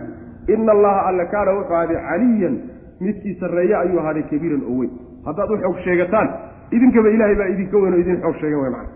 [0.48, 2.54] ina allaha alla kaana wuxuu ahaaday caliyan.
[3.00, 4.90] Midkii sarreeye ayuu ahaaday kabiiran oo weyn.
[5.26, 6.28] Haddaad u xoog sheegataan
[6.76, 8.90] idinkaba ilaahay baa idinka weyn oo idin xoog sheegan way macna.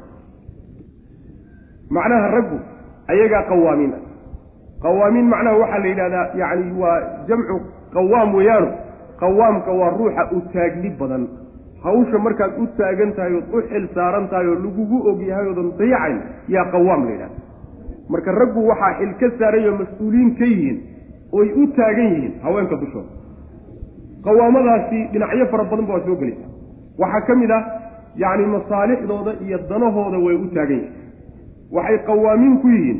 [1.96, 2.58] Macnaha raggu
[3.12, 4.02] ayagaa qawaamiin ah.
[4.84, 6.96] Qawaamiin macnaha waxaa la yidhahdaa yacni waa
[7.28, 7.56] jamcu
[7.96, 8.68] qawaam weeyaano
[9.22, 11.24] qawaamka waa ruuxa u taagni badan.
[11.84, 15.68] Hawsha markaad u taagan tahay ood u xil saaran tahay oo lagugu og yahay oodan
[15.78, 16.18] dayacayn
[16.54, 17.38] yaa qawaam la yidhahda
[18.12, 20.78] marka raggu waxaa xil ka saarayoo mas'uuliyiin ka yihiin
[21.38, 23.10] oy u taagan yihiin haweenka dushooda
[24.26, 26.46] qawaamadaasi dhinacyo fara badan ba waa soo gelaysa
[26.98, 27.62] waxaa ka mid ah
[28.16, 30.92] yacni masaalixdooda iyo danahooda way u taagan yihiin.
[31.72, 32.98] Waxay qawaamiin ku yihiin.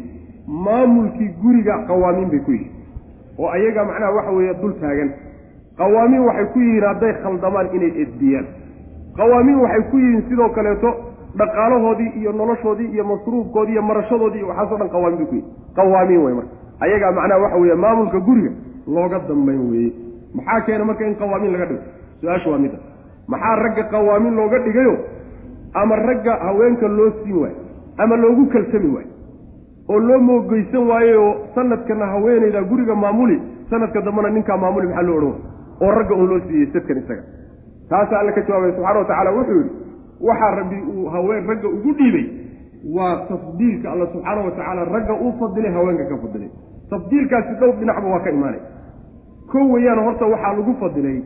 [0.65, 2.73] Maamulkii guriga qawaamiin bay ku yihiin.
[3.39, 5.11] Oo ayaga macnaha waxa weeye dul taagan.
[5.79, 8.47] Qawaamiin waxay ku yihiin hadday khaldamaan inay edbiyaan.
[9.17, 10.91] Qawaamiin waxay ku yihiin sidoo kaleeto
[11.39, 16.23] dhaqaalahoodii iyo noloshoodii iyo masruufkoodii iyo marashadoodii iyo waxaasoo dhan qawaamiin bay ku yihiin qawaamiin
[16.25, 16.53] wey marka.
[16.81, 18.51] Ayagaa macnaha waxa weeye maamulka guriga
[18.87, 19.93] looga dambayn weeye.
[20.35, 21.83] Maxaa keena marka in qawaamiin laga dhigo?
[22.21, 22.79] Su'aashu waa mida
[23.29, 24.95] maxaa ragga qawaamiin looga dhigayo?
[25.75, 27.57] Ama ragga haweenka loo siin waayo?
[27.99, 29.11] Ama loogu kalsami waayo?
[29.89, 33.37] Oo loo moogeysan waayo oo sanadkana haweenayda guriga maamuli
[33.71, 35.35] sanadka dambena ninkaa maamuli maxaa loo odhan
[35.83, 37.23] oo ragga un loo siiyey sadkan isaga.
[37.91, 39.71] Taasaa alle ka jawaabay subxana wa tacaala wuxuu yidhi
[40.29, 42.27] waxaa rabbi uu haween ragga ugu dhiibay
[42.97, 46.51] waa tafdiilka alla subxaana wa tacaala ragga uu fadilay haweenka ka fadilay.
[46.91, 48.61] Tafdiilkaasi dhowr dhinacba waa ka imaanay.
[49.53, 51.19] Ko weyaan horta waxaa lagu fadilay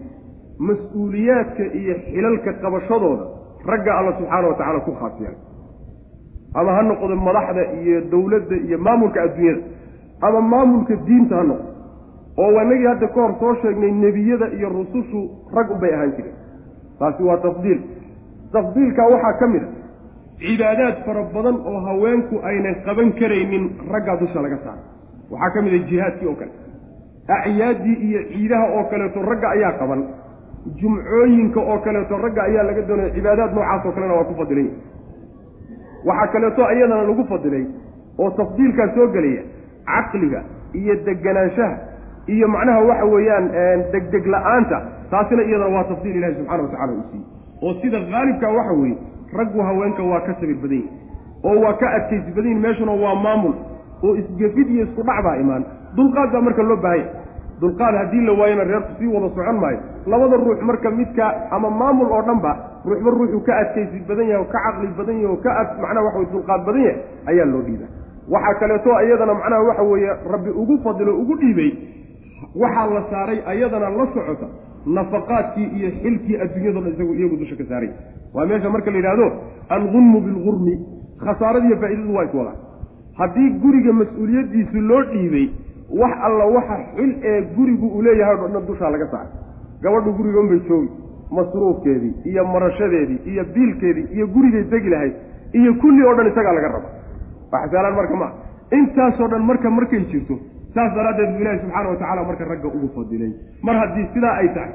[0.69, 3.25] mas'uuliyaadka iyo xilalka qabashadooda
[3.71, 5.37] ragga alla subxaana wa tacaala ku khaasiyaan.
[6.61, 9.63] Ama ha noqdo madaxda iyo dowladda iyo maamulka adduunyada.
[10.27, 11.69] Ama maamulka diinta ha noqdo.
[12.43, 15.21] Oo wanagii hadda ka hor soo sheegnay nebiyada iyo rusushu
[15.57, 16.37] rag unbay ahaan jireen.
[16.99, 17.81] Taasi waa tafdiil.
[18.53, 19.69] Tafdiilkaa waxaa ka mid a
[20.41, 23.65] cibaadaad fara badan oo haweenku aynan qaban karaynin
[23.95, 24.85] raggaa dusha laga saaray
[25.33, 26.53] waxaa ka mid a jihaadkii oo kale.
[27.37, 30.01] Acyaaddii iyo ciidaha oo kaleeto ragga ayaa qaban
[30.81, 34.77] jumcooyinka oo kaleeto ragga ayaa laga doonaya cibaadaad noocaas oo kalena waa ku fadilan yahi
[36.09, 37.65] waxaa kaleeto iyadana lagu fadilay
[38.19, 39.43] oo tafdiilkaa soo gelaya
[39.91, 40.41] caqliga
[40.81, 41.77] iyo deganaanshaha
[42.35, 43.47] iyo macnaha waxa weeyaan
[43.93, 44.79] degdeg la'aanta
[45.11, 47.27] taasina iyadana waa tafdiil ilahi subxana watacala uu siiyey.
[47.63, 48.97] Oo sida haalibka waxa weeye
[49.39, 50.91] raggu haweenka waa ka sabir badan yihiin
[51.45, 53.55] oo waa ka adkaysi badan yihiin meeshuna waa maamul
[54.05, 55.65] oo isgefid iyo isku dhac baa imaan.
[55.97, 57.09] Dulqaad baa marka loo baahanya
[57.61, 59.79] dulqaad haddii la waayona reerku sii wada socon maayo.
[60.07, 61.27] Labada ruux marka midka
[61.57, 62.53] ama maamul oo dhan ba
[62.85, 66.05] ruuxba ruuxuu ka adkaysi badan yahay oo ka caqli badan yahay oo ka ad macnaha
[66.07, 66.99] waxa weye dulqaad badan yahay
[67.31, 67.91] ayaa loo dhiibaa
[68.35, 71.71] waxaa kaleeto iyadana macnaha waxa weeye rabbi ugu fadilo ugu dhiibay
[72.63, 74.47] waxaa la saaray ayadana la socota
[74.97, 77.91] nafaqaadkii iyo xilkii adduunyado dhan isagu iyagu dusha ka saaray.
[78.35, 79.27] Waa meesha marka la yidhaahdo
[79.77, 80.75] algunmu bilgurmi
[81.25, 82.53] khasaaradiiyo faa'iidadu waa iswada
[83.21, 85.47] haddii guriga mas'uuliyaddiisu loo dhiibay
[86.01, 89.33] wax alla waxa xil ee gurigu uu leeyahay o dhan dushaa laga saaray.
[89.83, 90.91] Gabadhu guriga unbay joogi
[91.31, 95.15] masruufkeedii iyo marashadeedii iyo biilkeedii iyo gurigay degi lahayd
[95.53, 96.89] iyo kulli oo dhan isagaa laga raba.
[97.53, 98.33] Wax saalaan marka maa
[98.79, 100.39] intaasoo dhan marka markay jirto
[100.75, 103.33] saas daraaddeed buu ilaahi subxaana wa tacala marka ragga ugu fadilay.
[103.63, 104.73] Mar haddii sidaa ay tahay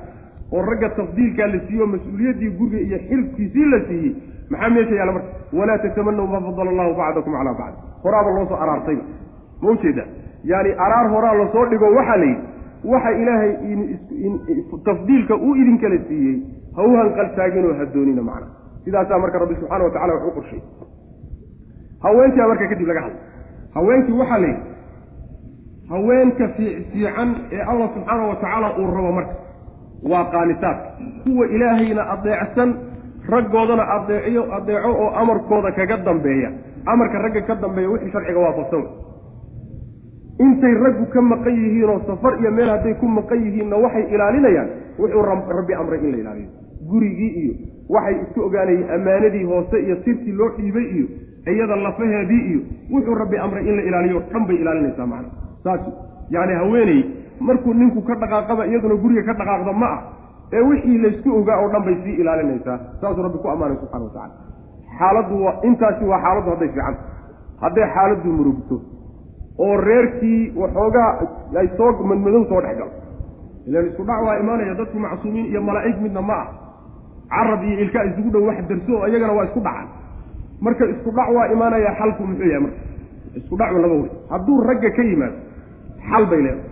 [0.51, 4.11] oo ragga tafdiilkaa la siiyey oo mas'uuliyaddii guriga iyo xilkiisii la siiyey
[4.49, 5.29] maxaa meesha yaalla marka?
[5.59, 7.75] Walaa tatamanaw maa fadala allahu bacdakum calaa bacd.
[8.03, 9.03] Horaaba loosoo araartayba.
[9.61, 10.03] Ma ujeeda
[10.51, 12.43] yaani araar horaa la soo dhigo waxaa la yidhi
[12.93, 13.51] waxa ilaahay
[14.87, 16.35] tafdiilka uu idinkala siiyey
[16.75, 18.47] ha u hanqaltaaginoo ha doonina macna.
[18.85, 20.61] Sidaasaa marka rabbi subxana wa tacala wax u qorshay.
[22.03, 23.21] Haweenkaa marka kadib laga hadlay.
[23.75, 24.63] Haweenkii waxaa la yidhi
[25.89, 29.33] haweenka fiican ee allah subxaana wa tacaala uu rabo marka
[30.11, 30.89] waa qaanitaadka
[31.23, 32.69] kuwa ilaahayna adeecsan
[33.33, 36.49] raggoodana adeeciyo adeeco oo amarkooda kaga dambeeya.
[36.91, 38.83] Amarka ragga ka dambeeya wixii sharciga waafaqsan
[40.39, 45.21] intay raggu ka maqan yihiinoo safar iyo meel hadday ku maqan yihiinna waxay ilaalinayaan wuxuu
[45.59, 46.49] rabbi amray in la ilaaliyo.
[46.89, 47.53] Gurigii iyo
[47.89, 51.05] waxay isku ogaanayeen ammaanadii hoose iyo sirtii loo dhiibay iyo
[51.53, 52.59] iyada lafaheedii iyo
[52.93, 55.29] wuxuu rabbi amray in la ilaaliyo dhan bay ilaalinaysaa macna.
[55.63, 55.81] Saas
[56.29, 56.99] yacni haweeney
[57.39, 60.01] markuu ninku ka dhaqaaqaba iyaduna guriga ka dhaqaaqda ma ah
[60.53, 62.77] ee wixii laysku ogaa oo dhan bay sii ilaalinaysaa.
[63.01, 64.33] Saasuu rabbi ku ammaanay subxana wa tacala
[64.99, 66.95] xaaladdu waa intaasi waa xaaladdu hadday fiican
[67.63, 68.75] hadday xaaladdu murugto
[69.59, 71.11] oo reerkii waxoogaa
[71.59, 72.91] ay soo madmadow soo dhex galo
[73.67, 76.47] ilaan isku dhac waa imaanaya dadku macsuumiin iyo malaa'ig midna ma ah.
[77.29, 79.87] Carab iyo ilkaa isugu dhow wax darso oo iyagana waa isku dhacaan.
[80.61, 82.79] Marka isku dhac waa imaanaya xalku muxuu yahay marka?
[83.39, 85.37] Isku dhacu laba wey hadduu ragga ka yimaado
[86.09, 86.69] xal bay leedahay.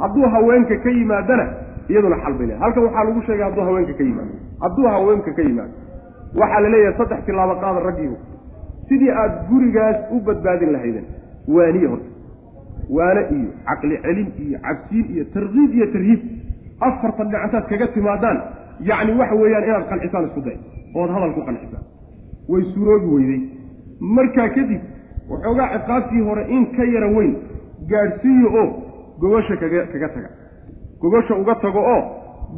[0.00, 1.46] Hadduu haweenka ka yimaadana
[1.90, 2.62] iyaduna xal bay leedahay.
[2.64, 4.34] Halkan waxaa lagu sheegay hadduu haweenka ka yimaado.
[4.62, 5.72] Hadduu haweenka ka yimaado
[6.40, 8.16] waxaa la leeyahay saddex tilaabo qaada raggiibu
[8.88, 11.06] sidii aada gurigaas u badbaadin lahaydeen
[11.56, 12.08] waaniye horta
[12.96, 16.20] waane iyo caqli celin iyo cabsiin iyo tarkiib iyo tarhiib.
[16.80, 18.38] Afartan dhicantaad kaga timaadaan
[18.88, 20.56] yacni waxa weeyaan inaad qancisaan isku day
[20.94, 21.84] ood hadal ku qancisaan
[22.48, 23.40] way suroobi weyday
[24.16, 24.82] markaa kadib
[25.30, 27.32] waxoogaa ciqaabtii hore in ka yara weyn
[27.92, 28.66] gaadhsiiyo oo
[29.20, 30.28] gogosha kaga kaga taga.
[31.00, 32.00] Gogosha uga tago oo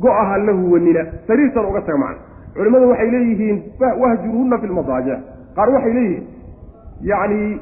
[0.02, 2.20] go-aha la huwanina sariirtan uga taga macna.
[2.56, 3.58] Culimmadu waxay leeyihiin
[4.02, 5.18] wahjuruhunna fi lmadaajic
[5.56, 6.24] qaar waxay leeyihiin
[7.10, 7.60] yacni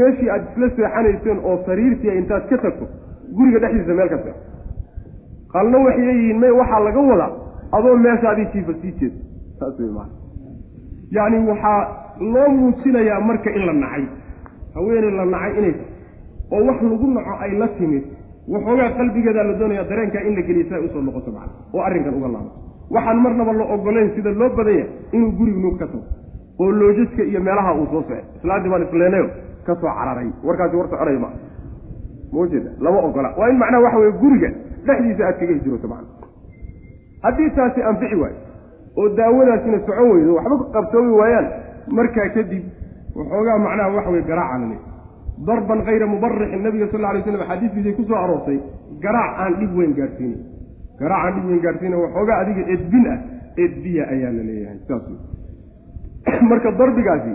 [0.00, 2.84] meeshii aada isla seexanayseen oo sariirtii intaad ka tagto
[3.36, 4.42] guriga dhexdiisa meel ka seexo
[5.52, 7.30] qalna waxay leeyihiin may waxaa laga wadaa
[7.76, 9.16] adoo meeshaadii jiifa sii jeeda
[9.58, 10.08] saas wey maa
[11.16, 11.78] yacni waxaa
[12.34, 14.04] loo muujinayaa marka in la nacay.
[14.74, 15.92] Haweeney la nacay inay tahay.
[16.52, 18.04] Oo wax lagu naco ay la timid.
[18.52, 21.80] Waxoogaa qalbigeedaa la doonaya dareenkaa in la geliya si ay u soo noqoto macna oo
[21.86, 22.58] arrinkan uga laabato
[22.94, 26.04] waxaan marnaba la ogolayn sida loo badanya inuu gurigu nuug ka tago.
[26.60, 29.26] Oo loojaska iyo meelaha uu soo socay islaantii baan isleenayo
[29.66, 30.30] ka soo cararay.
[30.44, 31.30] Warkaasi war soconay ma.
[32.32, 33.34] Maujeeda lama ogola.
[33.38, 34.50] Waa in macnaha waxa weye guriga
[34.86, 36.08] dhexdiisa aad kaga hijrooto macna
[37.22, 38.36] haddii taasi anfici waayo
[38.96, 41.48] oo daawadaasina socon weydo waxba qabsoomi waayaan
[41.98, 42.64] markaa kadib
[43.16, 44.80] waxoogaa macnaha waxa weye garaaca la leey
[45.46, 48.58] darban kayra mubarixin nabiga sal lla alay slam xadiiskiisay ku soo aroortay
[49.04, 50.40] garaac aan dhib weyn gaadhsiinin
[51.00, 53.18] garaac aan dhib weyn gaadhsiina waxoogaa adiga edbin ah
[53.64, 55.04] edbiya ayaa la leeyahay saas
[56.50, 57.34] marka darbigaasi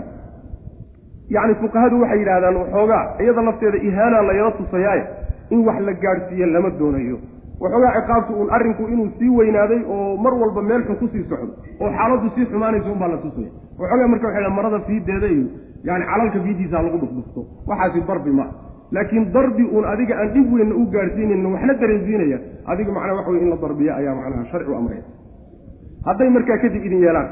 [1.34, 5.04] yacni fuqahadu waxay yidhahdaan waxoogaa iyada lafteeda ihaana layala tusayaaye
[5.50, 7.18] in wax la gaadhsiiya lama doonayo.
[7.60, 11.52] Waxoogaa ciqaabtu uun arrinku inuu sii weynaaday oo mar walba meel xun ku sii socdo
[11.80, 13.50] oo xaaladdu sii xumaanaysa unbaa la tusaya.
[13.78, 15.46] Waxoogaa marka waxay dhahan marada fiideeda iyo
[15.84, 18.46] yani calalka fiidiisa lagu dhufdhufto waxaasi darbi ma
[18.92, 23.40] laakiin darbi uun adiga aan dhib weynna u gaadhsiinayna waxna dareensiinaya adiga macnaha waxa wey
[23.42, 24.76] in la darbiya ayaa macnaha sharci u
[26.06, 27.28] hadday markaa kadib idin yeelaan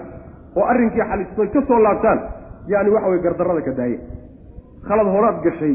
[0.56, 2.18] oo arrinkii xalistoy ka soo laabtaan
[2.72, 3.98] yani waxa weye gardarrada ka daaye.
[4.88, 5.74] Khalad horaad gashay.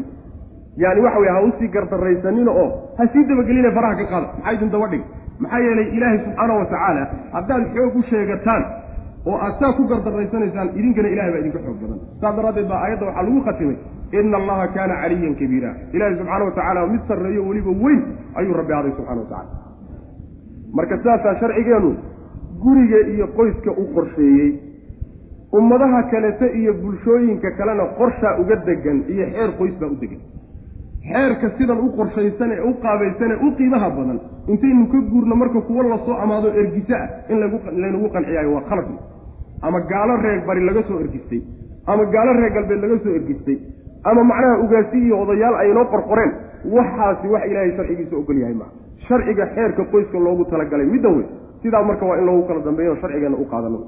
[0.84, 2.68] Yani waxa weye ha u sii gardaraysanina oo
[2.98, 4.28] ha sii dabageline faraha ka qaada.
[4.38, 5.04] Maxaa idin daba dhig
[5.44, 7.04] maxaa yeelay ilaahay subxaana wa tacaala
[7.36, 8.64] haddaad xoog u sheegataan
[9.30, 12.00] oo aad saa ku gardarraysanaysaan idinkana ilahay baa idinka xoog badan.
[12.22, 13.78] Saas daraaddeed baa aayadda waxaa lagu khatimay
[14.20, 15.72] ina allaha kaana caliyan kabiira.
[15.96, 18.02] Ilahay subxaana wa tacaala mid sarreeyo weliba weyn
[18.40, 19.50] ayuu rabbi aday subxana wa tacala
[20.78, 21.92] marka sidaasaa sharcigeenu
[22.64, 24.50] guriga iyo qoyska u qorsheeyey
[25.54, 30.20] ummadaha kalete iyo bulshooyinka kalena qorshaa uga degan iyo xeer qoys baa u degan
[31.10, 35.84] xeerka sidan u qorshaysan ee u qaabaysan u qiimaha badan intaynu ka guurno marka kuwo
[35.84, 37.38] la soo amaado ergisa ah in
[37.82, 38.86] laynagu qanciyaayo waa khalad.
[39.62, 41.42] Ama gaalo reer bari laga soo ergistay
[41.88, 43.58] ama gaalo reer galbeed laga soo ergistay
[44.04, 46.32] ama macnaha ugaasi iyo odayaal ay inoo qorqoreen
[46.78, 48.70] waxaasi wax ilaahay sharcigiisa ogol yahay maa
[49.08, 51.26] sharciga xeerka qoyska loogu talagalay middan wey
[51.64, 53.80] sidaa marka waa in loogu kala dambeeyo sharcigeena u qaadano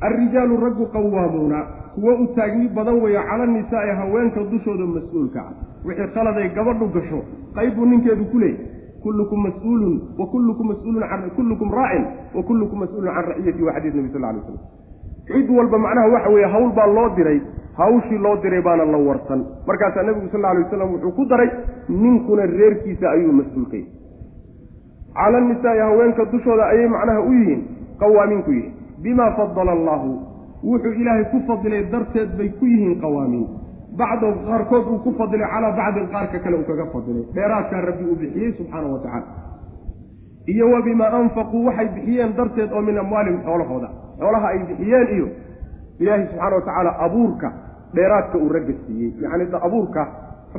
[0.00, 5.52] alrijaalu raggu qawaamuuna kuwo u taagni badan weeyo cala nisaa'i haweenka dushooda mas'uulka ah.
[5.84, 7.22] Wixii khaladay gabadhu gasho
[7.54, 8.58] qayb ninkeedu ku leeyay
[9.02, 12.04] kullukum mas'uulun wa kullukum mas'uulun kullukum raacin
[12.34, 14.58] wa kullukum mas'uulun can raciyati wa xadiis nabi sal alay slam
[15.26, 17.40] cid walba macnaha waxa weeye hawl baa loo diray
[17.76, 19.44] hawshii loo diray baana la warsan.
[19.66, 21.50] Markaasaa nebigu sal alay waslam wuxuu ku daray
[21.88, 23.84] ninkuna reerkiisa ayuu mas'uulkay.
[25.14, 27.62] Cala nisaa'i haweenka dushooda ayay macnaha u yihiin
[27.98, 30.10] qawaamiinku yihiin bimaa fadala allaahu
[30.70, 33.46] wuxuu ilaahay ku fadilay darteed bay ku yihiin qawaamiin
[34.00, 37.24] bacdood qaarkood uu ku fadilay calaa bacdin qaarka kale uu kaga fadilay.
[37.34, 39.26] Dheeraadkaa rabbi uu bixiyey subxaana wa tacala
[40.52, 43.88] iyo wa bimaa anfaquu waxay bixiyeen darteed oo min amwaalihim xoolahooda.
[44.18, 45.26] Xoolaha ay bixiyeen iyo
[45.98, 47.48] ilaahay subxaana wa tacaala abuurka
[47.94, 49.12] dheeraadka uu ragga siiyey.
[49.22, 50.02] Yacni abuurka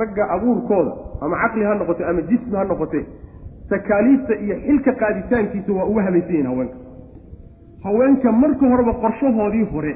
[0.00, 3.00] ragga abuurkooda ama caqli ha noqote ama jismi ha noqote
[3.70, 6.76] takaaliifta iyo xilka qaaditaankiisa waa uga habaysan yihiin haweenka
[7.86, 9.92] haweenka marka horeba qorshahoodii hore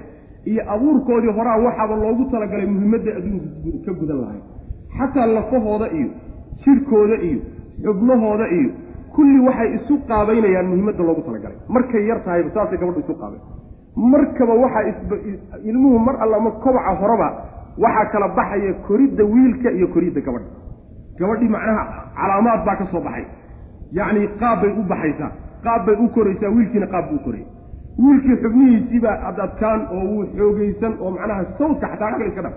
[0.50, 4.40] iyo abuurkoodii horaa waxaaba loogu talagalay muhimadda adduunka ka gudan lahay
[4.98, 6.08] xataa lafahooda iyo
[6.64, 7.40] jirkooda iyo
[7.84, 8.70] xubnahooda iyo
[9.14, 11.56] kulli waxay isu qaabaynayaan muhimadda loogu talagalay.
[11.76, 13.40] Markay yar tahayba saasay gabadhu isu qaabay
[14.12, 14.84] markaba waxaa
[15.70, 17.28] ilmuhu mar allama kobaca horeba
[17.84, 20.50] waxaa kala baxaya koridda wiilka iyo koridda gabadha
[21.20, 21.82] gabadhii macnaha
[22.20, 23.24] calaamaad baa ka soo baxay.
[23.98, 25.30] Yacni qaab bay u baxaysaa
[25.64, 27.46] qaab bay u koraysaa wiilkiina qaab buu koraya
[27.98, 32.54] wiilkii xubnihiisiibaa adadkaan oo wuu xoogaysan oo macnaha sawdka xataa xagga iska dhaf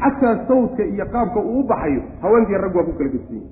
[0.00, 3.42] xataa sawdka iyo qaabka uu u baxayo haweenkii rag waa ku kala gedsiye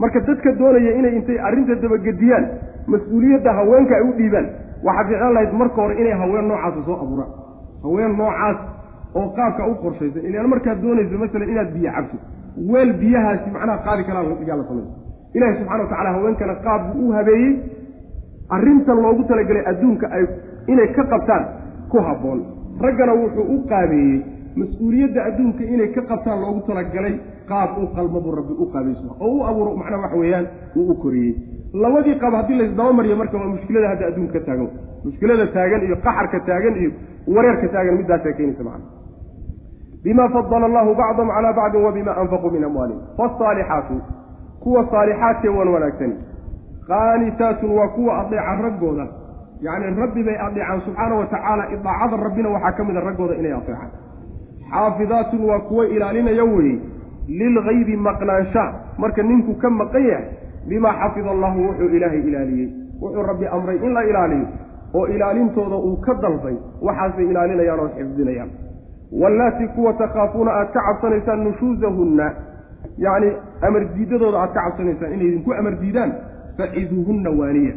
[0.00, 2.44] marka dadka doonaya inay intay arrinta dabagediyaan
[2.92, 4.46] mas'uuliyadda haweenka ay u dhiibaan
[4.86, 7.30] waxaa fiicnaan lahayd marka hore inay haween noocaasa soo abuuraan.
[7.84, 8.58] Haween noocaas
[9.18, 12.16] oo qaabka u qorshaysan ilaan markaad doonayso masalan inaad biyo cabto
[12.72, 14.92] weel biyahaasi macnaha qaadi karaa yaa la samaysa
[15.36, 17.52] ilaahi subxana wa tacala haweenkana qaab buu u habeeyey
[18.56, 20.24] arrintan loogu talagelay adduunka ay
[20.72, 21.44] inay ka qabtaan
[21.92, 22.40] ku habboon
[22.86, 24.18] raggana wuxuu u qaabeeyey
[24.60, 27.14] mas'uuliyadda adduunka inay ka qabtaan loogu talagalay
[27.50, 30.46] qaab u qalmabuu rabbi u qaabayso oo u abuuro macnaha waxa weeyaan
[30.76, 31.32] uu u koriyey.
[31.82, 34.68] Labadii qaab haddii laysdaba mariyo marka waa mushkilada hadda adduunka ka taagan.
[35.04, 36.90] Mushkilada taagan iyo qaxarka taagan iyo
[37.34, 38.86] wareerka taagan middaasaa keenaysa macana
[40.04, 43.02] bima fadala allahu bacdahum calaa bacdin wa bima anfaquu min amwaalihim.
[43.18, 43.94] Faasaalixaatu
[44.62, 46.14] kuwa saalixaadkee wan wanaagsani
[46.90, 49.06] qaanitaatun waa kuwa adeeca raggooda.
[49.66, 53.52] Yacni rabbi bay adeecaan subxaana wa tacaala idaacada rabbina waxaa ka mid a raggooda inay
[53.60, 53.90] adeecaan
[54.70, 56.78] xaafidaatun waa kuwa ilaalinaya weye
[57.28, 58.64] lilgaybi maqnaansha.
[58.98, 60.26] Marka ninku ka maqan yahay
[60.68, 62.68] bimaa xafida allahu wuxuu ilaahay ilaaliyey.
[63.02, 64.46] Wuxuu rabbi amray in la ilaaliyo
[64.94, 68.50] oo ilaalintooda uu ka dalbay waxaasay ilaalinayaan oo xifdinayaan.
[69.20, 72.26] Wallaati kuwa takhaafuuna aad ka cabsanaysaan nushuusahunna
[72.98, 73.30] yacni
[73.66, 76.12] amar diidadooda aad ka cabsanaysaan inay idinku amar diidaan
[76.60, 77.74] faciduuhunna waaniya.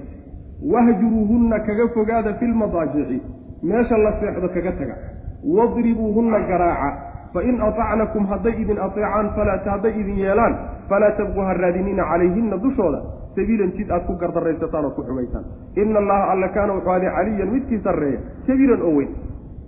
[0.73, 3.21] Wahjuruuhunna kaga fogaada fi lmadaajici
[3.63, 4.95] meesha la seexdo kaga taga.
[5.43, 7.11] Wadribuuhunna garaaca.
[7.33, 9.29] Fain atacnakum hadday idin ateecaan
[9.65, 10.55] hadday idin yeelaan
[10.89, 13.01] falaa tabqu ha raadinina calayhinna dushooda.
[13.35, 15.43] Sabiilan jid aad ku gardaraysataan ood ku xumaysaan.
[15.75, 18.19] Ina allaha alla kaana wuxuu aday caliyan midkii sarreeya.
[18.47, 19.09] Kabiiran oo weyn.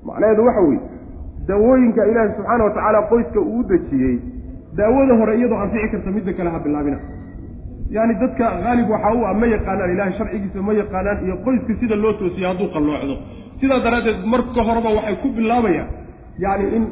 [0.06, 0.82] Macnaheedu waxa weeye.
[1.48, 4.20] Daawooyinka ilaahi subxaana wa tacaala qoyska uu u dejiyey
[4.78, 7.00] daawada hore iyadoo anfici karta midda kale ha bilaabina
[7.90, 11.95] yaani dadka haalib waxaa u ah ma yaqaanaan ilahay sharcigiisa ma yaqaanaan iyo qoyska sida
[12.03, 13.16] loo toosiyo hadduu qalloocdo.
[13.62, 15.88] Sidaa daraaddeed marka horeba waxay ku bilaabayaan
[16.45, 16.84] yacni in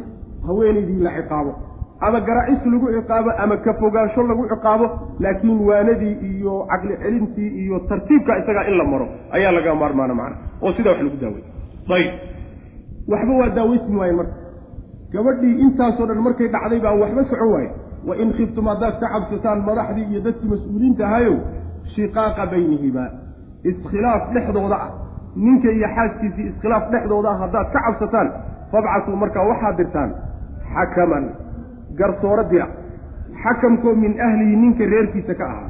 [0.47, 1.51] haweenaydii la ciqaabo
[2.07, 4.85] ama garaacis lagu ciqaabo ama ka fogaansho lagu ciqaabo
[5.23, 10.37] laakiin waanadii iyo caqli celintii iyo tartiibka isagaa in la maro ayaa laga maarmaana macna.
[10.63, 11.43] Oo sidaa wax lagu daaway.
[11.95, 12.11] Ayib.
[13.11, 14.35] Waxba waa daaweysmi waayen marka.
[15.13, 17.69] Gabadhii intaasoo dhan markay dhacday baa waxba socon waaye
[18.07, 21.35] wa in khiftum haddaad ka cabsataan madaxdii iyo dadkii mas'uuliyiinta ahayow
[21.95, 23.05] shiqaaqa baynihima
[23.63, 24.91] iskhilaaf dhexdooda ah.
[25.35, 28.27] Ninka iyo xaaskiisii iskhilaaf dhexdooda ah haddaad ka cabsataan
[28.71, 30.11] fabcasuu markaa waxaad dirtaan
[30.73, 31.25] xakaman
[31.99, 32.67] garsooro dira.
[33.43, 35.69] Xakamkoo min ahlihi ninka reerkiisa ka ahaa.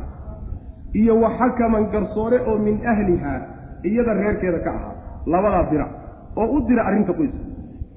[0.94, 3.40] Iyo wa xakaman garsoore oo min ahlihaa
[3.84, 4.94] iyada reerkeeda ka ahaa.
[5.26, 5.88] Labadaa dira.
[6.36, 7.44] Oo u dira arrinta qoyska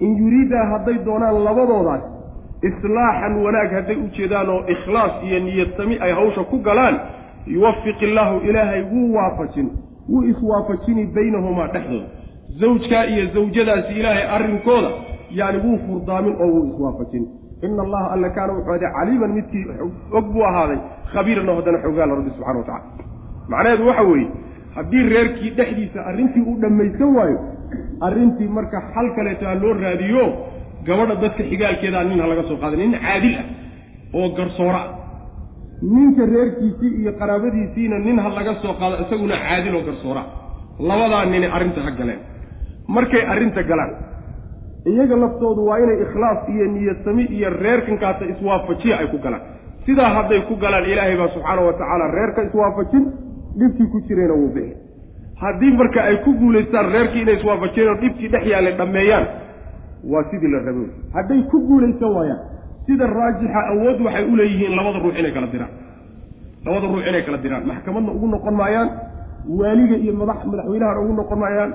[0.00, 2.02] in yuriidaa hadday doonaan labadoodaas
[2.70, 6.96] islaaxan wanaag hadday u jeedaan oo ikhlaas iyo niyadsami ay hawsha ku galaan
[7.46, 9.68] yuwafiq illaahu ilaahay wuu waafajin
[10.08, 12.06] wuu iswaafajini baynahumaa dhexdooda
[12.60, 14.90] zawjkaa iyo zawjadaasi ilaahay arrinkooda
[15.30, 17.26] yacni wuu furdaamin oo wuu iswaafajin.
[17.62, 19.64] Ina allaha alla kaana wuxuu aday caliiman midkii
[20.12, 20.78] og buu ahaaday
[21.12, 22.84] khabiiran oo haddana xoogaala rabbi subxana wa tacala
[23.48, 24.28] macnaheedu waxa weeye
[24.74, 27.38] haddii reerkii dhexdiisa arrintii uu dhammaysan waayo
[28.00, 30.24] arrintii marka xal kaleeto ha loo raadiyo
[30.88, 33.46] gabadha dadka xigaalkeedaa nin ha laga soo qaada nin caadil ah
[34.18, 34.88] oo garsooro ah
[35.94, 40.26] ninka reerkiisii iyo qaraabadiisiina nin ha laga soo qaado isaguna caadil oo garsooro ah
[40.88, 42.20] labadaa nini arrinta ha galeen.
[42.94, 43.92] Markay arrinta galaan
[44.90, 49.42] iyaga laftoodu waa inay ikhlaas iyo niyadsami iyo reerkankaasa iswaafajiya ay ku galaan.
[49.86, 53.04] Sidaa hadday ku galaan ilaahay baa subxaana wa tacaala reerka iswaafajin
[53.60, 54.76] dhibkii ku jirayna wuu bixi
[55.42, 59.26] haddii marka ay ku guulaystaan reerkii inay iswaafajiyeen oo dhibkii dhex yaallay dhammeeyaan
[60.12, 60.84] waa sidii la rabo
[61.16, 62.40] hadday ku guulaysan waayaan.
[62.86, 65.72] Sida raajixa awood waxay u leeyihiin labada ruux inay kala diraan.
[66.66, 67.62] Labada ruux inay kala diraan.
[67.70, 68.88] Maxkamadna ugu noqon maayaan
[69.60, 71.70] waaliga iyo madax madaxweynahana ugu noqon maayaan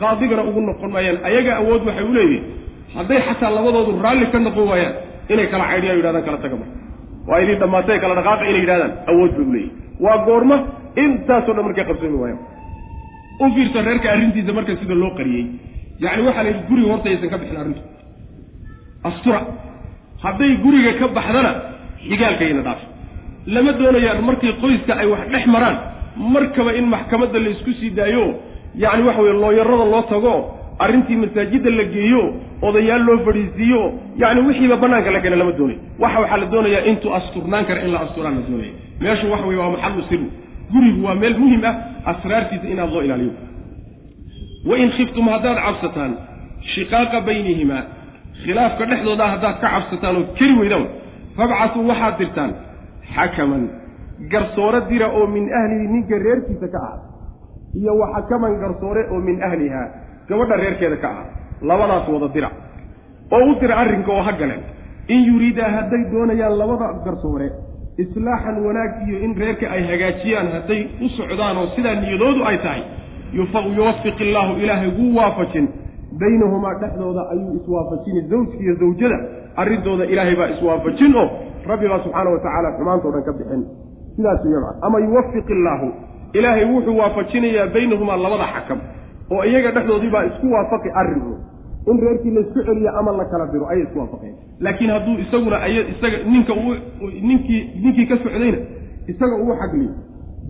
[0.00, 1.16] qaadigana ugu noqon maayaan.
[1.28, 2.44] Ayaga awood waxay u leeyihiin
[2.96, 4.94] hadday xataa labadoodu raalli ka noqon waayaan
[5.32, 6.76] inay kala caydhiyaan yidhahdaan kala taga marka.
[7.28, 9.72] Waa idin dhammaatay kala dhaqaaqa inay yidhahdaan awood bay u leeyihiin
[10.04, 10.56] waa goorma
[11.04, 12.40] intaasoo dhan markay qabsami waayaan.
[13.42, 15.44] U fiirsa reerka arrintiisa marka sida loo qariyey
[16.00, 17.80] yacni waxaa la yidhi guriga horta aysan ka bixin arrintu.
[19.04, 19.40] Astura.
[20.22, 21.52] Hadday guriga ka baxdana
[22.08, 22.80] xigaalkayna dhaaf.
[23.54, 25.76] Lama doonayaan markii qoyska ay wax dhex maraan
[26.34, 28.24] markaba in maxkamadda la isku sii daayo.
[28.82, 30.34] Yacni waxa weye looyarada loo tago
[30.78, 32.22] arrintii masaajidda la geeyo
[32.62, 33.80] odayaal loo fadhiisiiyo
[34.22, 37.92] yacni wixiiba bannaanka la keena lama doonayo waxa waxaa la doonayaa intuu asturnaan kara in
[37.94, 40.26] la asturaan la doonaya meeshu waxa weye waa maxallu siru
[40.72, 41.74] gurigu waa meel muhiim ah
[42.10, 43.32] asraartiisa inaad loo ilaaliyo
[44.70, 46.12] wain khiftum haddaad cabsataan
[46.74, 47.82] shiqaaqa baynihimaa
[48.44, 50.84] khilaafka dhexdooda haddaad ka cabsataan oo keri weydaan
[51.36, 52.50] fabcatuu waxaad dirtaan
[53.14, 53.64] xakaman
[54.32, 56.96] garsoore dira oo min ahlihi ninka reerkiisa ka ah
[57.80, 59.82] iyo wa xakaman garsoore oo min ahliha
[60.28, 61.26] gabadha reerkeeda ka ah
[61.68, 62.50] labadaas wada dira.
[63.34, 64.62] Oo u dira arrinka oo ha galeen.
[65.14, 67.48] In yuriidaa hadday doonayaan labada garsoore
[68.02, 72.82] islaaxan wanaag iyo in reerka ay hagaajiyaan hadday u socdaan oo sidaa niyadoodu ay tahay
[73.36, 75.68] yuwafiq illaahu ilaahay wuu waafajin.
[76.20, 79.18] Baynahumaa dhexdooda ayuu iswaafajini zawjka iyo zawjada
[79.56, 81.30] arrintooda ilaahay baa iswaafajin oo
[81.66, 83.64] rabbi baa subxaana wa tacaala xumaantao dhan ka bixin.
[84.16, 85.88] Sidaas wey ma ama yuwafiq illaahu
[86.32, 88.78] ilaahay wuxuu waafajinayaa baynahumaa labada xakam
[89.30, 91.34] oo iyaga dhexdoodii baa isku waafaqi arrinku
[91.90, 94.34] in reerkii laysku celiyo ama la kala diro ayay isku waafaqeen.
[94.60, 96.54] Laakiin hadduu isaguna isaga ninka
[97.22, 98.58] ninkii ninkii ka socdayna
[99.06, 99.92] isaga uu xagliyo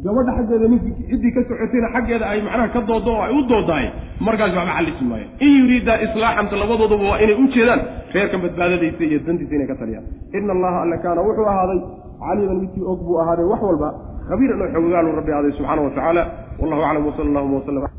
[0.05, 3.87] gabadha xaggeeda ninkii ciddii ka socotayna xaggeeda ay macnaha ka doodo oo ay u doodaay
[4.27, 5.27] markaas waxba xallisi maayo.
[5.47, 7.81] In yuriida islaaxanta labadooduba waa inay u jeedaan
[8.15, 10.05] reerkan badbaadadaysa iyo dantiisa inay ka taliyaan.
[10.39, 11.81] Ina allaha alla kaana wuxuu ahaaday
[12.25, 13.89] caliiman midkii og buu ahaaday wax walba
[14.29, 16.23] khabiiran oo xogogaalu rabbi ahaaday subxaana wa tacaala.
[16.61, 17.94] Wallahu aclam wsala allahuma wslam